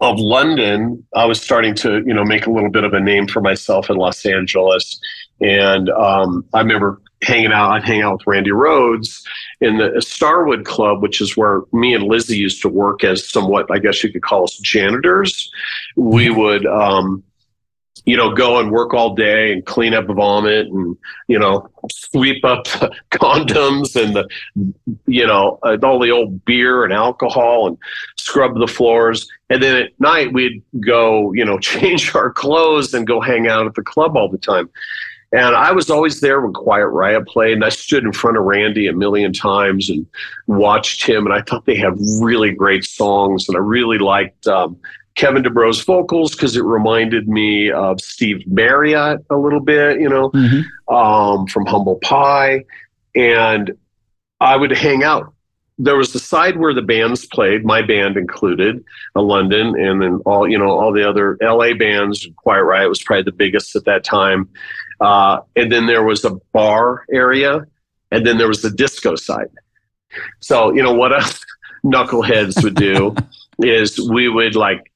of 0.00 0.18
London, 0.18 1.04
I 1.14 1.26
was 1.26 1.40
starting 1.40 1.74
to, 1.76 2.02
you 2.06 2.14
know, 2.14 2.24
make 2.24 2.46
a 2.46 2.50
little 2.50 2.70
bit 2.70 2.84
of 2.84 2.94
a 2.94 3.00
name 3.00 3.26
for 3.26 3.40
myself 3.40 3.90
in 3.90 3.96
Los 3.96 4.24
Angeles. 4.24 4.98
And 5.40 5.90
um, 5.90 6.44
I 6.54 6.60
remember 6.60 7.00
hanging 7.22 7.52
out, 7.52 7.72
I'd 7.72 7.84
hang 7.84 8.02
out 8.02 8.18
with 8.18 8.26
Randy 8.26 8.50
Rhoads 8.50 9.22
in 9.60 9.76
the 9.78 10.00
Starwood 10.00 10.64
Club, 10.64 11.02
which 11.02 11.20
is 11.20 11.36
where 11.36 11.62
me 11.72 11.94
and 11.94 12.04
Lizzie 12.04 12.38
used 12.38 12.62
to 12.62 12.68
work 12.68 13.02
as 13.02 13.28
somewhat, 13.28 13.66
I 13.70 13.78
guess 13.78 14.02
you 14.02 14.12
could 14.12 14.22
call 14.22 14.44
us 14.44 14.56
janitors. 14.58 15.50
We 15.96 16.30
would, 16.30 16.64
um, 16.66 17.24
you 18.06 18.16
know, 18.16 18.34
go 18.34 18.58
and 18.58 18.70
work 18.70 18.94
all 18.94 19.14
day 19.14 19.52
and 19.52 19.64
clean 19.66 19.94
up 19.94 20.06
vomit 20.06 20.66
and, 20.68 20.96
you 21.26 21.38
know, 21.38 21.68
sweep 21.90 22.44
up 22.44 22.64
condoms 23.10 23.96
and 23.96 24.16
the, 24.16 24.28
you 25.06 25.26
know, 25.26 25.58
all 25.82 25.98
the 25.98 26.10
old 26.10 26.44
beer 26.44 26.84
and 26.84 26.92
alcohol 26.92 27.66
and 27.66 27.78
scrub 28.16 28.58
the 28.58 28.66
floors. 28.66 29.28
And 29.50 29.62
then 29.62 29.76
at 29.76 30.00
night 30.00 30.32
we'd 30.32 30.62
go, 30.80 31.32
you 31.32 31.44
know, 31.44 31.58
change 31.68 32.14
our 32.14 32.32
clothes 32.32 32.94
and 32.94 33.06
go 33.06 33.20
hang 33.20 33.48
out 33.48 33.66
at 33.66 33.74
the 33.74 33.82
club 33.82 34.16
all 34.16 34.28
the 34.28 34.38
time. 34.38 34.70
And 35.30 35.54
I 35.54 35.72
was 35.72 35.90
always 35.90 36.20
there 36.20 36.40
when 36.40 36.54
Quiet 36.54 36.86
Riot 36.86 37.26
played, 37.26 37.52
and 37.52 37.64
I 37.64 37.68
stood 37.68 38.02
in 38.02 38.12
front 38.12 38.38
of 38.38 38.44
Randy 38.44 38.86
a 38.86 38.94
million 38.94 39.34
times 39.34 39.90
and 39.90 40.06
watched 40.46 41.06
him. 41.06 41.26
And 41.26 41.34
I 41.34 41.42
thought 41.42 41.66
they 41.66 41.76
had 41.76 41.98
really 42.22 42.50
great 42.50 42.84
songs, 42.84 43.46
and 43.46 43.54
I 43.54 43.60
really 43.60 43.98
liked 43.98 44.46
um, 44.46 44.78
Kevin 45.18 45.42
DuBrow's 45.42 45.82
vocals 45.82 46.30
because 46.30 46.56
it 46.56 46.62
reminded 46.62 47.28
me 47.28 47.72
of 47.72 48.00
Steve 48.00 48.46
Marriott 48.46 49.20
a 49.30 49.36
little 49.36 49.58
bit, 49.58 50.00
you 50.00 50.08
know, 50.08 50.30
mm-hmm. 50.30 50.94
um, 50.94 51.44
from 51.48 51.66
Humble 51.66 51.96
Pie. 51.96 52.64
And 53.16 53.76
I 54.40 54.56
would 54.56 54.70
hang 54.70 55.02
out. 55.02 55.34
There 55.76 55.96
was 55.96 56.12
the 56.12 56.20
side 56.20 56.56
where 56.56 56.72
the 56.72 56.82
bands 56.82 57.26
played, 57.26 57.64
my 57.64 57.82
band 57.82 58.16
included, 58.16 58.84
a 59.16 59.20
London, 59.20 59.74
and 59.76 60.00
then 60.00 60.20
all 60.24 60.48
you 60.48 60.58
know, 60.58 60.70
all 60.70 60.92
the 60.92 61.08
other 61.08 61.36
LA 61.40 61.74
bands. 61.74 62.26
Quiet 62.36 62.62
Riot 62.62 62.88
was 62.88 63.02
probably 63.02 63.24
the 63.24 63.32
biggest 63.32 63.74
at 63.74 63.84
that 63.86 64.04
time, 64.04 64.48
uh, 65.00 65.40
and 65.56 65.70
then 65.70 65.86
there 65.86 66.04
was 66.04 66.24
a 66.24 66.34
bar 66.52 67.04
area, 67.12 67.64
and 68.10 68.26
then 68.26 68.38
there 68.38 68.48
was 68.48 68.62
the 68.62 68.70
disco 68.70 69.14
side. 69.14 69.50
So 70.40 70.72
you 70.72 70.82
know 70.82 70.94
what 70.94 71.12
us 71.12 71.40
knuckleheads 71.84 72.62
would 72.64 72.74
do 72.74 73.14
is 73.60 74.00
we 74.10 74.28
would 74.28 74.56
like 74.56 74.87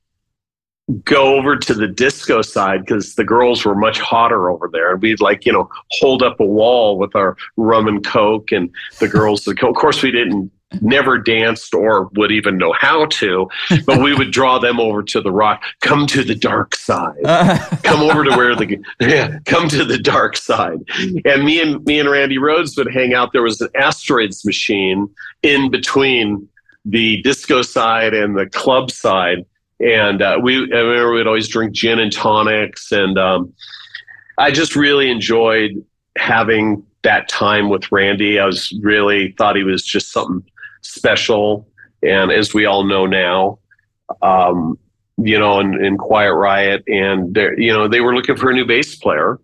go 1.05 1.37
over 1.37 1.57
to 1.57 1.75
the 1.75 1.87
disco 1.87 2.43
side 2.43 2.81
because 2.81 3.15
the 3.15 3.25
girls 3.25 3.65
were 3.65 3.75
much 3.75 4.01
hotter 4.01 4.51
over 4.51 4.69
there. 4.73 4.93
And 4.93 5.03
we'd 5.03 5.21
like, 5.21 5.47
you 5.47 5.53
know, 5.53 5.71
hold 5.93 6.23
up 6.23 6.41
a 6.41 6.45
wall 6.45 6.99
with 6.99 7.15
our 7.15 7.37
rum 7.57 7.87
and 7.89 8.05
coke 8.05 8.53
and 8.53 8.71
the 8.99 9.09
girls. 9.09 9.47
Of 9.47 9.57
course, 9.57 10.03
we 10.03 10.11
didn't 10.11 10.51
never 10.81 11.19
danced 11.19 11.75
or 11.75 12.09
would 12.15 12.33
even 12.33 12.57
know 12.57 12.73
how 12.73 13.05
to, 13.07 13.49
but 13.85 14.01
we 14.01 14.15
would 14.15 14.31
draw 14.31 14.59
them 14.59 14.81
over 14.81 15.03
to 15.03 15.21
the 15.21 15.31
rock. 15.31 15.63
Come 15.81 16.07
to 16.09 16.25
the 16.25 16.35
dark 16.35 16.75
side. 16.75 17.23
come 17.83 18.01
over 18.01 18.25
to 18.25 18.31
where 18.31 18.57
the 18.57 18.83
yeah, 19.01 19.39
come 19.45 19.69
to 19.69 19.85
the 19.85 19.99
dark 19.99 20.37
side. 20.37 20.79
And 21.25 21.45
me 21.45 21.61
and 21.61 21.85
me 21.85 22.01
and 22.01 22.11
Randy 22.11 22.39
Rhoads 22.39 22.77
would 22.79 22.93
hang 22.93 23.13
out. 23.13 23.33
There 23.33 23.43
was 23.43 23.61
an 23.61 23.69
asteroids 23.75 24.45
machine 24.45 25.11
in 25.43 25.71
between 25.71 26.49
the 26.85 27.21
disco 27.23 27.63
side 27.63 28.15
and 28.15 28.37
the 28.37 28.47
club 28.47 28.91
side 28.91 29.45
and 29.83 30.23
uh, 30.23 30.39
we 30.41 30.57
I 30.73 30.79
remember 30.79 31.13
we'd 31.13 31.27
always 31.27 31.49
drink 31.49 31.73
gin 31.73 31.99
and 31.99 32.13
tonics, 32.13 32.93
and 32.93 33.19
um, 33.19 33.53
I 34.39 34.51
just 34.51 34.77
really 34.77 35.11
enjoyed 35.11 35.85
having 36.17 36.85
that 37.03 37.29
time 37.29 37.69
with 37.69 37.91
Randy. 37.91 38.39
I 38.39 38.47
was 38.47 38.73
really 38.81 39.33
thought 39.33 39.57
he 39.57 39.65
was 39.65 39.83
just 39.83 40.13
something 40.13 40.49
special, 40.83 41.69
and 42.03 42.31
as 42.31 42.55
we 42.55 42.65
all 42.65 42.85
know 42.85 43.07
now, 43.07 43.59
um, 44.23 44.79
you 45.19 45.39
know, 45.39 45.59
in, 45.59 45.85
in 45.85 45.99
Quiet 45.99 46.35
Riot, 46.35 46.85
and 46.87 47.37
you 47.57 47.73
know 47.73 47.89
they 47.89 48.01
were 48.01 48.15
looking 48.15 48.37
for 48.37 48.51
a 48.51 48.55
new 48.55 48.65
bass 48.65 48.95
player. 48.95 49.41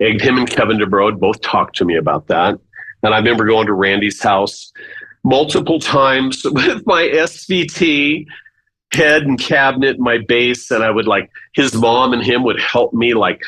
And 0.00 0.20
him 0.20 0.38
and 0.38 0.50
Kevin 0.50 0.78
DuBrow 0.78 1.18
both 1.20 1.40
talked 1.40 1.76
to 1.76 1.84
me 1.84 1.96
about 1.96 2.26
that, 2.28 2.58
and 3.02 3.14
I 3.14 3.18
remember 3.18 3.44
going 3.44 3.66
to 3.66 3.72
Randy's 3.72 4.22
house 4.22 4.72
multiple 5.24 5.80
times 5.80 6.42
with 6.44 6.86
my 6.86 7.02
SVT 7.02 8.26
head 8.94 9.22
and 9.22 9.38
cabinet 9.38 9.98
my 9.98 10.18
bass 10.18 10.70
and 10.70 10.82
i 10.84 10.90
would 10.90 11.06
like 11.06 11.30
his 11.54 11.74
mom 11.74 12.12
and 12.12 12.22
him 12.22 12.42
would 12.42 12.60
help 12.60 12.92
me 12.94 13.14
like 13.14 13.40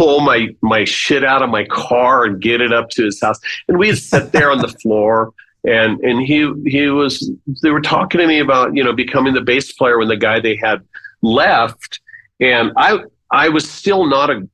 pull 0.00 0.20
my 0.20 0.48
my 0.62 0.82
shit 0.84 1.22
out 1.22 1.42
of 1.42 1.50
my 1.50 1.62
car 1.64 2.24
and 2.24 2.40
get 2.40 2.62
it 2.62 2.72
up 2.72 2.88
to 2.88 3.04
his 3.04 3.20
house. 3.20 3.38
And 3.68 3.78
we'd 3.78 3.96
sit 3.96 4.32
there 4.32 4.50
on 4.50 4.58
the 4.58 4.68
floor 4.82 5.32
and 5.64 6.00
and 6.00 6.22
he 6.22 6.50
he 6.64 6.88
was 6.88 7.30
they 7.62 7.68
were 7.68 7.82
talking 7.82 8.18
to 8.18 8.26
me 8.26 8.38
about 8.38 8.74
you 8.74 8.82
know 8.82 8.94
becoming 8.94 9.34
the 9.34 9.42
bass 9.42 9.72
player 9.72 9.98
when 9.98 10.08
the 10.08 10.16
guy 10.16 10.40
they 10.40 10.56
had 10.56 10.82
left. 11.20 12.00
And 12.40 12.72
i 12.78 13.00
i 13.30 13.50
was 13.50 13.70
still 13.70 14.06
not 14.06 14.30
a 14.30 14.48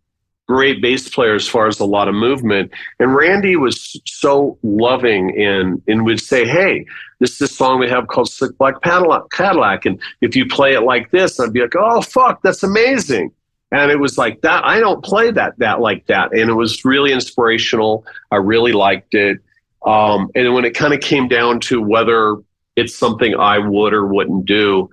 great 0.48 0.80
bass 0.80 1.08
player 1.08 1.34
as 1.34 1.48
far 1.48 1.66
as 1.66 1.80
a 1.80 1.84
lot 1.84 2.08
of 2.08 2.14
movement. 2.14 2.70
And 3.00 3.14
Randy 3.14 3.56
was 3.56 4.00
so 4.06 4.58
loving 4.62 5.36
and 5.40 5.82
and 5.86 6.04
would 6.04 6.20
say, 6.20 6.46
"Hey, 6.46 6.86
this 7.20 7.32
is 7.34 7.40
a 7.42 7.48
song 7.48 7.80
we 7.80 7.88
have 7.88 8.08
called 8.08 8.30
Slick 8.30 8.56
Black 8.58 8.80
Cadillac, 8.82 9.86
and 9.86 10.00
if 10.20 10.36
you 10.36 10.46
play 10.46 10.74
it 10.74 10.82
like 10.82 11.10
this, 11.10 11.40
I'd 11.40 11.52
be 11.52 11.60
like, 11.60 11.74
"Oh 11.78 12.00
fuck, 12.02 12.42
that's 12.42 12.62
amazing." 12.62 13.32
and 13.72 13.90
it 13.90 13.98
was 13.98 14.16
like 14.16 14.40
that. 14.42 14.64
I 14.64 14.78
don't 14.78 15.04
play 15.04 15.32
that 15.32 15.58
that 15.58 15.80
like 15.80 16.06
that. 16.06 16.32
And 16.32 16.48
it 16.48 16.54
was 16.54 16.84
really 16.84 17.12
inspirational. 17.12 18.06
I 18.30 18.36
really 18.36 18.70
liked 18.70 19.12
it. 19.12 19.40
Um, 19.84 20.30
and 20.36 20.54
when 20.54 20.64
it 20.64 20.72
kind 20.74 20.94
of 20.94 21.00
came 21.00 21.26
down 21.26 21.58
to 21.60 21.82
whether 21.82 22.36
it's 22.76 22.94
something 22.94 23.34
i 23.34 23.58
would 23.58 23.92
or 23.92 24.06
wouldn't 24.06 24.44
do 24.44 24.88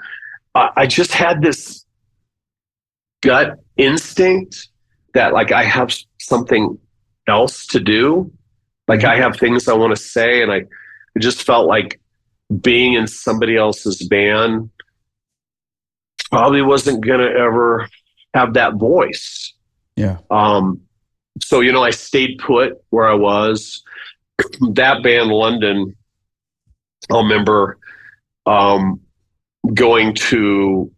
I, 0.56 0.70
I 0.78 0.88
just 0.88 1.12
had 1.12 1.42
this 1.42 1.86
gut 3.22 3.60
instinct 3.78 4.70
that 5.14 5.34
like 5.34 5.52
i 5.52 5.64
have 5.64 5.96
something 6.20 6.78
else 7.28 7.66
to 7.66 7.80
do 7.80 8.32
like 8.88 9.04
i 9.04 9.16
have 9.16 9.38
things 9.38 9.68
i 9.68 9.74
want 9.74 9.96
to 9.96 10.02
say 10.02 10.42
and 10.42 10.52
i 10.52 10.64
just 11.20 11.44
felt 11.44 11.68
like 11.68 12.00
being 12.62 12.94
in 12.94 13.08
somebody 13.08 13.56
else's 13.56 14.08
band 14.08 14.70
probably 16.32 16.62
wasn't 16.62 17.06
going 17.06 17.20
to 17.20 17.32
ever 17.32 17.88
have 18.34 18.54
that 18.56 18.76
voice. 18.76 19.54
Yeah. 19.96 20.18
Um, 20.32 20.82
so, 21.42 21.62
you 21.62 21.72
know, 21.72 21.84
I 21.84 21.92
stayed 21.92 22.40
put 22.40 22.82
where 22.90 23.08
I 23.08 23.14
was. 23.14 23.84
that 24.74 25.04
band, 25.04 25.30
London, 25.30 25.96
I'll 27.12 27.24
remember 27.24 27.78
um, 28.46 29.00
going 29.74 30.16
to 30.16 30.92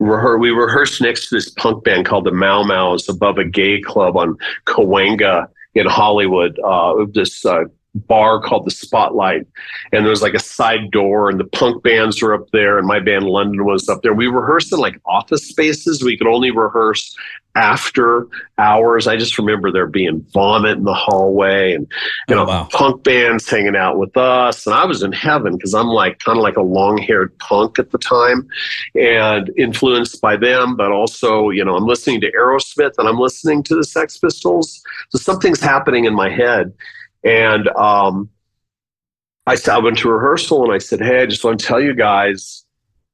rehearse. 0.00 0.40
We 0.40 0.50
rehearsed 0.50 1.00
next 1.00 1.28
to 1.28 1.36
this 1.36 1.48
punk 1.50 1.84
band 1.84 2.06
called 2.06 2.24
the 2.24 2.32
Mau 2.32 2.64
Mau's 2.64 3.08
above 3.08 3.38
a 3.38 3.44
gay 3.44 3.80
club 3.80 4.16
on 4.16 4.36
Cahuenga 4.66 5.46
in 5.74 5.86
Hollywood. 5.86 6.58
Uh, 6.58 7.06
this 7.12 7.44
uh, 7.44 7.64
bar 7.94 8.40
called 8.40 8.66
the 8.66 8.70
Spotlight, 8.70 9.46
and 9.92 10.04
there 10.04 10.10
was 10.10 10.22
like 10.22 10.34
a 10.34 10.40
side 10.40 10.90
door, 10.90 11.28
and 11.28 11.40
the 11.40 11.44
punk 11.44 11.82
bands 11.82 12.22
were 12.22 12.34
up 12.34 12.50
there, 12.52 12.78
and 12.78 12.86
my 12.86 13.00
band 13.00 13.24
London 13.24 13.64
was 13.64 13.88
up 13.88 14.02
there. 14.02 14.14
We 14.14 14.26
rehearsed 14.26 14.72
in 14.72 14.78
like 14.78 15.00
office 15.06 15.48
spaces. 15.48 16.02
We 16.02 16.16
could 16.16 16.28
only 16.28 16.50
rehearse 16.50 17.16
after 17.56 18.28
hours. 18.58 19.08
I 19.08 19.16
just 19.16 19.36
remember 19.36 19.72
there 19.72 19.88
being 19.88 20.24
vomit 20.32 20.78
in 20.78 20.84
the 20.84 20.94
hallway, 20.94 21.74
and 21.74 21.90
you 22.28 22.36
oh, 22.36 22.44
know, 22.44 22.44
wow. 22.44 22.68
punk 22.70 23.02
bands 23.02 23.48
hanging 23.48 23.76
out 23.76 23.98
with 23.98 24.16
us, 24.16 24.66
and 24.66 24.74
I 24.74 24.84
was 24.84 25.02
in 25.02 25.12
heaven 25.12 25.56
because 25.56 25.74
I'm 25.74 25.88
like 25.88 26.20
kind 26.20 26.38
of 26.38 26.42
like 26.42 26.56
a 26.56 26.62
long-haired 26.62 27.36
punk 27.38 27.78
at 27.78 27.90
the 27.90 27.98
time, 27.98 28.48
and 28.94 29.50
influenced 29.56 30.20
by 30.20 30.36
them, 30.36 30.76
but 30.76 30.92
also 30.92 31.50
you 31.50 31.64
know 31.64 31.74
I'm 31.74 31.86
listening 31.86 32.20
to 32.20 32.32
Aerosmith 32.32 32.92
and 32.98 33.08
I'm 33.08 33.18
listening 33.18 33.64
to 33.64 33.74
the 33.74 33.84
Sex 33.84 34.18
Pistols. 34.18 34.80
So 35.08 35.18
something's 35.18 35.60
happening 35.60 36.04
in 36.04 36.14
my 36.14 36.28
head 36.28 36.72
and 37.24 37.68
um, 37.68 38.30
I, 39.46 39.56
I 39.70 39.78
went 39.78 39.98
to 39.98 40.10
rehearsal 40.10 40.64
and 40.64 40.72
I 40.72 40.78
said, 40.78 41.00
Hey, 41.00 41.22
I 41.22 41.26
just 41.26 41.44
want 41.44 41.60
to 41.60 41.66
tell 41.66 41.80
you 41.80 41.94
guys 41.94 42.64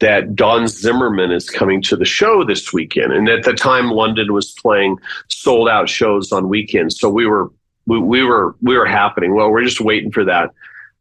that 0.01 0.35
Don 0.35 0.69
Zimmerman 0.69 1.31
is 1.33 1.49
coming 1.49 1.81
to 1.83 1.97
the 1.97 2.05
show 2.05 2.45
this 2.45 2.73
weekend. 2.73 3.13
And 3.13 3.29
at 3.29 3.45
the 3.45 3.55
time, 3.55 3.91
London 3.91 4.33
was 4.33 4.53
playing 4.53 4.99
sold 5.29 5.69
out 5.69 5.89
shows 5.89 6.33
on 6.33 6.49
weekends. 6.49 7.01
So 7.01 7.09
we 7.09 7.27
were, 7.27 7.51
we, 7.87 7.99
we 7.99 8.23
were, 8.23 8.57
we 8.61 8.77
were 8.77 8.87
happening. 8.87 9.35
Well, 9.35 9.51
we're 9.51 9.65
just 9.65 9.81
waiting 9.81 10.13
for 10.13 10.25
that, 10.25 10.51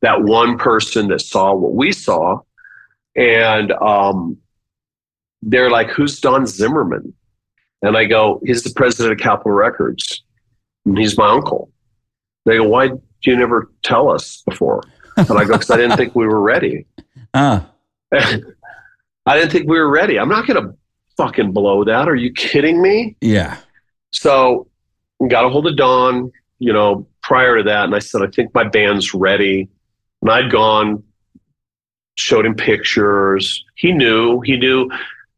that 0.01 0.23
one 0.23 0.57
person 0.57 1.09
that 1.09 1.21
saw 1.21 1.53
what 1.53 1.73
we 1.73 1.91
saw. 1.91 2.39
And 3.17 3.73
um, 3.73 4.37
they're 5.41 5.71
like, 5.71 5.89
who's 5.89 6.19
Don 6.19 6.47
Zimmerman? 6.47 7.13
And 7.81 7.97
I 7.97 8.05
go, 8.05 8.41
he's 8.45 8.63
the 8.63 8.73
president 8.73 9.13
of 9.13 9.19
Capitol 9.19 9.51
Records. 9.51 10.23
And 10.85 10.97
he's 10.97 11.17
my 11.17 11.29
uncle. 11.29 11.69
They 12.45 12.57
go, 12.57 12.67
why 12.67 12.89
did 12.89 13.01
you 13.21 13.35
never 13.35 13.71
tell 13.83 14.09
us 14.09 14.43
before? 14.47 14.83
And 15.17 15.31
I 15.31 15.45
go, 15.45 15.53
because 15.53 15.71
I 15.71 15.77
didn't 15.77 15.97
think 15.97 16.15
we 16.15 16.27
were 16.27 16.41
ready. 16.41 16.85
Uh. 17.33 17.61
I 18.11 19.37
didn't 19.37 19.51
think 19.51 19.67
we 19.67 19.79
were 19.79 19.89
ready. 19.89 20.19
I'm 20.19 20.29
not 20.29 20.45
going 20.45 20.63
to 20.63 20.77
fucking 21.17 21.51
blow 21.51 21.83
that. 21.83 22.07
Are 22.07 22.15
you 22.15 22.31
kidding 22.31 22.81
me? 22.81 23.15
Yeah. 23.21 23.57
So 24.11 24.67
got 25.27 25.45
a 25.45 25.49
hold 25.49 25.67
of 25.67 25.75
Don, 25.75 26.31
you 26.59 26.73
know, 26.73 27.07
prior 27.23 27.57
to 27.57 27.63
that. 27.63 27.85
And 27.85 27.95
I 27.95 27.99
said, 27.99 28.21
I 28.21 28.27
think 28.27 28.53
my 28.53 28.63
band's 28.63 29.13
ready. 29.13 29.69
And 30.21 30.31
I'd 30.31 30.51
gone, 30.51 31.03
showed 32.17 32.45
him 32.45 32.55
pictures. 32.55 33.63
He 33.75 33.91
knew, 33.91 34.41
he 34.41 34.57
knew 34.57 34.89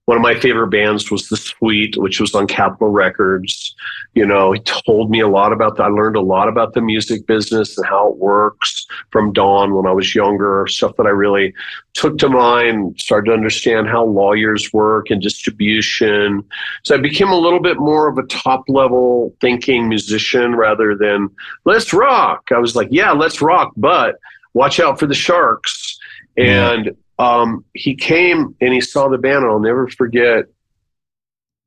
one 0.08 0.16
of 0.16 0.24
my 0.24 0.40
favorite 0.40 0.70
bands 0.70 1.12
was 1.12 1.28
The 1.28 1.36
Sweet, 1.36 1.98
which 1.98 2.22
was 2.22 2.34
on 2.34 2.48
Capitol 2.48 2.88
Records. 2.88 3.76
You 4.14 4.26
know, 4.26 4.54
he 4.54 4.62
told 4.62 5.12
me 5.12 5.20
a 5.20 5.28
lot 5.28 5.52
about 5.52 5.76
that. 5.76 5.84
I 5.84 5.88
learned 5.90 6.16
a 6.16 6.22
lot 6.22 6.48
about 6.48 6.74
the 6.74 6.80
music 6.80 7.28
business 7.28 7.78
and 7.78 7.86
how 7.86 8.12
it 8.12 8.16
works 8.16 8.88
from 9.12 9.34
Don 9.34 9.74
when 9.74 9.86
I 9.86 9.92
was 9.92 10.16
younger, 10.16 10.66
stuff 10.68 10.96
that 10.96 11.08
I 11.08 11.10
really 11.10 11.54
took 11.94 12.18
to 12.20 12.30
mind, 12.30 12.98
started 12.98 13.32
to 13.32 13.34
understand 13.34 13.90
how 13.90 14.06
lawyers 14.06 14.72
work 14.72 15.10
and 15.10 15.22
distribution. 15.22 16.42
So 16.84 16.96
I 16.96 17.00
became 17.00 17.30
a 17.30 17.38
little 17.38 17.60
bit 17.60 17.78
more 17.78 18.08
of 18.08 18.18
a 18.18 18.26
top 18.28 18.64
level 18.70 19.36
thinking 19.42 19.90
musician 19.90 20.56
rather 20.56 20.96
than 20.96 21.30
let's 21.66 21.92
rock. 21.92 22.48
I 22.56 22.60
was 22.60 22.78
like, 22.78 22.88
yeah, 22.92 23.12
let's 23.12 23.42
rock, 23.42 23.74
but 23.76 24.16
watch 24.54 24.80
out 24.80 25.00
for 25.00 25.06
the 25.06 25.14
sharks. 25.14 26.00
And 26.38 26.92
um, 27.20 27.66
he 27.74 27.96
came 27.96 28.56
and 28.62 28.74
he 28.74 28.82
saw 28.82 29.08
the 29.08 29.18
band, 29.18 29.44
and 29.44 29.52
I'll 29.52 29.60
never 29.60 29.88
forget. 29.88 30.46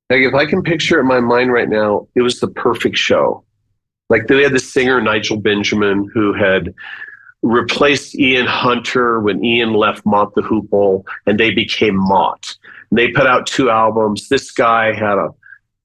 Like 0.08 0.22
if 0.22 0.34
I 0.34 0.46
can 0.46 0.62
picture 0.62 0.98
it 0.98 1.02
in 1.02 1.06
my 1.06 1.20
mind 1.20 1.52
right 1.52 1.68
now, 1.68 2.08
it 2.14 2.22
was 2.22 2.40
the 2.40 2.48
perfect 2.48 2.96
show. 2.96 3.44
Like 4.08 4.26
they 4.26 4.42
had 4.42 4.52
the 4.52 4.58
singer 4.58 5.00
Nigel 5.00 5.36
Benjamin 5.36 6.10
who 6.12 6.32
had 6.32 6.74
replaced 7.42 8.18
Ian 8.18 8.46
Hunter 8.46 9.20
when 9.20 9.44
Ian 9.44 9.72
left 9.72 10.04
Mott 10.04 10.34
the 10.34 10.42
Hoople, 10.42 11.04
and 11.26 11.38
they 11.38 11.50
became 11.52 11.96
Mott. 11.96 12.56
And 12.90 12.98
they 12.98 13.12
put 13.12 13.26
out 13.26 13.46
two 13.46 13.70
albums. 13.70 14.28
This 14.28 14.50
guy 14.50 14.92
had 14.92 15.16
a 15.16 15.30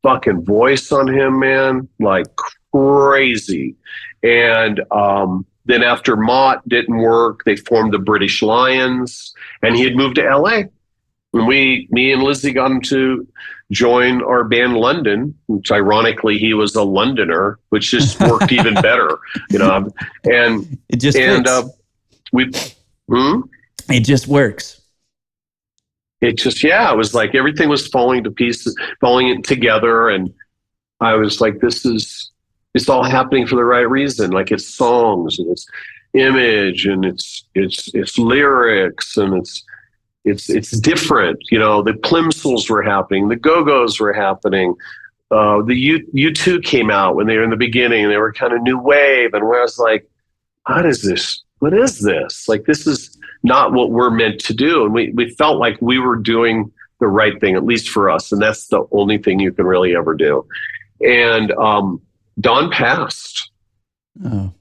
fucking 0.03 0.43
voice 0.43 0.91
on 0.91 1.07
him, 1.07 1.39
man, 1.39 1.87
like 1.99 2.27
crazy. 2.71 3.75
And 4.23 4.81
um, 4.91 5.45
then 5.65 5.83
after 5.83 6.15
Mott 6.15 6.67
didn't 6.67 6.97
work, 6.97 7.43
they 7.45 7.55
formed 7.55 7.93
the 7.93 7.99
British 7.99 8.41
Lions, 8.41 9.33
and 9.61 9.75
he 9.75 9.83
had 9.83 9.95
moved 9.95 10.15
to 10.15 10.23
LA. 10.23 10.63
And 11.33 11.47
we, 11.47 11.87
me 11.91 12.13
and 12.13 12.23
Lizzie 12.23 12.53
got 12.53 12.71
him 12.71 12.81
to 12.81 13.27
join 13.71 14.21
our 14.23 14.43
band 14.43 14.77
London, 14.77 15.37
which 15.47 15.71
ironically 15.71 16.37
he 16.37 16.53
was 16.53 16.75
a 16.75 16.83
Londoner, 16.83 17.59
which 17.69 17.91
just 17.91 18.19
worked 18.29 18.51
even 18.51 18.75
better, 18.75 19.17
you 19.49 19.59
know. 19.59 19.89
And 20.23 20.77
it 20.89 20.97
just 20.97 21.17
and 21.17 21.47
uh, 21.47 21.67
we, 22.31 22.51
hmm? 23.09 23.41
it 23.89 24.01
just 24.01 24.27
works. 24.27 24.81
It 26.21 26.37
just 26.37 26.63
yeah, 26.63 26.91
it 26.91 26.95
was 26.97 27.13
like 27.13 27.35
everything 27.35 27.69
was 27.69 27.87
falling 27.87 28.23
to 28.23 28.31
pieces, 28.31 28.75
falling 29.01 29.43
together, 29.43 30.09
and 30.09 30.33
I 31.01 31.15
was 31.15 31.41
like, 31.41 31.59
this 31.59 31.85
is 31.85 32.31
it's 32.75 32.89
all 32.89 33.03
happening 33.03 33.47
for 33.47 33.55
the 33.55 33.63
right 33.63 33.89
reason. 33.89 34.31
Like 34.31 34.51
it's 34.51 34.67
songs 34.67 35.39
and 35.39 35.49
it's 35.49 35.65
image 36.13 36.85
and 36.85 37.05
it's 37.05 37.45
it's 37.55 37.89
it's 37.93 38.17
lyrics 38.19 39.17
and 39.17 39.33
it's 39.33 39.63
it's 40.25 40.49
it's 40.49 40.77
different. 40.79 41.39
You 41.49 41.57
know, 41.57 41.81
the 41.81 41.93
Plimsouls 41.93 42.69
were 42.69 42.83
happening, 42.83 43.29
the 43.29 43.37
Go 43.37 43.63
Go's 43.63 43.99
were 43.99 44.13
happening. 44.13 44.75
Uh, 45.31 45.61
the 45.63 45.75
U 45.75 46.05
U2 46.13 46.63
came 46.63 46.91
out 46.91 47.15
when 47.15 47.27
they 47.27 47.37
were 47.37 47.43
in 47.43 47.49
the 47.49 47.55
beginning. 47.55 48.03
And 48.03 48.11
They 48.11 48.17
were 48.17 48.33
kind 48.33 48.53
of 48.53 48.61
new 48.61 48.77
wave, 48.77 49.33
and 49.33 49.47
where 49.47 49.59
I 49.59 49.63
was 49.63 49.79
like, 49.79 50.07
"What 50.67 50.85
is 50.85 51.01
this? 51.01 51.43
What 51.59 51.73
is 51.73 51.99
this? 52.01 52.47
Like, 52.47 52.65
this 52.65 52.85
is 52.85 53.17
not 53.41 53.73
what 53.73 53.89
we're 53.89 54.11
meant 54.11 54.39
to 54.41 54.53
do." 54.53 54.83
And 54.83 54.93
we 54.93 55.11
we 55.13 55.29
felt 55.31 55.57
like 55.59 55.81
we 55.81 55.97
were 55.97 56.17
doing 56.17 56.71
the 56.99 57.07
right 57.07 57.39
thing, 57.41 57.55
at 57.55 57.65
least 57.65 57.89
for 57.89 58.09
us, 58.09 58.31
and 58.31 58.41
that's 58.41 58.67
the 58.67 58.85
only 58.91 59.17
thing 59.17 59.39
you 59.39 59.51
can 59.51 59.65
really 59.65 59.95
ever 59.95 60.13
do. 60.13 60.45
And 61.01 61.51
um, 61.53 62.01
Don 62.39 62.69
passed. 62.69 63.51
Oh. 64.23 64.53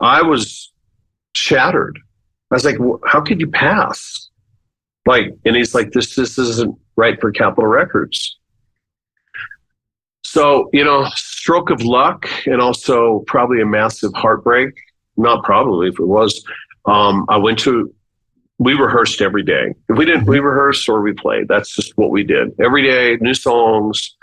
I 0.00 0.22
was 0.22 0.72
shattered. 1.34 1.98
I 2.50 2.54
was 2.54 2.64
like, 2.64 2.78
how 3.06 3.20
could 3.20 3.40
you 3.40 3.48
pass? 3.48 4.28
Like, 5.06 5.34
and 5.44 5.56
he's 5.56 5.74
like, 5.74 5.92
this, 5.92 6.14
this 6.14 6.38
isn't 6.38 6.76
right 6.96 7.20
for 7.20 7.30
Capitol 7.30 7.66
Records. 7.66 8.38
So, 10.24 10.70
you 10.72 10.84
know, 10.84 11.06
stroke 11.14 11.70
of 11.70 11.82
luck 11.82 12.28
and 12.46 12.60
also 12.60 13.24
probably 13.26 13.60
a 13.60 13.66
massive 13.66 14.12
heartbreak. 14.14 14.70
Not 15.16 15.44
probably, 15.44 15.88
if 15.88 15.98
it 15.98 16.06
was. 16.06 16.44
Um, 16.86 17.26
I 17.28 17.36
went 17.36 17.58
to, 17.60 17.92
we 18.58 18.74
rehearsed 18.74 19.20
every 19.20 19.42
day. 19.42 19.74
If 19.88 19.98
we 19.98 20.04
didn't, 20.04 20.26
we 20.26 20.36
mm-hmm. 20.36 20.46
rehearsed 20.46 20.88
or 20.88 21.02
we 21.02 21.12
played. 21.12 21.48
That's 21.48 21.74
just 21.74 21.96
what 21.96 22.10
we 22.10 22.22
did. 22.22 22.52
Every 22.60 22.82
day, 22.82 23.16
new 23.20 23.34
songs, 23.34 24.16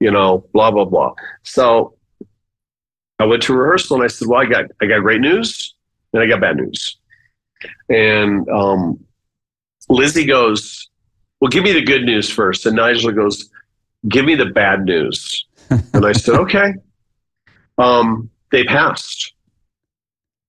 you 0.00 0.10
know, 0.10 0.46
blah, 0.52 0.70
blah, 0.70 0.84
blah. 0.84 1.14
So 1.42 1.95
I 3.18 3.24
went 3.24 3.42
to 3.44 3.54
rehearsal 3.54 3.96
and 3.96 4.04
I 4.04 4.08
said, 4.08 4.28
"Well, 4.28 4.40
I 4.40 4.46
got 4.46 4.66
I 4.80 4.86
got 4.86 5.00
great 5.00 5.20
news 5.20 5.74
and 6.12 6.22
I 6.22 6.26
got 6.26 6.40
bad 6.40 6.56
news." 6.56 6.98
And 7.88 8.48
um, 8.48 8.98
Lizzie 9.88 10.26
goes, 10.26 10.88
"Well, 11.40 11.48
give 11.48 11.64
me 11.64 11.72
the 11.72 11.82
good 11.82 12.04
news 12.04 12.30
first. 12.30 12.66
And 12.66 12.76
Nigel 12.76 13.12
goes, 13.12 13.48
"Give 14.08 14.24
me 14.24 14.34
the 14.34 14.46
bad 14.46 14.84
news." 14.84 15.46
and 15.70 16.04
I 16.06 16.12
said, 16.12 16.34
"Okay." 16.34 16.74
Um, 17.78 18.30
they 18.52 18.64
passed. 18.64 19.34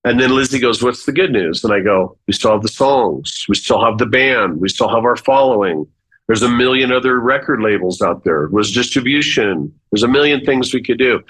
And 0.03 0.19
then 0.19 0.33
Lizzie 0.33 0.59
goes, 0.59 0.81
What's 0.81 1.05
the 1.05 1.11
good 1.11 1.31
news? 1.31 1.63
And 1.65 1.73
I 1.73 1.81
go, 1.81 2.17
We 2.27 2.33
still 2.33 2.51
have 2.51 2.61
the 2.61 2.69
songs. 2.69 3.45
We 3.49 3.55
still 3.55 3.83
have 3.83 3.97
the 3.97 4.05
band. 4.05 4.61
We 4.61 4.69
still 4.69 4.87
have 4.87 5.03
our 5.03 5.17
following. 5.17 5.85
There's 6.27 6.43
a 6.43 6.49
million 6.49 6.91
other 6.91 7.19
record 7.19 7.61
labels 7.61 8.01
out 8.01 8.23
there. 8.23 8.43
It 8.43 8.53
was 8.53 8.71
distribution. 8.71 9.73
There's 9.91 10.03
a 10.03 10.07
million 10.07 10.45
things 10.45 10.73
we 10.73 10.81
could 10.81 10.97
do. 10.97 11.21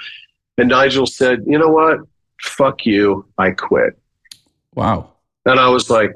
And 0.57 0.69
Nigel 0.69 1.05
said, 1.05 1.43
you 1.45 1.57
know 1.57 1.69
what? 1.69 1.99
Fuck 2.41 2.85
you. 2.85 3.25
I 3.37 3.51
quit. 3.51 3.99
Wow. 4.73 5.11
And 5.45 5.59
I 5.59 5.69
was 5.69 5.89
like, 5.89 6.11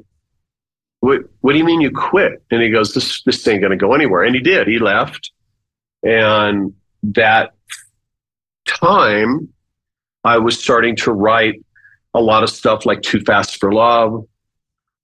what, 1.00 1.22
what 1.42 1.54
do 1.54 1.58
you 1.58 1.64
mean 1.66 1.82
you 1.82 1.92
quit? 1.92 2.44
And 2.52 2.62
he 2.62 2.70
goes, 2.70 2.94
this, 2.94 3.24
this 3.24 3.48
ain't 3.48 3.62
going 3.62 3.72
to 3.72 3.78
go 3.78 3.94
anywhere. 3.94 4.24
And 4.24 4.36
he 4.36 4.42
did. 4.42 4.68
He 4.68 4.80
left. 4.80 5.32
And 6.04 6.74
that 7.04 7.54
time, 8.68 9.50
I 10.24 10.38
was 10.38 10.60
starting 10.60 10.96
to 10.98 11.12
write 11.12 11.64
a 12.14 12.22
lot 12.22 12.44
of 12.44 12.50
stuff 12.50 12.86
like 12.86 13.02
Too 13.02 13.22
Fast 13.22 13.60
for 13.60 13.72
Love. 13.72 14.26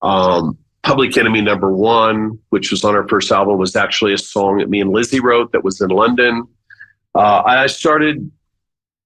Um, 0.01 0.57
Public 0.83 1.17
Enemy 1.17 1.41
Number 1.41 1.71
One, 1.73 2.39
which 2.49 2.71
was 2.71 2.83
on 2.83 2.95
our 2.95 3.07
first 3.07 3.31
album, 3.31 3.57
was 3.57 3.75
actually 3.75 4.13
a 4.13 4.17
song 4.17 4.57
that 4.57 4.69
me 4.69 4.81
and 4.81 4.91
Lizzie 4.91 5.19
wrote 5.19 5.51
that 5.51 5.63
was 5.63 5.81
in 5.81 5.89
London. 5.89 6.43
Uh, 7.15 7.41
I 7.45 7.67
started 7.67 8.31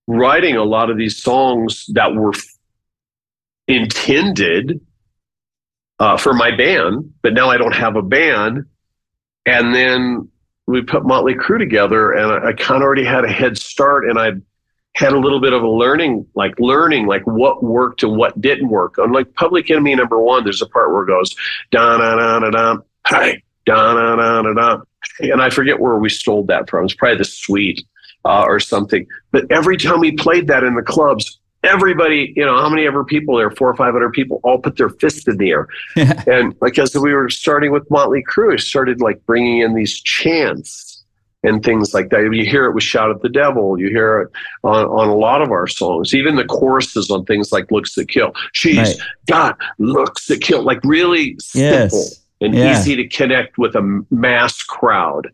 writing 0.07 0.55
a 0.55 0.63
lot 0.63 0.89
of 0.89 0.97
these 0.97 1.21
songs 1.21 1.85
that 1.93 2.13
were 2.13 2.33
intended 3.67 4.81
uh, 5.99 6.17
for 6.17 6.33
my 6.33 6.55
band, 6.55 7.13
but 7.21 7.33
now 7.33 7.49
I 7.49 7.57
don't 7.57 7.75
have 7.75 7.95
a 7.95 8.01
band. 8.01 8.65
And 9.45 9.73
then 9.73 10.29
we 10.67 10.81
put 10.81 11.05
Motley 11.05 11.35
Crue 11.35 11.59
together, 11.59 12.11
and 12.13 12.31
I, 12.31 12.49
I 12.49 12.53
kind 12.53 12.81
of 12.81 12.85
already 12.85 13.03
had 13.03 13.25
a 13.25 13.31
head 13.31 13.57
start, 13.57 14.07
and 14.07 14.19
I 14.19 14.31
had 14.95 15.13
a 15.13 15.19
little 15.19 15.39
bit 15.39 15.53
of 15.53 15.63
a 15.63 15.69
learning, 15.69 16.25
like 16.35 16.59
learning, 16.59 17.07
like 17.07 17.25
what 17.25 17.63
worked 17.63 18.03
and 18.03 18.17
what 18.17 18.39
didn't 18.41 18.69
work. 18.69 18.97
On 18.97 19.11
like 19.11 19.33
Public 19.35 19.69
Enemy 19.69 19.95
number 19.95 20.19
one, 20.19 20.43
there's 20.43 20.61
a 20.61 20.67
part 20.67 20.91
where 20.91 21.03
it 21.03 21.07
goes 21.07 21.35
da 21.71 21.97
da 21.97 22.15
da 22.15 22.39
da 22.39 22.49
da, 22.49 22.77
hey, 23.07 23.41
da 23.65 23.93
da 23.93 24.15
da 24.15 24.41
da 24.41 24.53
da, 24.53 24.81
and 25.19 25.41
I 25.41 25.49
forget 25.49 25.79
where 25.79 25.95
we 25.97 26.09
stole 26.09 26.43
that 26.45 26.69
from. 26.69 26.85
It's 26.85 26.93
probably 26.93 27.19
the 27.19 27.25
Sweet 27.25 27.85
uh, 28.25 28.43
or 28.47 28.59
something. 28.59 29.07
But 29.31 29.51
every 29.51 29.77
time 29.77 29.99
we 29.99 30.11
played 30.13 30.47
that 30.47 30.63
in 30.63 30.75
the 30.75 30.81
clubs, 30.81 31.39
everybody, 31.63 32.33
you 32.35 32.45
know, 32.45 32.57
how 32.57 32.69
many 32.69 32.85
ever 32.85 33.03
people 33.03 33.37
there, 33.37 33.51
four 33.51 33.69
or 33.69 33.75
five 33.75 33.93
hundred 33.93 34.13
people, 34.13 34.39
all 34.43 34.59
put 34.59 34.77
their 34.77 34.89
fists 34.89 35.27
in 35.27 35.37
the 35.37 35.51
air. 35.51 35.67
and 35.95 36.55
like 36.61 36.77
as 36.79 36.95
we 36.95 37.13
were 37.13 37.29
starting 37.29 37.71
with 37.71 37.89
Motley 37.89 38.23
Crue, 38.23 38.59
started 38.59 39.01
like 39.01 39.25
bringing 39.25 39.59
in 39.59 39.73
these 39.73 39.99
chants 40.01 40.91
and 41.43 41.63
things 41.63 41.93
like 41.93 42.09
that. 42.09 42.21
You 42.31 42.45
hear 42.45 42.65
it 42.65 42.73
with 42.73 42.83
Shout 42.83 43.09
at 43.09 43.21
the 43.21 43.29
Devil. 43.29 43.79
You 43.79 43.89
hear 43.89 44.21
it 44.21 44.31
on, 44.63 44.85
on 44.85 45.07
a 45.09 45.15
lot 45.15 45.41
of 45.41 45.51
our 45.51 45.67
songs, 45.67 46.13
even 46.13 46.35
the 46.35 46.45
choruses 46.45 47.09
on 47.09 47.25
things 47.25 47.51
like 47.51 47.71
Looks 47.71 47.95
That 47.95 48.09
Kill. 48.09 48.33
She's 48.53 48.77
right. 48.77 48.95
got 49.27 49.57
looks 49.79 50.27
that 50.27 50.41
kill, 50.41 50.63
like 50.63 50.79
really 50.83 51.35
simple 51.39 51.99
yes. 51.99 52.23
and 52.41 52.53
yeah. 52.53 52.79
easy 52.79 52.95
to 52.95 53.07
connect 53.07 53.57
with 53.57 53.75
a 53.75 54.05
mass 54.11 54.61
crowd. 54.61 55.31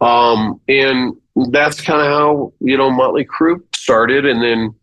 Um, 0.00 0.60
and 0.68 1.14
that's 1.36 1.80
kind 1.80 2.00
of 2.00 2.06
how, 2.06 2.52
you 2.60 2.76
know, 2.76 2.90
Motley 2.90 3.24
Crue 3.24 3.62
started. 3.74 4.26
And 4.26 4.42
then 4.42 4.74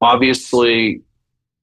obviously 0.00 1.02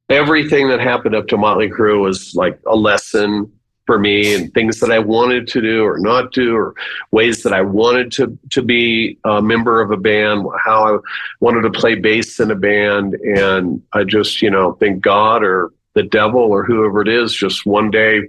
everything 0.10 0.70
that 0.70 0.80
happened 0.80 1.16
up 1.16 1.28
to 1.28 1.38
Motley 1.38 1.70
Crue 1.70 2.02
was 2.02 2.36
like 2.36 2.60
a 2.68 2.76
lesson 2.76 3.52
for 3.86 4.00
me 4.00 4.34
and 4.34 4.52
things 4.54 4.80
that 4.80 4.92
I 4.92 5.00
wanted 5.00 5.48
to 5.50 5.62
do 5.62 5.84
or 5.84 6.00
not 6.00 6.32
do 6.34 6.56
or 6.56 6.74
ways 7.12 7.44
that 7.44 7.54
I 7.54 7.62
wanted 7.62 8.12
to 8.14 8.38
to 8.52 8.62
be 8.64 9.20
a 9.24 9.42
member 9.42 9.80
of 9.82 9.92
a 9.92 9.98
band, 9.98 10.46
how 10.64 10.96
I 10.96 11.00
wanted 11.40 11.62
to 11.62 11.80
play 11.80 11.96
bass 11.96 12.40
in 12.40 12.50
a 12.50 12.56
band 12.56 13.14
and 13.14 13.82
I 13.94 14.04
just, 14.04 14.42
you 14.42 14.50
know, 14.50 14.74
thank 14.74 15.02
God 15.02 15.44
or 15.44 15.72
the 15.94 16.04
devil 16.04 16.42
or 16.42 16.64
whoever 16.64 17.02
it 17.02 17.08
is 17.08 17.34
just 17.34 17.66
one 17.66 17.92
day 17.92 18.22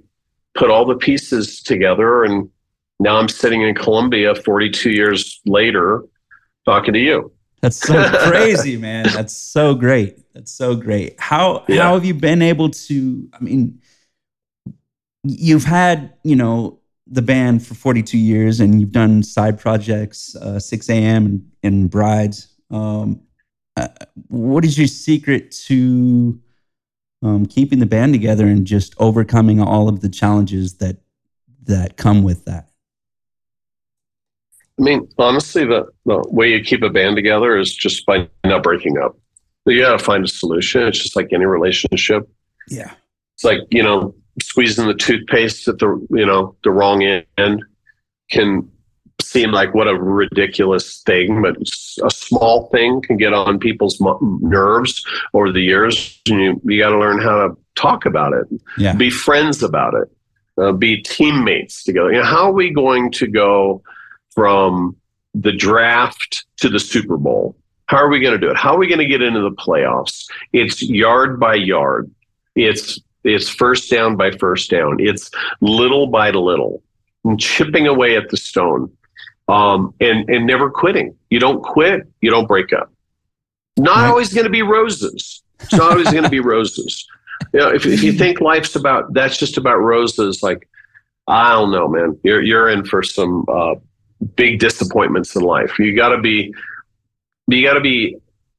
put 0.54 0.70
all 0.70 0.84
the 0.84 0.96
pieces 0.96 1.62
together 1.62 2.24
and 2.24 2.50
now 2.98 3.16
I'm 3.16 3.28
sitting 3.28 3.62
in 3.62 3.74
Columbia 3.74 4.34
42 4.34 4.90
years 4.90 5.40
later 5.46 6.04
talking 6.64 6.94
to 6.94 7.00
you. 7.00 7.32
That's 7.60 7.76
so 7.76 8.08
crazy, 8.28 8.76
man. 8.76 9.06
That's 9.12 9.36
so 9.36 9.74
great. 9.74 10.18
That's 10.34 10.52
so 10.52 10.76
great. 10.76 11.18
How 11.18 11.64
yeah. 11.68 11.82
how 11.82 11.94
have 11.94 12.04
you 12.04 12.14
been 12.14 12.42
able 12.42 12.70
to 12.70 13.28
I 13.32 13.40
mean 13.40 13.80
you've 15.24 15.64
had, 15.64 16.12
you 16.22 16.36
know, 16.36 16.78
the 17.06 17.22
band 17.22 17.64
for 17.66 17.74
42 17.74 18.18
years 18.18 18.60
and 18.60 18.80
you've 18.80 18.92
done 18.92 19.22
side 19.22 19.58
projects, 19.58 20.36
uh, 20.36 20.56
Sixx:A.M. 20.56 21.26
And, 21.26 21.50
and 21.62 21.90
Brides. 21.90 22.48
Um, 22.70 23.20
uh, 23.76 23.88
what 24.28 24.64
is 24.64 24.76
your 24.76 24.88
secret 24.88 25.52
to 25.66 26.40
um, 27.22 27.46
keeping 27.46 27.78
the 27.78 27.86
band 27.86 28.12
together 28.12 28.46
and 28.46 28.66
just 28.66 28.94
overcoming 28.98 29.60
all 29.60 29.88
of 29.88 30.00
the 30.00 30.08
challenges 30.08 30.78
that 30.78 30.96
that 31.64 31.96
come 31.96 32.22
with 32.22 32.44
that? 32.46 32.70
I 34.78 34.82
mean, 34.82 35.08
honestly, 35.18 35.64
the, 35.64 35.86
the 36.04 36.22
way 36.28 36.50
you 36.52 36.62
keep 36.62 36.82
a 36.82 36.90
band 36.90 37.16
together 37.16 37.56
is 37.56 37.74
just 37.74 38.04
by 38.04 38.28
not 38.44 38.62
breaking 38.62 38.98
up. 38.98 39.16
You 39.64 39.80
got 39.80 39.98
to 39.98 40.04
find 40.04 40.24
a 40.24 40.28
solution. 40.28 40.82
It's 40.82 41.02
just 41.02 41.16
like 41.16 41.32
any 41.32 41.46
relationship. 41.46 42.28
Yeah. 42.68 42.92
It's 43.34 43.44
like, 43.44 43.60
you 43.70 43.82
know, 43.82 44.14
squeezing 44.42 44.86
the 44.86 44.94
toothpaste 44.94 45.68
at 45.68 45.78
the 45.78 46.06
you 46.10 46.26
know 46.26 46.56
the 46.62 46.70
wrong 46.70 47.02
end 47.02 47.64
can 48.30 48.70
seem 49.22 49.50
like 49.50 49.74
what 49.74 49.88
a 49.88 49.94
ridiculous 49.94 51.02
thing, 51.02 51.42
but 51.42 51.56
a 52.04 52.10
small 52.10 52.68
thing 52.68 53.00
can 53.00 53.16
get 53.16 53.32
on 53.32 53.58
people's 53.58 54.00
nerves 54.20 55.04
over 55.32 55.50
the 55.50 55.60
years. 55.60 56.20
And 56.28 56.40
you, 56.40 56.60
you 56.64 56.78
got 56.78 56.90
to 56.90 56.98
learn 56.98 57.20
how 57.20 57.48
to 57.48 57.56
talk 57.76 58.04
about 58.04 58.34
it, 58.34 58.46
yeah. 58.78 58.94
be 58.94 59.10
friends 59.10 59.62
about 59.62 59.94
it, 59.94 60.08
uh, 60.62 60.72
be 60.72 61.02
teammates 61.02 61.82
together. 61.82 62.12
You 62.12 62.18
know, 62.18 62.24
how 62.24 62.48
are 62.48 62.52
we 62.52 62.70
going 62.70 63.10
to 63.12 63.26
go 63.26 63.82
from 64.36 64.94
the 65.34 65.52
draft 65.52 66.44
to 66.58 66.68
the 66.68 66.78
Super 66.78 67.16
Bowl? 67.16 67.56
How 67.86 67.96
are 67.96 68.08
we 68.08 68.20
going 68.20 68.38
to 68.38 68.38
do 68.38 68.50
it? 68.50 68.56
How 68.56 68.74
are 68.74 68.78
we 68.78 68.86
going 68.86 69.00
to 69.00 69.06
get 69.06 69.22
into 69.22 69.40
the 69.40 69.50
playoffs? 69.50 70.26
It's 70.52 70.82
yard 70.82 71.40
by 71.40 71.54
yard. 71.54 72.10
It's 72.54 73.00
it's 73.24 73.48
first 73.48 73.90
down 73.90 74.16
by 74.16 74.30
first 74.30 74.70
down. 74.70 74.98
It's 75.00 75.30
little 75.60 76.06
by 76.06 76.30
little, 76.30 76.82
and 77.24 77.40
chipping 77.40 77.86
away 77.88 78.16
at 78.16 78.28
the 78.28 78.36
stone, 78.36 78.92
um, 79.48 79.94
and 80.00 80.28
and 80.28 80.46
never 80.46 80.70
quitting. 80.70 81.16
You 81.30 81.40
don't 81.40 81.62
quit. 81.62 82.02
You 82.20 82.30
don't 82.30 82.46
break 82.46 82.72
up. 82.72 82.92
Not 83.76 83.96
right. 83.96 84.08
always 84.08 84.32
going 84.32 84.44
to 84.44 84.50
be 84.50 84.62
roses. 84.62 85.42
It's 85.60 85.72
not 85.72 85.92
always 85.92 86.10
going 86.10 86.24
to 86.24 86.30
be 86.30 86.40
roses. 86.40 87.06
You 87.52 87.60
know, 87.60 87.68
if 87.68 87.84
if 87.84 88.02
you 88.02 88.12
think 88.12 88.40
life's 88.40 88.76
about 88.76 89.12
that's 89.12 89.36
just 89.36 89.58
about 89.58 89.76
roses, 89.76 90.42
like 90.42 90.66
I 91.28 91.52
don't 91.52 91.70
know, 91.70 91.86
man. 91.86 92.18
You're 92.24 92.40
you're 92.40 92.70
in 92.70 92.86
for 92.86 93.02
some 93.02 93.44
uh, 93.46 93.74
big 94.34 94.58
disappointments 94.58 95.36
in 95.36 95.42
life. 95.42 95.78
You 95.78 95.94
got 95.94 96.10
to 96.10 96.18
be 96.18 96.54
you 97.48 97.62
got 97.62 97.74
to 97.74 97.80
be 97.80 98.16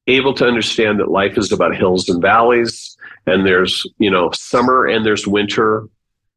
able 0.08 0.34
to 0.36 0.46
understand 0.46 1.00
that 1.00 1.12
life 1.12 1.38
is 1.38 1.52
about 1.52 1.76
hills 1.76 2.08
and 2.08 2.22
valleys 2.22 2.98
and 3.26 3.46
there's 3.46 3.86
you 3.98 4.10
know 4.10 4.32
summer 4.32 4.86
and 4.86 5.06
there's 5.06 5.28
winter 5.28 5.88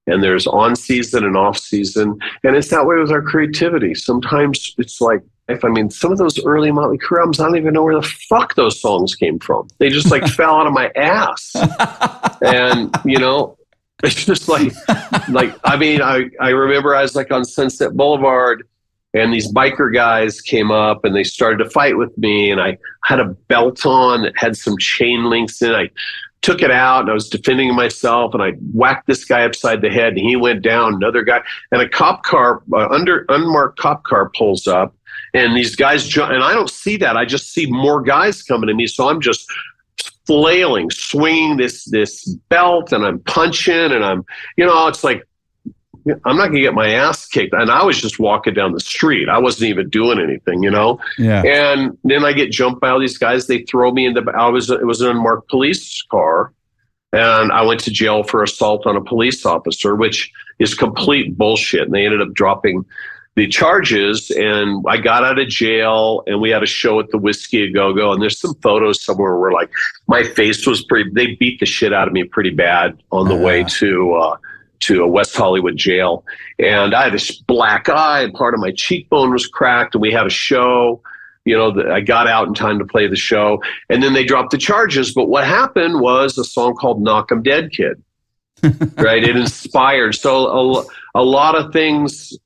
and 0.07 0.23
there's 0.23 0.47
on 0.47 0.75
season 0.75 1.25
and 1.25 1.37
off 1.37 1.57
season 1.57 2.19
and 2.43 2.57
it's 2.57 2.69
that 2.69 2.87
way 2.87 2.97
with 2.97 3.13
our 3.13 3.23
creativity. 3.23 3.95
Sometimes 3.95 4.75
it's 4.79 5.01
like 5.01 5.21
if 5.49 5.65
i 5.65 5.69
mean 5.69 5.91
some 5.91 6.13
of 6.13 6.19
those 6.19 6.43
early 6.45 6.71
motley 6.71 6.97
crue 6.97 7.19
albums 7.19 7.41
i 7.41 7.45
don't 7.45 7.57
even 7.57 7.75
know 7.75 7.83
where 7.83 8.01
the 8.01 8.07
fuck 8.29 8.55
those 8.55 8.81
songs 8.81 9.15
came 9.15 9.39
from. 9.39 9.69
They 9.79 9.89
just 9.89 10.11
like 10.11 10.27
fell 10.39 10.57
out 10.57 10.67
of 10.67 10.73
my 10.73 10.91
ass. 10.97 11.53
And 12.43 12.95
you 13.05 13.19
know 13.19 13.57
it's 14.03 14.25
just 14.25 14.49
like 14.49 14.73
like 15.29 15.55
i 15.65 15.77
mean 15.77 16.01
i 16.01 16.25
i 16.41 16.49
remember 16.49 16.95
i 16.95 17.03
was 17.03 17.15
like 17.15 17.31
on 17.31 17.45
sunset 17.45 17.95
boulevard 17.95 18.67
and 19.15 19.33
these 19.33 19.53
biker 19.53 19.93
guys 19.93 20.41
came 20.41 20.71
up 20.71 21.05
and 21.05 21.15
they 21.15 21.25
started 21.25 21.63
to 21.63 21.71
fight 21.71 21.97
with 21.97 22.17
me 22.19 22.51
and 22.51 22.61
i 22.61 22.77
had 23.05 23.21
a 23.21 23.25
belt 23.25 23.85
on 23.87 24.23
that 24.23 24.33
had 24.37 24.57
some 24.57 24.77
chain 24.79 25.25
links 25.29 25.61
in 25.63 25.71
it 25.71 25.75
i 25.75 25.91
took 26.43 26.63
it 26.63 26.71
out 26.71 27.03
and 27.03 27.11
I 27.11 27.15
was 27.15 27.29
defending 27.29 27.75
myself 27.75 28.33
and 28.33 28.43
I 28.43 28.53
whacked 28.73 29.07
this 29.07 29.25
guy 29.25 29.45
upside 29.45 29.83
the 29.83 29.91
head 29.91 30.15
and 30.15 30.19
he 30.19 30.37
went 30.37 30.63
down. 30.63 30.95
Another 30.95 31.23
guy 31.23 31.43
and 31.71 31.83
a 31.83 31.89
cop 31.89 32.23
car, 32.23 32.63
uh, 32.73 32.89
under 32.89 33.27
unmarked 33.29 33.79
cop 33.79 34.05
car 34.05 34.31
pulls 34.35 34.67
up 34.67 34.95
and 35.35 35.57
these 35.57 35.77
guys 35.77 36.17
and 36.17 36.43
I 36.43 36.55
don't 36.55 36.71
see 36.71 36.97
that. 36.99 37.17
I 37.17 37.25
just 37.25 37.53
see 37.53 37.67
more 37.67 38.01
guys 38.01 38.43
coming 38.43 38.69
to 38.69 38.75
me. 38.75 38.87
So 38.87 39.09
I'm 39.09 39.21
just 39.21 39.47
flailing, 40.27 40.91
swinging 40.91 41.57
this 41.57 41.85
this 41.87 42.27
belt 42.49 42.93
and 42.93 43.05
I'm 43.05 43.21
punching 43.21 43.93
and 43.93 44.05
I'm 44.05 44.25
you 44.57 44.65
know 44.65 44.87
it's 44.87 45.05
like 45.05 45.27
I'm 46.25 46.37
not 46.37 46.49
going 46.49 46.55
to 46.55 46.61
get 46.61 46.75
my 46.75 46.91
ass 46.91 47.27
kicked. 47.27 47.53
And 47.53 47.71
I 47.71 47.85
was 47.85 48.01
just 48.01 48.19
walking 48.19 48.55
down 48.55 48.73
the 48.73 48.81
street. 48.81 49.29
I 49.29 49.39
wasn't 49.39 49.71
even 49.71 49.89
doing 49.91 50.19
anything, 50.19 50.63
you 50.63 50.71
know? 50.71 50.99
Yeah. 51.19 51.43
And 51.45 51.97
then 52.05 52.25
I 52.25 52.33
get 52.33 52.51
jumped 52.51 52.81
by 52.81 52.91
all 52.91 53.01
these 53.01 53.19
guys. 53.19 53.47
They 53.47 53.63
throw 53.63 53.93
me 53.93 54.07
in 54.07 54.15
the, 54.15 54.23
I 54.37 54.49
was, 54.49 54.71
it 54.71 54.87
was 54.87 55.01
an 55.01 55.11
unmarked 55.11 55.49
police 55.49 56.03
car. 56.11 56.53
And 57.13 57.51
I 57.53 57.63
went 57.63 57.81
to 57.81 57.91
jail 57.91 58.23
for 58.23 58.43
assault 58.43 58.87
on 58.87 58.97
a 58.97 59.03
police 59.03 59.45
officer, 59.45 59.97
which 59.97 60.31
is 60.59 60.75
complete 60.75 61.37
bullshit. 61.37 61.83
And 61.83 61.95
they 61.95 62.05
ended 62.05 62.23
up 62.23 62.33
dropping 62.35 62.85
the 63.35 63.49
charges. 63.49 64.31
And 64.31 64.85
I 64.89 64.97
got 64.97 65.25
out 65.25 65.39
of 65.39 65.49
jail 65.49 66.23
and 66.27 66.41
we 66.41 66.51
had 66.51 66.63
a 66.63 66.67
show 66.67 67.01
at 67.01 67.11
the 67.11 67.19
Whisky 67.19 67.65
a 67.65 67.71
Go 67.73 67.93
Go. 67.93 68.13
And 68.13 68.23
there's 68.23 68.39
some 68.39 68.55
photos 68.63 69.03
somewhere 69.03 69.37
where 69.39 69.53
like 69.53 69.71
my 70.07 70.23
face 70.23 70.67
was 70.67 70.85
pretty, 70.85 71.11
they 71.15 71.35
beat 71.35 71.59
the 71.59 71.67
shit 71.67 71.93
out 71.93 72.07
of 72.07 72.15
me 72.15 72.25
pretty 72.25 72.51
bad 72.51 73.03
on 73.11 73.29
the 73.29 73.37
uh, 73.37 73.43
way 73.43 73.65
to, 73.65 74.15
uh, 74.15 74.37
to 74.81 75.03
a 75.03 75.09
West 75.09 75.37
Hollywood 75.37 75.77
jail, 75.77 76.25
and 76.59 76.95
I 76.95 77.05
had 77.05 77.13
this 77.13 77.31
black 77.31 77.89
eye, 77.89 78.23
and 78.23 78.33
part 78.33 78.55
of 78.55 78.61
my 78.61 78.73
cheekbone 78.73 79.33
was 79.33 79.47
cracked, 79.47 79.95
and 79.95 80.03
we 80.03 80.13
had 80.13 80.27
a 80.27 80.31
show. 80.31 81.03
You 81.45 81.57
know, 81.57 81.73
the, 81.73 81.91
I 81.91 82.01
got 82.01 82.27
out 82.27 82.49
in 82.49 82.55
time 82.55 82.79
to 82.79 82.85
play 82.85 83.07
the 83.07 83.17
show, 83.17 83.63
and 83.89 84.03
then 84.03 84.13
they 84.13 84.25
dropped 84.25 84.51
the 84.51 84.59
charges. 84.59 85.15
But 85.15 85.29
what 85.29 85.45
happened 85.45 86.01
was 86.01 86.37
a 86.39 86.45
song 86.45 86.75
called 86.75 87.03
"Knock 87.03 87.33
'Em 87.33 87.43
Dead, 87.43 87.71
Kid." 87.73 88.03
right, 88.97 89.25
it 89.25 89.37
inspired. 89.37 90.15
So 90.15 90.47
a, 90.47 90.85
a 91.15 91.23
lot 91.23 91.55
of 91.55 91.73
things 91.73 92.37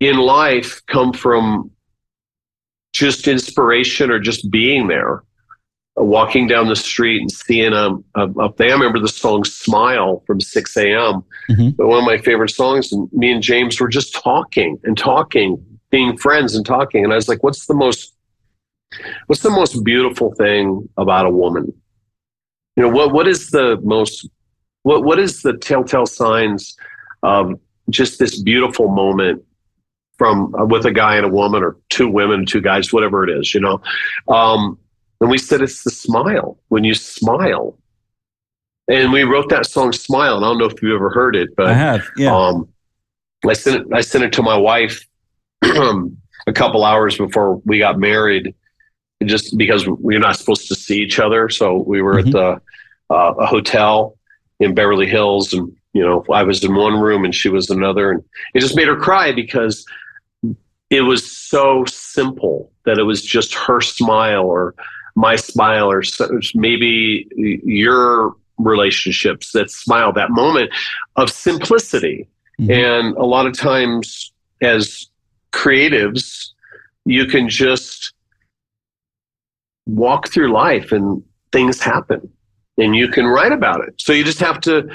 in 0.00 0.16
life 0.16 0.84
come 0.86 1.12
from 1.12 1.70
just 2.92 3.28
inspiration 3.28 4.10
or 4.10 4.18
just 4.18 4.50
being 4.50 4.88
there 4.88 5.22
walking 6.00 6.46
down 6.46 6.68
the 6.68 6.76
street 6.76 7.20
and 7.20 7.30
seeing 7.30 7.72
them 7.72 8.04
up 8.14 8.56
there. 8.56 8.70
I 8.70 8.72
remember 8.72 8.98
the 8.98 9.08
song 9.08 9.44
"Smile" 9.44 10.22
from 10.26 10.40
Sixx:A.M. 10.40 11.24
Mm-hmm. 11.50 11.70
But 11.70 11.88
one 11.88 11.98
of 11.98 12.04
my 12.04 12.18
favorite 12.18 12.50
songs. 12.50 12.92
And 12.92 13.12
me 13.12 13.32
and 13.32 13.42
James 13.42 13.80
were 13.80 13.88
just 13.88 14.14
talking 14.14 14.78
and 14.84 14.96
talking, 14.96 15.64
being 15.90 16.16
friends 16.16 16.54
and 16.54 16.64
talking. 16.64 17.04
And 17.04 17.12
I 17.12 17.16
was 17.16 17.28
like, 17.28 17.42
"What's 17.42 17.66
the 17.66 17.74
most, 17.74 18.14
what's 19.26 19.42
the 19.42 19.50
most 19.50 19.84
beautiful 19.84 20.34
thing 20.34 20.88
about 20.96 21.26
a 21.26 21.30
woman? 21.30 21.72
You 22.76 22.84
know, 22.84 22.90
what 22.90 23.12
what 23.12 23.26
is 23.26 23.50
the 23.50 23.78
most, 23.82 24.28
what 24.82 25.04
what 25.04 25.18
is 25.18 25.42
the 25.42 25.56
telltale 25.56 26.06
signs 26.06 26.76
of 27.22 27.58
just 27.90 28.18
this 28.18 28.40
beautiful 28.40 28.88
moment?" 28.88 29.42
From 30.16 30.52
uh, 30.56 30.64
with 30.64 30.84
a 30.84 30.90
guy 30.90 31.14
and 31.14 31.24
a 31.24 31.28
woman, 31.28 31.62
or 31.62 31.76
two 31.90 32.08
women, 32.08 32.44
two 32.44 32.60
guys, 32.60 32.92
whatever 32.92 33.22
it 33.22 33.30
is, 33.30 33.54
you 33.54 33.60
know. 33.60 33.80
Um, 34.26 34.76
and 35.20 35.30
we 35.30 35.38
said 35.38 35.60
it's 35.60 35.82
the 35.82 35.90
smile. 35.90 36.58
When 36.68 36.84
you 36.84 36.94
smile. 36.94 37.78
And 38.88 39.12
we 39.12 39.22
wrote 39.22 39.50
that 39.50 39.66
song 39.66 39.92
Smile. 39.92 40.36
And 40.36 40.44
I 40.44 40.48
don't 40.48 40.58
know 40.58 40.64
if 40.64 40.80
you 40.82 40.94
ever 40.94 41.10
heard 41.10 41.36
it, 41.36 41.54
but 41.56 41.66
I 41.66 41.74
have. 41.74 42.08
Yeah. 42.16 42.34
Um, 42.34 42.68
I 43.46 43.52
sent 43.52 43.82
it 43.82 43.86
I 43.92 44.00
sent 44.00 44.24
it 44.24 44.32
to 44.34 44.42
my 44.42 44.56
wife 44.56 45.06
a 45.62 46.52
couple 46.54 46.84
hours 46.84 47.16
before 47.16 47.56
we 47.64 47.78
got 47.78 47.98
married, 47.98 48.54
just 49.24 49.56
because 49.56 49.86
we're 49.86 50.18
not 50.18 50.36
supposed 50.36 50.68
to 50.68 50.74
see 50.74 51.00
each 51.00 51.20
other. 51.20 51.48
So 51.48 51.82
we 51.82 52.02
were 52.02 52.16
mm-hmm. 52.16 52.28
at 52.28 52.32
the 52.32 53.14
uh, 53.14 53.34
a 53.38 53.46
hotel 53.46 54.16
in 54.60 54.74
Beverly 54.74 55.06
Hills, 55.06 55.52
and 55.52 55.74
you 55.92 56.02
know 56.02 56.24
I 56.32 56.42
was 56.42 56.64
in 56.64 56.74
one 56.74 56.98
room 56.98 57.24
and 57.24 57.34
she 57.34 57.48
was 57.48 57.70
another, 57.70 58.10
and 58.12 58.24
it 58.54 58.60
just 58.60 58.74
made 58.74 58.88
her 58.88 58.96
cry 58.96 59.32
because 59.32 59.84
it 60.90 61.02
was 61.02 61.30
so 61.30 61.84
simple 61.84 62.72
that 62.86 62.98
it 62.98 63.02
was 63.02 63.22
just 63.22 63.54
her 63.54 63.80
smile 63.80 64.46
or 64.46 64.74
my 65.18 65.34
smile 65.34 65.90
or 65.90 66.02
maybe 66.54 67.26
your 67.34 68.36
relationships 68.56 69.50
that 69.52 69.70
smile 69.70 70.12
that 70.12 70.30
moment 70.30 70.70
of 71.16 71.30
simplicity. 71.30 72.28
Mm-hmm. 72.60 72.72
and 72.72 73.16
a 73.16 73.24
lot 73.24 73.46
of 73.46 73.56
times 73.56 74.32
as 74.62 75.06
creatives 75.52 76.48
you 77.04 77.24
can 77.24 77.48
just 77.48 78.12
walk 79.86 80.32
through 80.32 80.52
life 80.52 80.90
and 80.90 81.22
things 81.52 81.80
happen 81.80 82.28
and 82.76 82.96
you 82.96 83.06
can 83.06 83.26
write 83.26 83.52
about 83.52 83.86
it. 83.86 83.94
So 83.98 84.12
you 84.12 84.24
just 84.24 84.40
have 84.40 84.60
to 84.62 84.88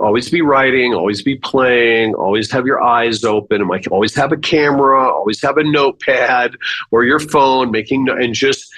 always 0.00 0.30
be 0.30 0.40
writing 0.40 0.94
always 0.94 1.20
be 1.22 1.36
playing 1.36 2.14
always 2.14 2.50
have 2.50 2.64
your 2.64 2.82
eyes 2.82 3.24
open. 3.24 3.60
And 3.60 3.68
like 3.68 3.86
always 3.90 4.14
have 4.16 4.32
a 4.32 4.38
camera 4.38 5.06
always 5.12 5.42
have 5.42 5.58
a 5.58 5.64
notepad 5.64 6.56
or 6.90 7.04
your 7.04 7.20
phone 7.20 7.70
making 7.70 8.08
and 8.08 8.32
just 8.32 8.72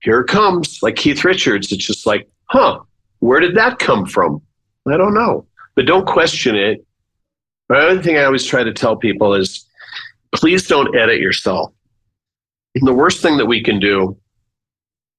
here 0.00 0.20
it 0.20 0.28
comes, 0.28 0.82
like 0.82 0.96
Keith 0.96 1.24
Richards. 1.24 1.72
It's 1.72 1.84
just 1.84 2.06
like, 2.06 2.28
huh, 2.44 2.80
where 3.20 3.40
did 3.40 3.56
that 3.56 3.78
come 3.78 4.06
from? 4.06 4.42
I 4.86 4.96
don't 4.96 5.14
know. 5.14 5.46
But 5.74 5.86
don't 5.86 6.06
question 6.06 6.56
it. 6.56 6.84
The 7.68 7.76
other 7.76 8.02
thing 8.02 8.16
I 8.16 8.24
always 8.24 8.44
try 8.44 8.64
to 8.64 8.72
tell 8.72 8.96
people 8.96 9.34
is 9.34 9.64
please 10.34 10.66
don't 10.66 10.96
edit 10.96 11.20
yourself. 11.20 11.72
And 12.74 12.86
the 12.86 12.94
worst 12.94 13.22
thing 13.22 13.36
that 13.38 13.46
we 13.46 13.62
can 13.62 13.78
do 13.78 14.16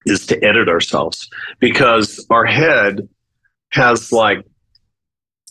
is 0.06 0.26
to 0.28 0.44
edit 0.44 0.70
ourselves 0.70 1.30
because 1.60 2.26
our 2.30 2.46
head 2.46 3.08
has 3.72 4.12
like 4.12 4.46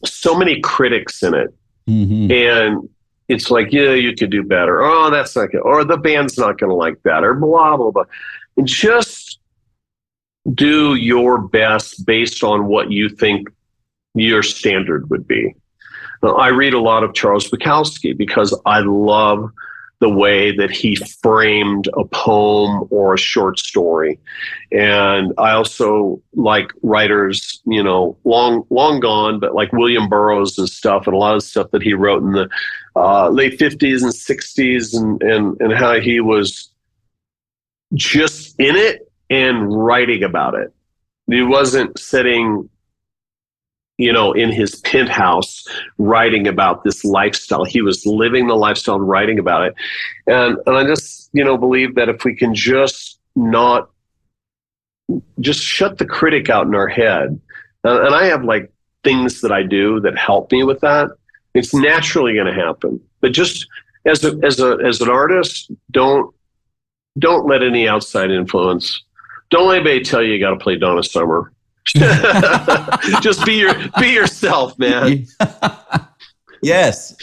so 0.04 0.36
many 0.36 0.60
critics 0.60 1.22
in 1.22 1.34
it. 1.34 1.54
Mm-hmm. 1.88 2.32
And 2.32 2.88
it's 3.28 3.50
like, 3.50 3.72
yeah, 3.72 3.92
you 3.92 4.14
could 4.14 4.30
do 4.30 4.42
better. 4.42 4.82
Oh, 4.82 5.10
that's 5.10 5.36
not 5.36 5.50
good. 5.50 5.60
Or 5.60 5.84
the 5.84 5.98
band's 5.98 6.38
not 6.38 6.58
going 6.58 6.70
to 6.70 6.76
like 6.76 7.00
that. 7.04 7.24
Or 7.24 7.34
blah, 7.34 7.76
blah, 7.76 7.90
blah 7.90 8.04
just 8.64 9.38
do 10.54 10.94
your 10.94 11.38
best 11.38 12.06
based 12.06 12.42
on 12.42 12.66
what 12.66 12.90
you 12.90 13.08
think 13.08 13.48
your 14.14 14.42
standard 14.42 15.08
would 15.10 15.26
be. 15.26 15.54
Now, 16.22 16.34
I 16.34 16.48
read 16.48 16.74
a 16.74 16.80
lot 16.80 17.04
of 17.04 17.14
Charles 17.14 17.48
Bukowski 17.48 18.16
because 18.16 18.58
I 18.66 18.80
love 18.80 19.50
the 20.00 20.08
way 20.08 20.56
that 20.56 20.70
he 20.70 20.94
framed 20.94 21.88
a 21.96 22.04
poem 22.04 22.86
or 22.90 23.14
a 23.14 23.18
short 23.18 23.58
story. 23.58 24.18
And 24.70 25.32
I 25.38 25.50
also 25.52 26.22
like 26.34 26.70
writers, 26.82 27.60
you 27.66 27.82
know, 27.82 28.16
long 28.24 28.64
long 28.70 29.00
gone, 29.00 29.40
but 29.40 29.54
like 29.54 29.72
William 29.72 30.08
Burroughs 30.08 30.56
and 30.56 30.68
stuff, 30.68 31.06
and 31.06 31.14
a 31.14 31.18
lot 31.18 31.34
of 31.34 31.42
stuff 31.42 31.70
that 31.72 31.82
he 31.82 31.94
wrote 31.94 32.22
in 32.22 32.32
the 32.32 32.48
uh, 32.94 33.28
late 33.28 33.58
50s 33.58 34.02
and 34.02 34.12
60s 34.12 34.96
and, 34.96 35.22
and, 35.22 35.60
and 35.60 35.72
how 35.72 36.00
he 36.00 36.20
was 36.20 36.70
just 37.94 38.58
in 38.58 38.76
it 38.76 39.10
and 39.30 39.72
writing 39.72 40.22
about 40.22 40.54
it. 40.54 40.72
He 41.26 41.42
wasn't 41.42 41.98
sitting, 41.98 42.68
you 43.98 44.12
know, 44.12 44.32
in 44.32 44.50
his 44.50 44.76
penthouse 44.76 45.66
writing 45.98 46.46
about 46.48 46.84
this 46.84 47.04
lifestyle. 47.04 47.64
He 47.64 47.82
was 47.82 48.06
living 48.06 48.46
the 48.46 48.54
lifestyle 48.54 48.96
and 48.96 49.08
writing 49.08 49.38
about 49.38 49.66
it. 49.66 49.74
And 50.26 50.58
and 50.66 50.76
I 50.76 50.84
just, 50.84 51.30
you 51.32 51.44
know, 51.44 51.58
believe 51.58 51.94
that 51.96 52.08
if 52.08 52.24
we 52.24 52.34
can 52.34 52.54
just 52.54 53.18
not 53.36 53.90
just 55.40 55.62
shut 55.62 55.98
the 55.98 56.06
critic 56.06 56.50
out 56.50 56.66
in 56.66 56.74
our 56.74 56.88
head. 56.88 57.40
Uh, 57.84 58.04
and 58.04 58.14
I 58.14 58.24
have 58.24 58.44
like 58.44 58.72
things 59.04 59.40
that 59.40 59.52
I 59.52 59.62
do 59.62 60.00
that 60.00 60.18
help 60.18 60.52
me 60.52 60.64
with 60.64 60.80
that. 60.80 61.10
It's 61.54 61.74
naturally 61.74 62.34
going 62.34 62.46
to 62.46 62.52
happen. 62.52 63.00
But 63.20 63.32
just 63.32 63.66
as 64.04 64.24
a, 64.24 64.38
as 64.42 64.60
a 64.60 64.78
as 64.84 65.00
an 65.00 65.08
artist, 65.08 65.70
don't 65.90 66.34
don't 67.18 67.46
let 67.46 67.62
any 67.62 67.88
outside 67.88 68.30
influence. 68.30 69.02
Don't 69.50 69.68
let 69.68 69.76
anybody 69.76 70.04
tell 70.04 70.22
you 70.22 70.34
you 70.34 70.40
got 70.40 70.50
to 70.50 70.56
play 70.56 70.76
Donna 70.76 71.02
Summer. 71.02 71.52
Just 73.22 73.46
be 73.46 73.54
your 73.54 73.74
be 73.98 74.10
yourself, 74.10 74.78
man. 74.78 75.26
yes, 76.62 77.16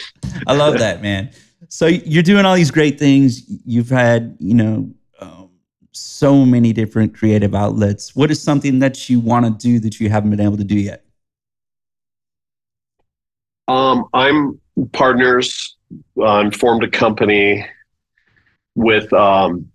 I 0.46 0.54
love 0.54 0.78
that, 0.78 1.02
man. 1.02 1.30
So 1.68 1.86
you're 1.86 2.24
doing 2.24 2.44
all 2.44 2.56
these 2.56 2.72
great 2.72 2.98
things. 2.98 3.42
You've 3.64 3.90
had, 3.90 4.36
you 4.40 4.54
know, 4.54 4.90
um, 5.20 5.50
so 5.92 6.44
many 6.44 6.72
different 6.72 7.14
creative 7.14 7.54
outlets. 7.54 8.16
What 8.16 8.30
is 8.30 8.42
something 8.42 8.80
that 8.80 9.08
you 9.08 9.20
want 9.20 9.46
to 9.46 9.52
do 9.52 9.78
that 9.80 10.00
you 10.00 10.08
haven't 10.08 10.30
been 10.30 10.40
able 10.40 10.56
to 10.56 10.64
do 10.64 10.78
yet? 10.78 11.04
Um, 13.68 14.06
I'm 14.12 14.60
partners 14.92 15.76
uh, 16.20 16.50
formed 16.50 16.82
a 16.84 16.90
company 16.90 17.64
with 18.74 19.12
um, 19.12 19.70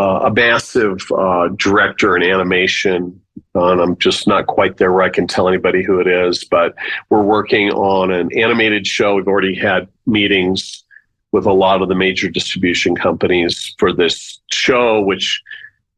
uh, 0.00 0.20
a 0.24 0.32
massive 0.32 0.98
uh, 1.12 1.48
director 1.56 2.16
in 2.16 2.22
animation. 2.22 3.20
And 3.54 3.80
I'm 3.80 3.98
just 3.98 4.26
not 4.26 4.46
quite 4.46 4.78
there 4.78 4.92
where 4.92 5.02
I 5.02 5.10
can 5.10 5.26
tell 5.26 5.46
anybody 5.46 5.82
who 5.82 6.00
it 6.00 6.06
is, 6.06 6.42
but 6.44 6.74
we're 7.10 7.22
working 7.22 7.70
on 7.70 8.10
an 8.10 8.30
animated 8.36 8.86
show. 8.86 9.16
We've 9.16 9.28
already 9.28 9.54
had 9.54 9.88
meetings 10.06 10.84
with 11.32 11.44
a 11.44 11.52
lot 11.52 11.82
of 11.82 11.88
the 11.88 11.94
major 11.94 12.30
distribution 12.30 12.96
companies 12.96 13.74
for 13.78 13.92
this 13.92 14.40
show, 14.50 15.02
which 15.02 15.42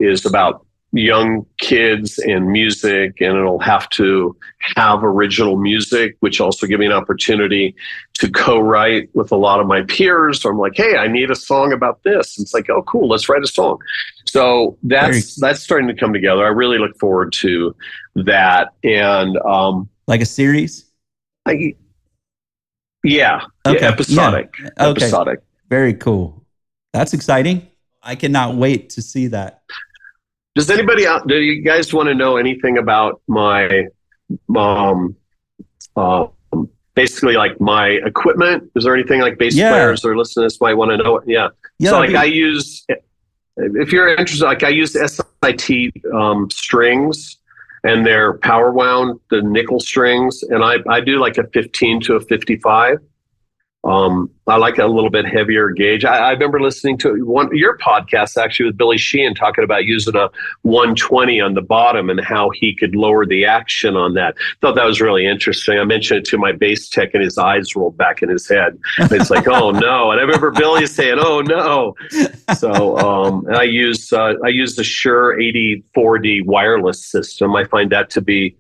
is 0.00 0.26
about 0.26 0.66
young 0.92 1.46
kids 1.58 2.18
and 2.18 2.52
music 2.52 3.20
and 3.20 3.36
it'll 3.36 3.58
have 3.58 3.88
to 3.88 4.36
have 4.76 5.02
original 5.02 5.56
music 5.56 6.16
which 6.20 6.38
also 6.38 6.66
give 6.66 6.78
me 6.78 6.86
an 6.86 6.92
opportunity 6.92 7.74
to 8.12 8.30
co-write 8.30 9.08
with 9.14 9.32
a 9.32 9.36
lot 9.36 9.58
of 9.58 9.66
my 9.66 9.82
peers. 9.82 10.42
So 10.42 10.50
i'm 10.50 10.58
like 10.58 10.76
hey 10.76 10.96
i 10.96 11.08
need 11.08 11.30
a 11.30 11.34
song 11.34 11.72
about 11.72 12.02
this. 12.02 12.38
It's 12.38 12.52
like 12.52 12.68
oh 12.68 12.82
cool 12.82 13.08
let's 13.08 13.28
write 13.28 13.42
a 13.42 13.46
song. 13.46 13.78
So 14.26 14.76
that's 14.82 15.40
that's 15.40 15.60
starting 15.60 15.88
to 15.88 15.94
come 15.94 16.12
together. 16.12 16.44
I 16.44 16.48
really 16.48 16.78
look 16.78 16.98
forward 16.98 17.32
to 17.34 17.74
that. 18.16 18.74
And 18.84 19.38
um 19.38 19.88
like 20.06 20.20
a 20.20 20.26
series? 20.26 20.90
I, 21.46 21.74
yeah, 23.02 23.46
okay. 23.66 23.80
yeah. 23.80 23.88
Episodic. 23.88 24.54
Yeah. 24.60 24.68
Okay. 24.78 25.04
episodic. 25.04 25.40
Very 25.70 25.94
cool. 25.94 26.44
That's 26.92 27.14
exciting. 27.14 27.66
I 28.02 28.14
cannot 28.14 28.56
wait 28.56 28.90
to 28.90 29.02
see 29.02 29.28
that 29.28 29.62
does 30.54 30.70
anybody 30.70 31.06
out? 31.06 31.26
Do 31.26 31.36
you 31.36 31.62
guys 31.62 31.92
want 31.92 32.08
to 32.08 32.14
know 32.14 32.36
anything 32.36 32.78
about 32.78 33.22
my, 33.26 33.86
um, 34.56 35.16
uh, 35.96 36.26
basically 36.94 37.34
like 37.34 37.60
my 37.60 37.88
equipment? 37.88 38.70
Is 38.76 38.84
there 38.84 38.94
anything 38.94 39.20
like 39.20 39.38
bass 39.38 39.54
yeah. 39.54 39.70
players 39.70 40.04
or 40.04 40.16
listeners 40.16 40.60
might 40.60 40.74
want 40.74 40.90
to 40.90 40.96
know? 40.98 41.22
Yeah. 41.26 41.48
yeah 41.78 41.90
so 41.90 41.98
like 41.98 42.10
be- 42.10 42.16
I 42.16 42.24
use, 42.24 42.84
if 43.56 43.92
you're 43.92 44.08
interested, 44.08 44.44
like 44.44 44.62
I 44.62 44.68
use 44.68 44.92
SIT 44.92 45.92
um, 46.14 46.50
strings 46.50 47.38
and 47.84 48.06
they're 48.06 48.34
power 48.38 48.72
wound, 48.72 49.20
the 49.30 49.42
nickel 49.42 49.80
strings, 49.80 50.42
and 50.44 50.62
I, 50.62 50.76
I 50.88 51.00
do 51.00 51.18
like 51.18 51.38
a 51.38 51.46
15 51.48 52.00
to 52.02 52.14
a 52.14 52.20
55. 52.20 52.98
Um, 53.84 54.30
I 54.46 54.56
like 54.58 54.78
a 54.78 54.86
little 54.86 55.10
bit 55.10 55.26
heavier 55.26 55.70
gauge. 55.70 56.04
I, 56.04 56.16
I, 56.16 56.30
remember 56.30 56.60
listening 56.60 56.98
to 56.98 57.24
one 57.26 57.54
your 57.56 57.76
podcast 57.78 58.40
actually 58.40 58.66
with 58.66 58.76
Billy 58.76 58.96
Sheehan 58.96 59.34
talking 59.34 59.64
about 59.64 59.86
using 59.86 60.14
a 60.14 60.30
120 60.62 61.40
on 61.40 61.54
the 61.54 61.62
bottom 61.62 62.08
and 62.08 62.20
how 62.20 62.50
he 62.50 62.76
could 62.76 62.94
lower 62.94 63.26
the 63.26 63.44
action 63.44 63.96
on 63.96 64.14
that. 64.14 64.36
Thought 64.60 64.76
that 64.76 64.84
was 64.84 65.00
really 65.00 65.26
interesting. 65.26 65.80
I 65.80 65.84
mentioned 65.84 66.18
it 66.18 66.24
to 66.26 66.38
my 66.38 66.52
bass 66.52 66.88
tech 66.88 67.10
and 67.12 67.24
his 67.24 67.38
eyes 67.38 67.74
rolled 67.74 67.96
back 67.96 68.22
in 68.22 68.28
his 68.28 68.48
head. 68.48 68.78
It's 68.98 69.30
like, 69.30 69.48
oh 69.48 69.70
no! 69.72 70.12
And 70.12 70.20
I 70.20 70.22
remember 70.22 70.52
Billy 70.52 70.86
saying, 70.86 71.18
"Oh 71.18 71.40
no!" 71.40 71.96
So 72.56 72.96
um, 72.98 73.44
I 73.52 73.64
use 73.64 74.12
uh, 74.12 74.34
I 74.44 74.48
use 74.48 74.76
the 74.76 74.84
Shure 74.84 75.36
84D 75.36 76.44
wireless 76.44 77.04
system. 77.04 77.56
I 77.56 77.64
find 77.64 77.90
that 77.90 78.10
to 78.10 78.20
be 78.20 78.54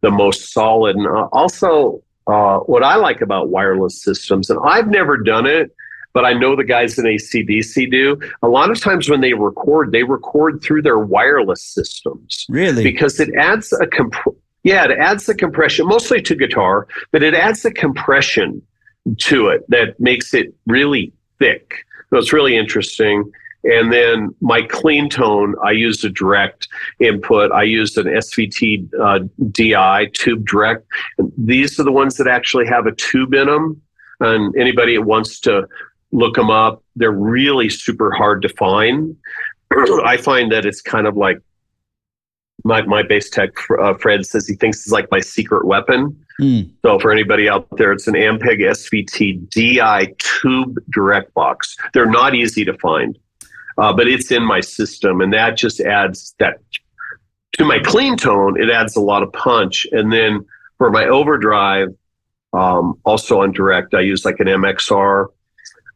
the 0.00 0.10
most 0.10 0.50
solid, 0.52 0.96
and 0.96 1.06
uh, 1.06 1.28
also 1.32 2.02
uh, 2.26 2.58
what 2.60 2.82
I 2.82 2.96
like 2.96 3.20
about 3.20 3.48
wireless 3.50 4.00
systems, 4.02 4.50
and 4.50 4.58
I've 4.64 4.88
never 4.88 5.16
done 5.16 5.46
it, 5.46 5.74
but 6.12 6.24
I 6.24 6.32
know 6.32 6.54
the 6.54 6.64
guys 6.64 6.98
in 6.98 7.06
AC/DC 7.06 7.90
do. 7.90 8.18
A 8.42 8.48
lot 8.48 8.70
of 8.70 8.80
times 8.80 9.08
when 9.08 9.20
they 9.20 9.32
record, 9.32 9.92
they 9.92 10.02
record 10.02 10.62
through 10.62 10.82
their 10.82 10.98
wireless 10.98 11.64
systems. 11.64 12.46
Really? 12.48 12.82
Because 12.82 13.18
it 13.18 13.30
adds 13.34 13.72
a 13.72 13.86
comp- 13.86 14.36
yeah, 14.64 14.84
it 14.84 14.92
adds 14.92 15.26
the 15.26 15.34
compression 15.34 15.86
mostly 15.86 16.22
to 16.22 16.36
guitar, 16.36 16.86
but 17.10 17.22
it 17.22 17.34
adds 17.34 17.62
the 17.62 17.72
compression 17.72 18.62
to 19.18 19.48
it 19.48 19.64
that 19.68 19.98
makes 19.98 20.32
it 20.32 20.54
really 20.66 21.12
thick. 21.38 21.84
So 22.10 22.18
it's 22.18 22.32
really 22.32 22.56
interesting. 22.56 23.30
And 23.64 23.92
then 23.92 24.34
my 24.40 24.62
clean 24.62 25.08
tone, 25.08 25.54
I 25.62 25.70
used 25.70 26.04
a 26.04 26.08
direct 26.08 26.68
input. 26.98 27.52
I 27.52 27.62
used 27.62 27.96
an 27.96 28.06
SVT 28.06 28.90
uh, 29.00 29.20
DI 29.50 30.10
tube 30.14 30.46
direct. 30.46 30.84
And 31.18 31.32
these 31.38 31.78
are 31.78 31.84
the 31.84 31.92
ones 31.92 32.16
that 32.16 32.26
actually 32.26 32.66
have 32.66 32.86
a 32.86 32.92
tube 32.92 33.34
in 33.34 33.46
them. 33.46 33.80
And 34.20 34.54
anybody 34.56 34.96
that 34.96 35.02
wants 35.02 35.38
to 35.40 35.68
look 36.10 36.34
them 36.34 36.50
up, 36.50 36.82
they're 36.96 37.12
really 37.12 37.68
super 37.68 38.12
hard 38.12 38.42
to 38.42 38.48
find. 38.48 39.16
I 40.04 40.16
find 40.16 40.50
that 40.52 40.66
it's 40.66 40.82
kind 40.82 41.06
of 41.06 41.16
like 41.16 41.38
my, 42.64 42.82
my 42.82 43.02
bass 43.02 43.30
tech, 43.30 43.50
uh, 43.80 43.94
Fred, 43.94 44.24
says 44.26 44.46
he 44.46 44.54
thinks 44.54 44.80
it's 44.80 44.92
like 44.92 45.10
my 45.10 45.20
secret 45.20 45.66
weapon. 45.66 46.16
Mm. 46.40 46.70
So 46.82 46.98
for 46.98 47.10
anybody 47.12 47.48
out 47.48 47.68
there, 47.76 47.92
it's 47.92 48.06
an 48.06 48.14
Ampeg 48.14 48.60
SVT 48.60 49.50
DI 49.50 50.14
tube 50.18 50.78
direct 50.90 51.32
box. 51.34 51.76
They're 51.92 52.06
not 52.06 52.34
easy 52.34 52.64
to 52.64 52.74
find 52.78 53.18
uh, 53.78 53.92
but 53.92 54.08
it's 54.08 54.30
in 54.30 54.42
my 54.44 54.60
system, 54.60 55.20
and 55.20 55.32
that 55.32 55.56
just 55.56 55.80
adds 55.80 56.34
that 56.38 56.58
to 57.52 57.64
my 57.64 57.78
clean 57.80 58.16
tone. 58.16 58.60
It 58.60 58.70
adds 58.70 58.96
a 58.96 59.00
lot 59.00 59.22
of 59.22 59.32
punch, 59.32 59.86
and 59.92 60.12
then 60.12 60.44
for 60.78 60.90
my 60.90 61.06
overdrive, 61.06 61.88
um, 62.52 62.98
also 63.04 63.40
on 63.40 63.52
direct, 63.52 63.94
I 63.94 64.00
use 64.00 64.24
like 64.24 64.40
an 64.40 64.46
MXR 64.46 65.26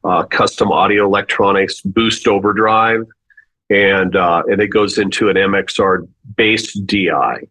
uh, 0.04 0.24
custom 0.24 0.70
audio 0.70 1.04
electronics 1.04 1.80
boost 1.80 2.28
overdrive, 2.28 3.04
and 3.70 4.16
uh, 4.16 4.42
and 4.46 4.60
it 4.60 4.68
goes 4.68 4.98
into 4.98 5.28
an 5.28 5.36
MXR 5.36 6.08
bass 6.36 6.72
DI. 6.72 7.48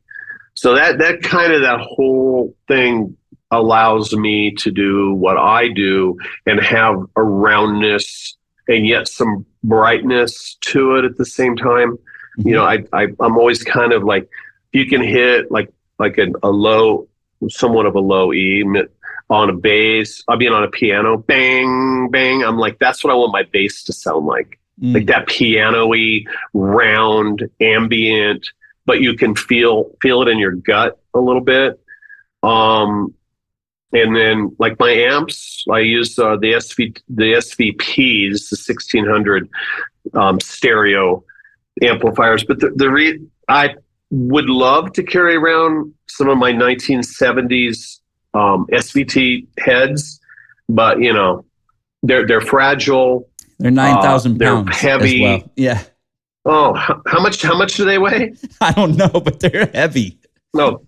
So 0.54 0.74
that 0.76 0.98
that 1.00 1.22
kind 1.22 1.52
of 1.52 1.62
that 1.62 1.82
whole 1.82 2.56
thing 2.68 3.18
allows 3.52 4.14
me 4.14 4.52
to 4.52 4.72
do 4.72 5.14
what 5.14 5.38
I 5.38 5.68
do 5.70 6.18
and 6.46 6.60
have 6.60 6.98
a 7.16 7.24
roundness 7.24 8.38
and 8.68 8.88
yet 8.88 9.08
some 9.08 9.46
brightness 9.64 10.58
to 10.62 10.96
it 10.96 11.06
at 11.06 11.18
the 11.18 11.26
same 11.26 11.56
time. 11.56 11.98
Mm-hmm. 12.40 12.48
You 12.48 12.56
know, 12.56 12.64
I, 12.64 12.84
I 12.94 13.08
I'm 13.20 13.38
always 13.38 13.64
kind 13.64 13.94
of 13.94 14.04
like 14.04 14.30
you 14.72 14.86
can 14.88 15.02
hit 15.02 15.52
like 15.52 15.72
like 16.00 16.18
a, 16.18 16.28
a 16.44 16.50
low, 16.50 17.08
somewhat 17.50 17.86
of 17.86 17.96
a 17.96 18.00
low 18.00 18.34
E 18.34 18.64
on 19.30 19.50
a 19.50 19.54
bass. 19.54 20.24
I 20.28 20.36
mean, 20.36 20.52
on 20.52 20.64
a 20.64 20.70
piano, 20.70 21.18
bang, 21.18 22.10
bang. 22.12 22.44
I'm 22.44 22.58
like, 22.58 22.80
that's 22.80 23.04
what 23.04 23.12
I 23.12 23.16
want 23.16 23.32
my 23.32 23.44
bass 23.44 23.84
to 23.86 23.94
sound 23.94 24.26
like, 24.26 24.60
mm. 24.82 24.94
like 24.94 25.08
that 25.08 25.28
piano-y, 25.28 26.26
round, 26.54 27.50
ambient, 27.60 28.48
but 28.86 29.02
you 29.02 29.16
can 29.16 29.36
feel 29.36 29.96
feel 30.02 30.22
it 30.22 30.28
in 30.28 30.38
your 30.38 30.52
gut 30.52 31.00
a 31.14 31.20
little 31.20 31.42
bit. 31.42 31.80
Um, 32.44 33.14
and 33.96 34.16
then 34.16 34.56
like 34.60 34.78
my 34.80 34.92
amps, 34.92 35.64
I 35.72 35.80
use 35.80 36.20
uh, 36.20 36.36
the 36.36 36.54
SV 36.54 37.02
the 37.08 37.34
SVPs, 37.34 38.50
the 38.50 38.58
sixteen 38.58 39.06
hundred 39.06 39.50
um, 40.14 40.40
stereo 40.42 41.24
amplifiers. 41.82 42.44
But 42.44 42.60
the, 42.60 42.72
the 42.76 42.90
re- 42.90 43.22
I 43.48 43.76
would 44.12 44.50
love 44.50 44.92
to 44.94 45.04
carry 45.04 45.36
around 45.36 45.94
some 46.08 46.28
of 46.30 46.38
my 46.38 46.52
nineteen 46.52 47.04
seventies 47.04 48.02
um, 48.34 48.68
SVT 48.72 49.48
heads, 49.60 50.20
but 50.68 51.00
you 51.00 51.14
know 51.14 51.46
they're 52.04 52.28
they're 52.28 52.42
fragile. 52.42 53.30
They're 53.60 53.72
nine 53.72 54.02
thousand 54.02 54.42
uh, 54.44 54.46
pounds. 54.46 54.82
They're 54.82 54.92
heavy. 54.92 55.22
Well. 55.22 55.52
Yeah. 55.56 55.84
Oh, 56.48 56.74
how, 56.74 57.02
how 57.08 57.22
much? 57.22 57.42
How 57.42 57.58
much 57.58 57.76
do 57.76 57.86
they 57.86 57.98
weigh? 57.98 58.34
I 58.62 58.74
don't 58.74 58.98
know, 58.98 59.08
but 59.10 59.40
they're 59.40 59.68
heavy. 59.68 60.20
No, 60.54 60.86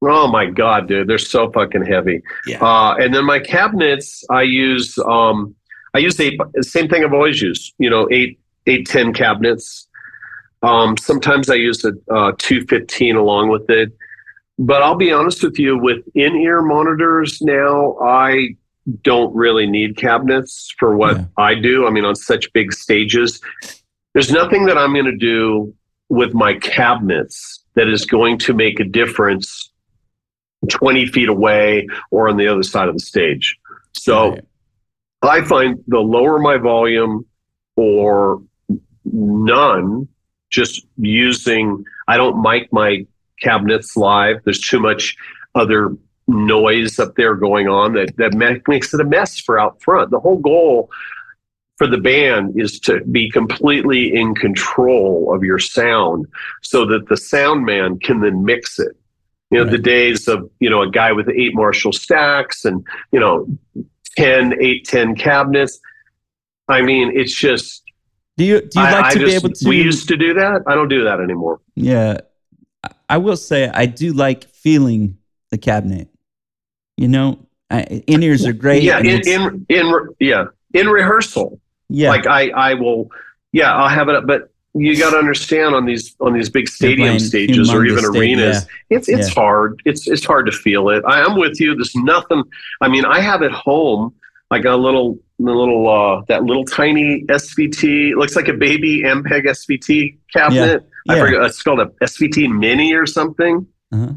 Oh 0.00 0.28
my 0.28 0.46
god, 0.46 0.86
dude, 0.88 1.08
they're 1.08 1.18
so 1.18 1.50
fucking 1.50 1.84
heavy. 1.84 2.22
Yeah. 2.46 2.62
Uh, 2.64 2.94
and 3.00 3.12
then 3.12 3.24
my 3.24 3.40
cabinets, 3.40 4.24
I 4.30 4.42
use 4.42 4.96
um, 4.98 5.54
I 5.94 5.98
use 5.98 6.18
eight. 6.20 6.40
Same 6.60 6.88
thing 6.88 7.04
I've 7.04 7.12
always 7.12 7.42
used. 7.42 7.74
You 7.78 7.90
know, 7.90 8.08
eight 8.10 8.38
eight 8.66 8.86
ten 8.86 9.12
cabinets. 9.12 9.88
Um, 10.62 10.96
sometimes 10.96 11.50
I 11.50 11.54
use 11.54 11.84
a 11.84 11.92
uh, 12.12 12.32
two 12.38 12.64
fifteen 12.66 13.16
along 13.16 13.48
with 13.48 13.68
it. 13.68 13.92
But 14.58 14.82
I'll 14.82 14.96
be 14.96 15.12
honest 15.12 15.42
with 15.42 15.58
you, 15.58 15.78
with 15.78 16.04
in 16.14 16.36
ear 16.36 16.62
monitors 16.62 17.40
now, 17.40 17.96
I 18.02 18.56
don't 19.02 19.34
really 19.34 19.66
need 19.66 19.96
cabinets 19.96 20.74
for 20.78 20.96
what 20.96 21.16
yeah. 21.16 21.24
I 21.36 21.54
do. 21.54 21.86
I 21.86 21.90
mean, 21.90 22.04
on 22.04 22.16
such 22.16 22.52
big 22.52 22.72
stages, 22.72 23.40
there's 24.14 24.32
nothing 24.32 24.66
that 24.66 24.76
I'm 24.76 24.92
going 24.92 25.04
to 25.04 25.16
do 25.16 25.74
with 26.08 26.34
my 26.34 26.54
cabinets 26.54 27.62
that 27.74 27.88
is 27.88 28.04
going 28.04 28.38
to 28.38 28.54
make 28.54 28.80
a 28.80 28.84
difference 28.84 29.67
20 30.68 31.06
feet 31.06 31.28
away 31.28 31.86
or 32.10 32.28
on 32.28 32.36
the 32.36 32.48
other 32.48 32.62
side 32.62 32.88
of 32.88 32.94
the 32.94 33.00
stage. 33.00 33.58
So 33.92 34.30
right. 34.30 34.44
I 35.22 35.42
find 35.42 35.82
the 35.86 36.00
lower 36.00 36.38
my 36.38 36.56
volume 36.56 37.26
or 37.76 38.42
none, 39.04 40.08
just 40.50 40.86
using, 40.96 41.84
I 42.08 42.16
don't 42.16 42.42
mic 42.42 42.72
my 42.72 43.06
cabinets 43.40 43.96
live. 43.96 44.38
There's 44.44 44.60
too 44.60 44.80
much 44.80 45.16
other 45.54 45.96
noise 46.26 46.98
up 46.98 47.14
there 47.16 47.34
going 47.34 47.68
on 47.68 47.94
that, 47.94 48.16
that 48.16 48.34
makes 48.34 48.92
it 48.92 49.00
a 49.00 49.04
mess 49.04 49.38
for 49.38 49.58
out 49.58 49.80
front. 49.82 50.10
The 50.10 50.20
whole 50.20 50.38
goal 50.38 50.90
for 51.76 51.86
the 51.86 51.98
band 51.98 52.60
is 52.60 52.80
to 52.80 53.00
be 53.04 53.30
completely 53.30 54.14
in 54.14 54.34
control 54.34 55.32
of 55.34 55.44
your 55.44 55.60
sound 55.60 56.26
so 56.62 56.84
that 56.84 57.08
the 57.08 57.16
sound 57.16 57.64
man 57.64 57.98
can 58.00 58.20
then 58.20 58.44
mix 58.44 58.78
it 58.78 58.96
you 59.50 59.58
know, 59.58 59.64
right. 59.64 59.72
the 59.72 59.78
days 59.78 60.28
of, 60.28 60.50
you 60.60 60.68
know, 60.68 60.82
a 60.82 60.90
guy 60.90 61.12
with 61.12 61.28
eight 61.30 61.54
Marshall 61.54 61.92
stacks 61.92 62.64
and, 62.64 62.86
you 63.12 63.20
know, 63.20 63.46
10, 64.16 64.54
8, 64.60 64.84
10 64.84 65.14
cabinets. 65.16 65.80
I 66.68 66.82
mean, 66.82 67.12
it's 67.14 67.34
just. 67.34 67.82
Do 68.36 68.44
you, 68.44 68.60
do 68.60 68.68
you 68.78 68.82
like 68.84 69.04
I, 69.04 69.14
to 69.14 69.20
I 69.20 69.24
be 69.24 69.34
able 69.34 69.50
to. 69.50 69.68
We 69.68 69.82
used 69.82 70.08
to 70.08 70.16
do 70.16 70.34
that. 70.34 70.62
I 70.66 70.74
don't 70.74 70.88
do 70.88 71.04
that 71.04 71.20
anymore. 71.20 71.60
Yeah. 71.74 72.18
I 73.08 73.16
will 73.16 73.36
say 73.36 73.68
I 73.68 73.86
do 73.86 74.12
like 74.12 74.44
feeling 74.44 75.16
the 75.50 75.58
cabinet. 75.58 76.08
You 76.96 77.08
know, 77.08 77.46
in 77.70 78.22
ears 78.22 78.44
are 78.44 78.52
great. 78.52 78.82
Yeah. 78.82 78.98
In, 78.98 79.26
in, 79.26 79.66
in, 79.68 80.08
yeah. 80.20 80.46
In 80.74 80.88
rehearsal. 80.88 81.60
Yeah. 81.88 82.10
Like 82.10 82.26
I, 82.26 82.50
I 82.50 82.74
will, 82.74 83.10
yeah, 83.52 83.74
I'll 83.74 83.88
have 83.88 84.08
it, 84.08 84.14
up, 84.14 84.26
but 84.26 84.52
you 84.80 84.98
got 84.98 85.10
to 85.10 85.16
understand 85.16 85.74
on 85.74 85.84
these 85.84 86.14
on 86.20 86.32
these 86.32 86.48
big 86.48 86.68
stadium 86.68 87.18
stages 87.18 87.72
or 87.72 87.84
even 87.84 88.04
arenas 88.04 88.66
yeah. 88.90 88.96
it's 88.96 89.08
it's 89.08 89.28
yeah. 89.28 89.34
hard 89.34 89.80
it's 89.84 90.06
it's 90.08 90.24
hard 90.24 90.46
to 90.46 90.52
feel 90.52 90.88
it 90.88 91.02
I, 91.06 91.24
am 91.24 91.36
with 91.36 91.60
you 91.60 91.74
there's 91.74 91.94
nothing 91.94 92.42
i 92.80 92.88
mean 92.88 93.04
i 93.04 93.20
have 93.20 93.42
at 93.42 93.52
home 93.52 94.14
like 94.50 94.64
a 94.64 94.74
little 94.74 95.18
a 95.40 95.42
little 95.42 95.88
uh 95.88 96.22
that 96.28 96.44
little 96.44 96.64
tiny 96.64 97.24
svt 97.24 98.14
looks 98.16 98.36
like 98.36 98.48
a 98.48 98.54
baby 98.54 99.02
ampeg 99.02 99.44
svt 99.44 100.16
cabinet 100.32 100.86
yeah. 101.06 101.14
i 101.14 101.18
forget 101.18 101.42
it's 101.42 101.62
called 101.62 101.80
a 101.80 101.86
svt 102.04 102.58
mini 102.58 102.92
or 102.94 103.06
something 103.06 103.66
uh-huh. 103.92 104.12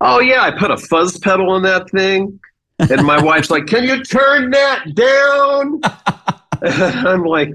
oh 0.00 0.20
yeah 0.20 0.42
i 0.42 0.50
put 0.50 0.70
a 0.70 0.76
fuzz 0.76 1.18
pedal 1.18 1.50
on 1.50 1.62
that 1.62 1.88
thing 1.90 2.38
and 2.78 3.04
my 3.04 3.22
wife's 3.22 3.50
like 3.50 3.66
can 3.66 3.84
you 3.84 4.02
turn 4.04 4.50
that 4.50 4.94
down 4.94 5.80
i'm 6.62 7.24
like 7.24 7.50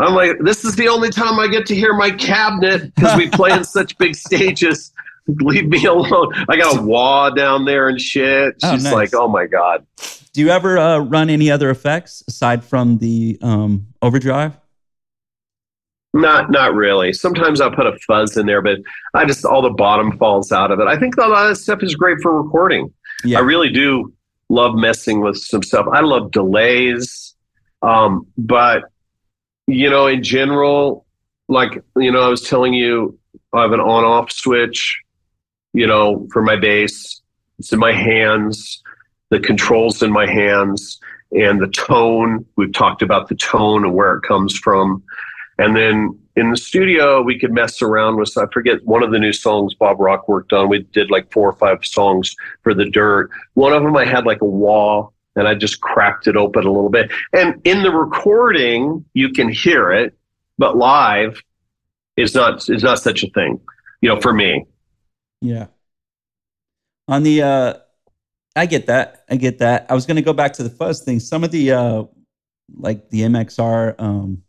I'm 0.00 0.14
like, 0.14 0.38
this 0.40 0.64
is 0.64 0.76
the 0.76 0.88
only 0.88 1.10
time 1.10 1.38
I 1.38 1.46
get 1.46 1.66
to 1.66 1.74
hear 1.74 1.92
my 1.92 2.10
cabinet 2.10 2.94
because 2.94 3.16
we 3.16 3.28
play 3.28 3.52
in 3.52 3.64
such 3.64 3.96
big 3.98 4.14
stages. 4.14 4.92
Leave 5.26 5.68
me 5.68 5.84
alone. 5.84 6.32
I 6.48 6.56
got 6.56 6.78
a 6.78 6.82
wah 6.82 7.30
down 7.30 7.64
there 7.66 7.88
and 7.88 8.00
shit. 8.00 8.56
Oh, 8.62 8.72
She's 8.72 8.86
oh, 8.86 8.90
nice. 8.90 9.12
like, 9.12 9.14
oh 9.14 9.28
my 9.28 9.46
God. 9.46 9.86
Do 10.32 10.40
you 10.40 10.48
ever 10.50 10.78
uh, 10.78 10.98
run 10.98 11.28
any 11.28 11.50
other 11.50 11.70
effects 11.70 12.22
aside 12.26 12.64
from 12.64 12.98
the 12.98 13.38
um, 13.42 13.88
overdrive? 14.00 14.56
Not 16.12 16.50
not 16.50 16.74
really. 16.74 17.12
Sometimes 17.12 17.60
I'll 17.60 17.70
put 17.70 17.86
a 17.86 17.96
fuzz 18.06 18.36
in 18.36 18.46
there, 18.46 18.62
but 18.62 18.78
I 19.14 19.24
just 19.24 19.44
all 19.44 19.62
the 19.62 19.70
bottom 19.70 20.18
falls 20.18 20.50
out 20.50 20.72
of 20.72 20.80
it. 20.80 20.88
I 20.88 20.98
think 20.98 21.16
a 21.16 21.20
lot 21.20 21.50
of 21.50 21.56
stuff 21.56 21.82
is 21.82 21.94
great 21.94 22.18
for 22.20 22.42
recording. 22.42 22.92
Yeah. 23.24 23.38
I 23.38 23.42
really 23.42 23.70
do 23.70 24.12
love 24.48 24.74
messing 24.74 25.20
with 25.20 25.36
some 25.36 25.62
stuff. 25.62 25.86
I 25.92 26.00
love 26.00 26.32
delays. 26.32 27.36
Um, 27.82 28.26
but 28.36 28.84
you 29.70 29.90
know, 29.90 30.06
in 30.06 30.22
general, 30.22 31.06
like 31.48 31.82
you 31.96 32.10
know, 32.10 32.22
I 32.22 32.28
was 32.28 32.42
telling 32.42 32.74
you 32.74 33.18
I 33.52 33.62
have 33.62 33.72
an 33.72 33.80
on 33.80 34.04
off 34.04 34.30
switch, 34.30 35.00
you 35.72 35.86
know, 35.86 36.26
for 36.32 36.42
my 36.42 36.56
bass. 36.56 37.20
It's 37.58 37.72
in 37.72 37.78
my 37.78 37.92
hands. 37.92 38.82
The 39.30 39.40
controls 39.40 40.02
in 40.02 40.10
my 40.10 40.26
hands 40.26 40.98
and 41.32 41.60
the 41.60 41.68
tone. 41.68 42.44
We've 42.56 42.72
talked 42.72 43.02
about 43.02 43.28
the 43.28 43.36
tone 43.36 43.84
and 43.84 43.94
where 43.94 44.14
it 44.14 44.22
comes 44.22 44.58
from. 44.58 45.02
And 45.58 45.76
then 45.76 46.18
in 46.36 46.50
the 46.50 46.56
studio, 46.56 47.22
we 47.22 47.38
could 47.38 47.52
mess 47.52 47.82
around 47.82 48.16
with, 48.16 48.36
I 48.36 48.46
forget 48.52 48.84
one 48.84 49.02
of 49.02 49.10
the 49.10 49.18
new 49.18 49.32
songs 49.32 49.74
Bob 49.74 50.00
Rock 50.00 50.26
worked 50.26 50.52
on. 50.52 50.68
We 50.68 50.82
did 50.92 51.10
like 51.10 51.30
four 51.30 51.48
or 51.48 51.52
five 51.52 51.84
songs 51.84 52.34
for 52.62 52.72
the 52.74 52.88
dirt. 52.88 53.30
One 53.54 53.72
of 53.72 53.82
them 53.82 53.96
I 53.96 54.04
had 54.04 54.24
like 54.24 54.40
a 54.40 54.46
wah 54.46 55.10
and 55.40 55.48
I 55.48 55.54
just 55.54 55.80
cracked 55.80 56.26
it 56.26 56.36
open 56.36 56.66
a 56.66 56.70
little 56.70 56.90
bit. 56.90 57.10
And 57.32 57.60
in 57.64 57.82
the 57.82 57.90
recording, 57.90 59.04
you 59.14 59.30
can 59.30 59.50
hear 59.50 59.90
it, 59.90 60.14
but 60.58 60.76
live 60.76 61.42
is 62.16 62.34
not 62.34 62.68
is 62.68 62.82
not 62.82 63.00
such 63.00 63.24
a 63.24 63.30
thing, 63.30 63.58
you 64.02 64.10
know, 64.10 64.20
for 64.20 64.32
me. 64.32 64.66
Yeah. 65.40 65.66
On 67.08 67.22
the 67.22 67.42
uh 67.42 67.74
I 68.54 68.66
get 68.66 68.86
that. 68.86 69.24
I 69.30 69.36
get 69.36 69.58
that. 69.58 69.86
I 69.88 69.94
was 69.94 70.04
gonna 70.04 70.22
go 70.22 70.34
back 70.34 70.52
to 70.54 70.62
the 70.62 70.70
fuzz 70.70 71.00
thing. 71.00 71.18
Some 71.18 71.42
of 71.42 71.50
the 71.50 71.72
uh 71.72 72.04
like 72.76 73.08
the 73.08 73.22
MXR 73.22 73.94
um 73.98 74.42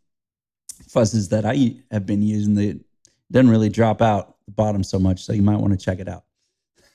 fuzzes 0.90 1.30
that 1.30 1.46
I 1.46 1.78
have 1.90 2.06
been 2.06 2.22
using, 2.22 2.54
they 2.54 2.80
doesn't 3.32 3.50
really 3.50 3.70
drop 3.70 4.02
out 4.02 4.36
the 4.46 4.52
bottom 4.52 4.84
so 4.84 5.00
much. 5.00 5.24
So 5.24 5.32
you 5.32 5.42
might 5.42 5.56
want 5.58 5.72
to 5.72 5.84
check 5.84 6.00
it 6.00 6.10
out. 6.10 6.26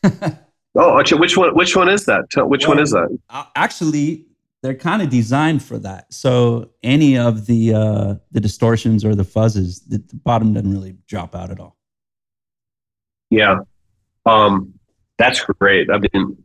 oh, 0.76 0.98
actually, 0.98 1.20
which 1.20 1.36
one? 1.36 1.54
Which 1.54 1.76
one 1.76 1.88
is 1.88 2.04
that? 2.06 2.24
Which 2.36 2.66
well, 2.66 2.76
one 2.76 2.82
is 2.82 2.90
that? 2.90 3.18
Actually, 3.54 4.26
they're 4.62 4.74
kind 4.74 5.02
of 5.02 5.08
designed 5.08 5.62
for 5.62 5.78
that. 5.78 6.12
So 6.12 6.70
any 6.82 7.16
of 7.16 7.46
the 7.46 7.74
uh, 7.74 8.14
the 8.32 8.40
distortions 8.40 9.04
or 9.04 9.14
the 9.14 9.24
fuzzes, 9.24 9.80
the, 9.88 9.98
the 9.98 10.16
bottom 10.16 10.52
doesn't 10.52 10.70
really 10.70 10.96
drop 11.06 11.34
out 11.34 11.50
at 11.50 11.60
all. 11.60 11.76
Yeah, 13.30 13.58
um, 14.24 14.74
that's 15.18 15.40
great. 15.40 15.88
I 15.90 15.98
mean, 15.98 16.36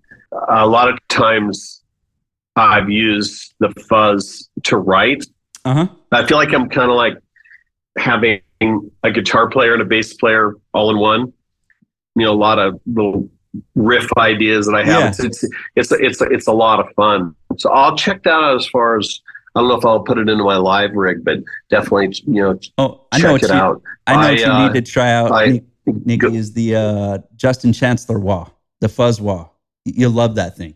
a 0.49 0.67
lot 0.67 0.89
of 0.89 0.97
times 1.07 1.83
I've 2.55 2.89
used 2.89 3.53
the 3.59 3.69
fuzz 3.89 4.49
to 4.63 4.77
write. 4.77 5.25
Uh-huh. 5.63 5.87
I 6.11 6.25
feel 6.25 6.37
like 6.37 6.53
I'm 6.53 6.69
kind 6.69 6.89
of 6.89 6.97
like 6.97 7.17
having 7.97 8.41
a 9.03 9.11
guitar 9.11 9.49
player 9.49 9.73
and 9.73 9.81
a 9.81 9.85
bass 9.85 10.13
player 10.13 10.55
all 10.73 10.89
in 10.91 10.97
one. 10.97 11.33
You 12.15 12.25
know, 12.25 12.33
a 12.33 12.35
lot 12.35 12.59
of 12.59 12.79
little 12.85 13.29
riff 13.75 14.07
ideas 14.17 14.65
that 14.65 14.75
I 14.75 14.83
have. 14.83 14.99
Yeah. 15.01 15.07
It's, 15.09 15.19
it's 15.19 15.43
it's 15.75 15.91
it's 15.91 16.21
it's 16.21 16.47
a 16.47 16.53
lot 16.53 16.79
of 16.79 16.93
fun. 16.95 17.35
So 17.57 17.71
I'll 17.71 17.97
check 17.97 18.23
that 18.23 18.31
out 18.31 18.55
as 18.55 18.67
far 18.67 18.97
as 18.97 19.19
I 19.55 19.59
don't 19.59 19.69
know 19.69 19.75
if 19.75 19.85
I'll 19.85 20.03
put 20.03 20.17
it 20.17 20.29
into 20.29 20.43
my 20.43 20.57
live 20.57 20.93
rig, 20.93 21.23
but 21.23 21.39
definitely 21.69 22.15
you 22.25 22.41
know 22.41 22.59
oh, 22.77 23.05
I 23.11 23.19
know 23.19 23.37
check 23.37 23.49
it 23.49 23.53
you, 23.53 23.59
out. 23.59 23.81
I 24.07 24.13
know 24.13 24.19
I, 24.19 24.31
what 24.31 24.39
you 24.39 24.45
uh, 24.45 24.67
need 24.67 24.85
to 24.85 24.91
try 24.91 25.11
out. 25.11 25.31
I, 25.31 25.61
Nikki 25.85 26.17
go, 26.17 26.27
is 26.29 26.53
the 26.53 26.75
uh, 26.75 27.17
Justin 27.35 27.73
Chancellor 27.73 28.19
wah, 28.19 28.47
the 28.79 28.89
fuzz 28.89 29.19
wah. 29.19 29.49
You'll 29.85 30.11
love 30.11 30.35
that 30.35 30.55
thing. 30.55 30.75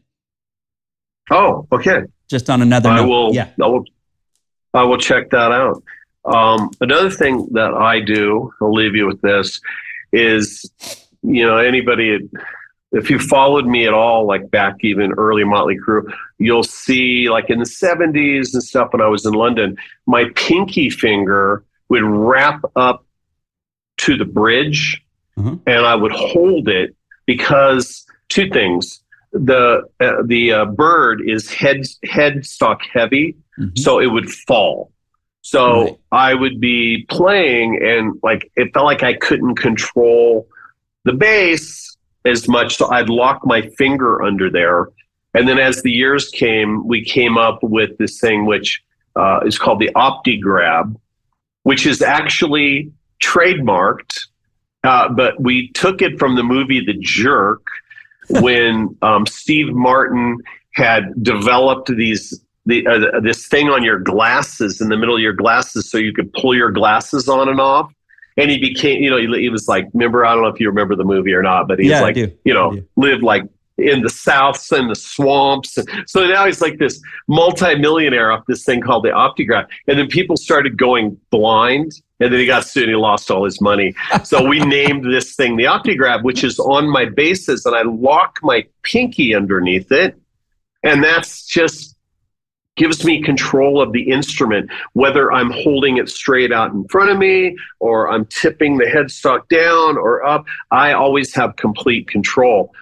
Oh, 1.31 1.67
okay. 1.71 2.01
Just 2.29 2.49
on 2.49 2.61
another 2.61 2.89
I 2.89 2.97
note. 2.97 3.07
will. 3.07 3.33
Yeah. 3.33 3.49
I 3.61 3.67
will. 3.67 3.85
I 4.73 4.83
will 4.83 4.97
check 4.97 5.29
that 5.29 5.51
out. 5.51 5.81
Um, 6.25 6.71
another 6.81 7.09
thing 7.09 7.47
that 7.53 7.73
I 7.73 8.01
do, 8.01 8.51
I'll 8.61 8.73
leave 8.73 8.95
you 8.95 9.07
with 9.07 9.21
this, 9.21 9.61
is 10.11 10.69
you 11.21 11.45
know 11.45 11.57
anybody 11.57 12.19
if 12.95 13.09
you 13.09 13.19
followed 13.19 13.65
me 13.65 13.85
at 13.85 13.93
all, 13.93 14.25
like 14.25 14.49
back 14.49 14.77
even 14.79 15.11
early 15.13 15.43
Motley 15.43 15.77
Crue, 15.77 16.11
you'll 16.37 16.63
see 16.63 17.29
like 17.29 17.49
in 17.49 17.59
the 17.59 17.65
70s 17.65 18.53
and 18.53 18.63
stuff 18.63 18.93
when 18.93 19.01
I 19.01 19.07
was 19.07 19.25
in 19.25 19.33
London, 19.33 19.77
my 20.05 20.25
pinky 20.35 20.89
finger 20.89 21.65
would 21.89 22.03
wrap 22.03 22.61
up 22.77 23.05
to 23.97 24.15
the 24.17 24.23
bridge 24.23 25.03
mm-hmm. 25.37 25.55
and 25.67 25.85
I 25.85 25.95
would 25.95 26.13
hold 26.13 26.69
it 26.69 26.95
because 27.25 28.05
two 28.29 28.49
things. 28.49 29.01
The 29.33 29.83
uh, 29.99 30.23
the 30.23 30.53
uh, 30.53 30.65
bird 30.65 31.21
is 31.25 31.51
head 31.51 31.81
headstock 32.05 32.79
heavy, 32.93 33.35
mm-hmm. 33.59 33.75
so 33.75 33.99
it 33.99 34.05
would 34.05 34.31
fall. 34.31 34.93
So 35.41 35.81
right. 35.81 35.99
I 36.13 36.33
would 36.33 36.61
be 36.61 37.05
playing 37.09 37.83
and 37.83 38.17
like 38.23 38.49
it 38.55 38.73
felt 38.73 38.85
like 38.85 39.03
I 39.03 39.13
couldn't 39.13 39.55
control 39.55 40.47
the 41.03 41.11
bass 41.11 41.94
as 42.25 42.47
much. 42.47 42.77
So 42.77 42.89
I'd 42.91 43.09
lock 43.09 43.45
my 43.45 43.61
finger 43.77 44.21
under 44.21 44.49
there. 44.49 44.89
And 45.33 45.47
then 45.47 45.59
as 45.59 45.81
the 45.81 45.91
years 45.91 46.29
came, 46.29 46.87
we 46.87 47.03
came 47.03 47.37
up 47.37 47.59
with 47.61 47.97
this 47.97 48.19
thing 48.19 48.45
which 48.45 48.81
uh, 49.15 49.41
is 49.45 49.57
called 49.57 49.79
the 49.79 49.89
OptiGrab, 49.95 50.95
which 51.63 51.85
is 51.85 52.01
actually 52.01 52.91
trademarked. 53.21 54.27
Uh, 54.83 55.09
but 55.09 55.39
we 55.41 55.69
took 55.69 56.01
it 56.01 56.19
from 56.19 56.35
the 56.35 56.43
movie 56.43 56.83
The 56.85 56.97
Jerk 56.99 57.65
when 58.29 58.95
um, 59.01 59.25
Steve 59.25 59.73
Martin 59.73 60.37
had 60.73 61.23
developed 61.23 61.87
these 61.95 62.41
the 62.65 62.85
uh, 62.87 63.19
this 63.19 63.47
thing 63.47 63.69
on 63.69 63.83
your 63.83 63.99
glasses 63.99 64.81
in 64.81 64.89
the 64.89 64.97
middle 64.97 65.15
of 65.15 65.21
your 65.21 65.33
glasses 65.33 65.89
so 65.89 65.99
you 65.99 66.11
could 66.11 66.33
pull 66.33 66.55
your 66.55 66.71
glasses 66.71 67.29
on 67.29 67.47
and 67.47 67.61
off 67.61 67.93
and 68.37 68.51
he 68.51 68.57
became 68.57 69.01
you 69.01 69.09
know 69.09 69.17
he, 69.17 69.41
he 69.41 69.49
was 69.49 69.67
like 69.67 69.87
remember 69.93 70.25
i 70.25 70.33
don't 70.33 70.43
know 70.43 70.49
if 70.49 70.59
you 70.59 70.67
remember 70.67 70.95
the 70.95 71.03
movie 71.03 71.33
or 71.33 71.41
not 71.41 71.67
but 71.67 71.79
he's 71.79 71.89
yeah, 71.89 72.01
like 72.01 72.15
you 72.15 72.53
know 72.53 72.77
lived 72.95 73.23
like 73.23 73.43
in 73.77 74.01
the 74.01 74.09
souths 74.09 74.71
and 74.77 74.89
the 74.89 74.95
swamps. 74.95 75.77
So 76.07 76.25
now 76.27 76.45
he's 76.45 76.61
like 76.61 76.77
this 76.77 77.01
multi-millionaire 77.27 78.31
off 78.31 78.45
this 78.47 78.63
thing 78.63 78.81
called 78.81 79.03
the 79.03 79.09
OptiGrab 79.09 79.67
and 79.87 79.99
then 79.99 80.07
people 80.07 80.37
started 80.37 80.77
going 80.77 81.17
blind. 81.29 81.91
And 82.21 82.31
then 82.31 82.39
he 82.39 82.45
got 82.45 82.65
sued 82.65 82.83
and 82.83 82.91
he 82.91 82.95
lost 82.95 83.29
all 83.29 83.43
his 83.43 83.59
money. 83.59 83.93
So 84.23 84.47
we 84.47 84.59
named 84.65 85.03
this 85.03 85.35
thing 85.35 85.57
the 85.57 85.65
OptiGrab 85.65 86.23
which 86.23 86.43
is 86.43 86.59
on 86.59 86.89
my 86.89 87.05
basses 87.05 87.65
and 87.65 87.75
i 87.75 87.81
lock 87.81 88.39
my 88.41 88.65
pinky 88.83 89.35
underneath 89.35 89.91
it. 89.91 90.17
And 90.83 91.03
that's 91.03 91.45
just 91.45 91.94
gives 92.75 93.05
me 93.05 93.21
control 93.21 93.81
of 93.81 93.91
the 93.93 94.09
instrument, 94.09 94.69
whether 94.93 95.31
I'm 95.31 95.49
holding 95.51 95.97
it 95.97 96.09
straight 96.09 96.51
out 96.51 96.71
in 96.71 96.87
front 96.87 97.09
of 97.09 97.17
me 97.17 97.55
or 97.79 98.09
I'm 98.09 98.25
tipping 98.25 98.77
the 98.77 98.85
headstock 98.85 99.47
down 99.47 99.97
or 99.97 100.25
up. 100.25 100.45
I 100.71 100.93
always 100.93 101.33
have 101.35 101.55
complete 101.55 102.07
control. 102.07 102.73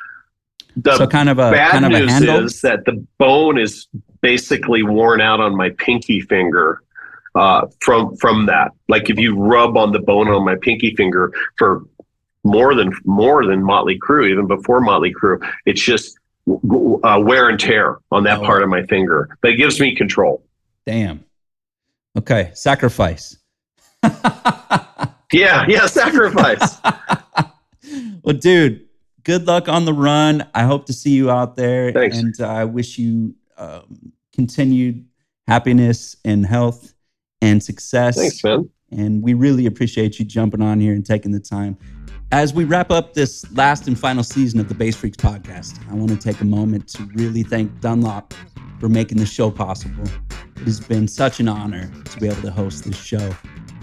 The 0.76 0.98
so 0.98 1.08
kind 1.08 1.30
of 1.30 1.38
a 1.38 1.52
bad 1.52 1.72
kind 1.72 1.86
of 1.86 1.92
news 1.92 2.54
is 2.56 2.62
that 2.62 2.86
the 2.86 3.06
bone 3.20 3.60
is 3.60 3.88
basically 4.22 4.82
worn 4.82 5.22
out 5.22 5.40
on 5.40 5.56
my 5.56 5.70
pinky 5.70 6.22
finger 6.22 6.82
uh, 7.36 7.68
from 7.80 8.16
from 8.18 8.48
that. 8.48 8.72
Like 8.88 9.10
if 9.10 9.20
you 9.20 9.36
rub 9.36 9.78
on 9.78 9.92
the 9.92 10.00
bone 10.00 10.30
on 10.30 10.44
my 10.44 10.56
pinky 10.56 10.96
finger 10.96 11.32
for 11.58 11.84
more 12.44 12.74
than 12.74 12.92
more 13.06 13.46
than 13.46 13.64
Motley 13.64 14.00
Crue, 14.00 14.32
even 14.32 14.48
before 14.48 14.82
Motley 14.82 15.14
Crue, 15.14 15.48
it's 15.66 15.82
just 15.82 16.18
uh, 16.48 17.20
wear 17.20 17.50
and 17.50 17.60
tear 17.60 17.98
on 18.12 18.24
that 18.24 18.40
oh. 18.40 18.46
part 18.46 18.64
of 18.64 18.70
my 18.70 18.86
finger, 18.88 19.38
but 19.42 19.52
it 19.52 19.56
gives 19.56 19.80
me 19.80 19.96
control. 19.96 20.44
Damn. 20.86 21.24
Okay, 22.18 22.52
sacrifice. 22.54 23.38
yeah, 25.32 25.66
yeah, 25.68 25.86
sacrifice. 25.88 26.78
well, 28.24 28.36
dude, 28.36 28.88
good 29.24 29.48
luck 29.48 29.68
on 29.68 29.86
the 29.86 29.94
run. 29.94 30.48
I 30.54 30.64
hope 30.64 30.86
to 30.88 30.94
see 30.94 31.12
you 31.12 31.32
out 31.32 31.56
there, 31.56 31.92
Thanks. 31.92 32.18
and 32.18 32.36
uh, 32.40 32.48
I 32.48 32.66
wish 32.66 32.98
you 32.98 33.36
um, 33.58 34.14
continued 34.34 35.06
happiness 35.48 36.16
and 36.24 36.46
health 36.46 36.94
and 37.42 37.64
success. 37.64 38.16
Thanks, 38.16 38.44
man. 38.44 38.70
And 38.92 39.24
we 39.24 39.34
really 39.34 39.66
appreciate 39.66 40.20
you 40.20 40.26
jumping 40.26 40.62
on 40.62 40.80
here 40.80 40.94
and 40.94 41.06
taking 41.06 41.32
the 41.32 41.40
time. 41.40 41.78
As 42.34 42.52
we 42.52 42.64
wrap 42.64 42.90
up 42.90 43.14
this 43.14 43.46
last 43.56 43.88
and 43.88 43.98
final 43.98 44.24
season 44.24 44.60
of 44.60 44.68
the 44.68 44.74
Bass 44.74 45.00
Freq's 45.00 45.18
podcast, 45.18 45.80
I 45.88 45.94
want 45.94 46.10
to 46.10 46.18
take 46.18 46.42
a 46.42 46.46
moment 46.46 46.88
to 46.88 47.04
really 47.14 47.44
thank 47.44 47.80
Dunlop 47.80 48.34
for 48.80 48.90
making 48.90 49.20
the 49.20 49.26
show 49.28 49.52
possible. 49.52 50.04
It 50.56 50.64
has 50.64 50.80
been 50.80 51.08
such 51.08 51.40
an 51.40 51.48
honor 51.48 51.92
to 52.06 52.20
be 52.20 52.26
able 52.26 52.42
to 52.42 52.50
host 52.50 52.86
this 52.86 53.00
show. 53.00 53.36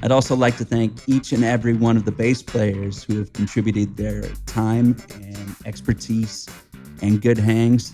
I'd 0.02 0.10
also 0.10 0.34
like 0.34 0.56
to 0.56 0.64
thank 0.64 1.08
each 1.08 1.30
and 1.30 1.44
every 1.44 1.74
one 1.74 1.96
of 1.96 2.04
the 2.04 2.10
bass 2.10 2.42
players 2.42 3.04
who 3.04 3.18
have 3.18 3.32
contributed 3.34 3.96
their 3.96 4.22
time 4.46 4.96
and 5.14 5.54
expertise 5.64 6.48
and 7.02 7.22
good 7.22 7.38
hangs. 7.38 7.92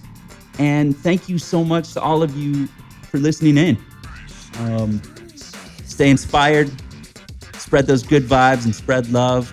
And 0.59 0.97
thank 0.97 1.29
you 1.29 1.39
so 1.39 1.65
much 1.65 1.93
to 1.93 2.01
all 2.01 2.23
of 2.23 2.35
you 2.35 2.67
for 3.03 3.19
listening 3.19 3.59
in. 3.59 3.79
Um, 4.61 5.03
stay 5.85 6.09
inspired, 6.09 6.73
spread 7.59 7.87
those 7.87 8.03
good 8.03 8.23
vibes, 8.23 8.65
and 8.65 8.75
spread 8.75 9.13
love 9.13 9.53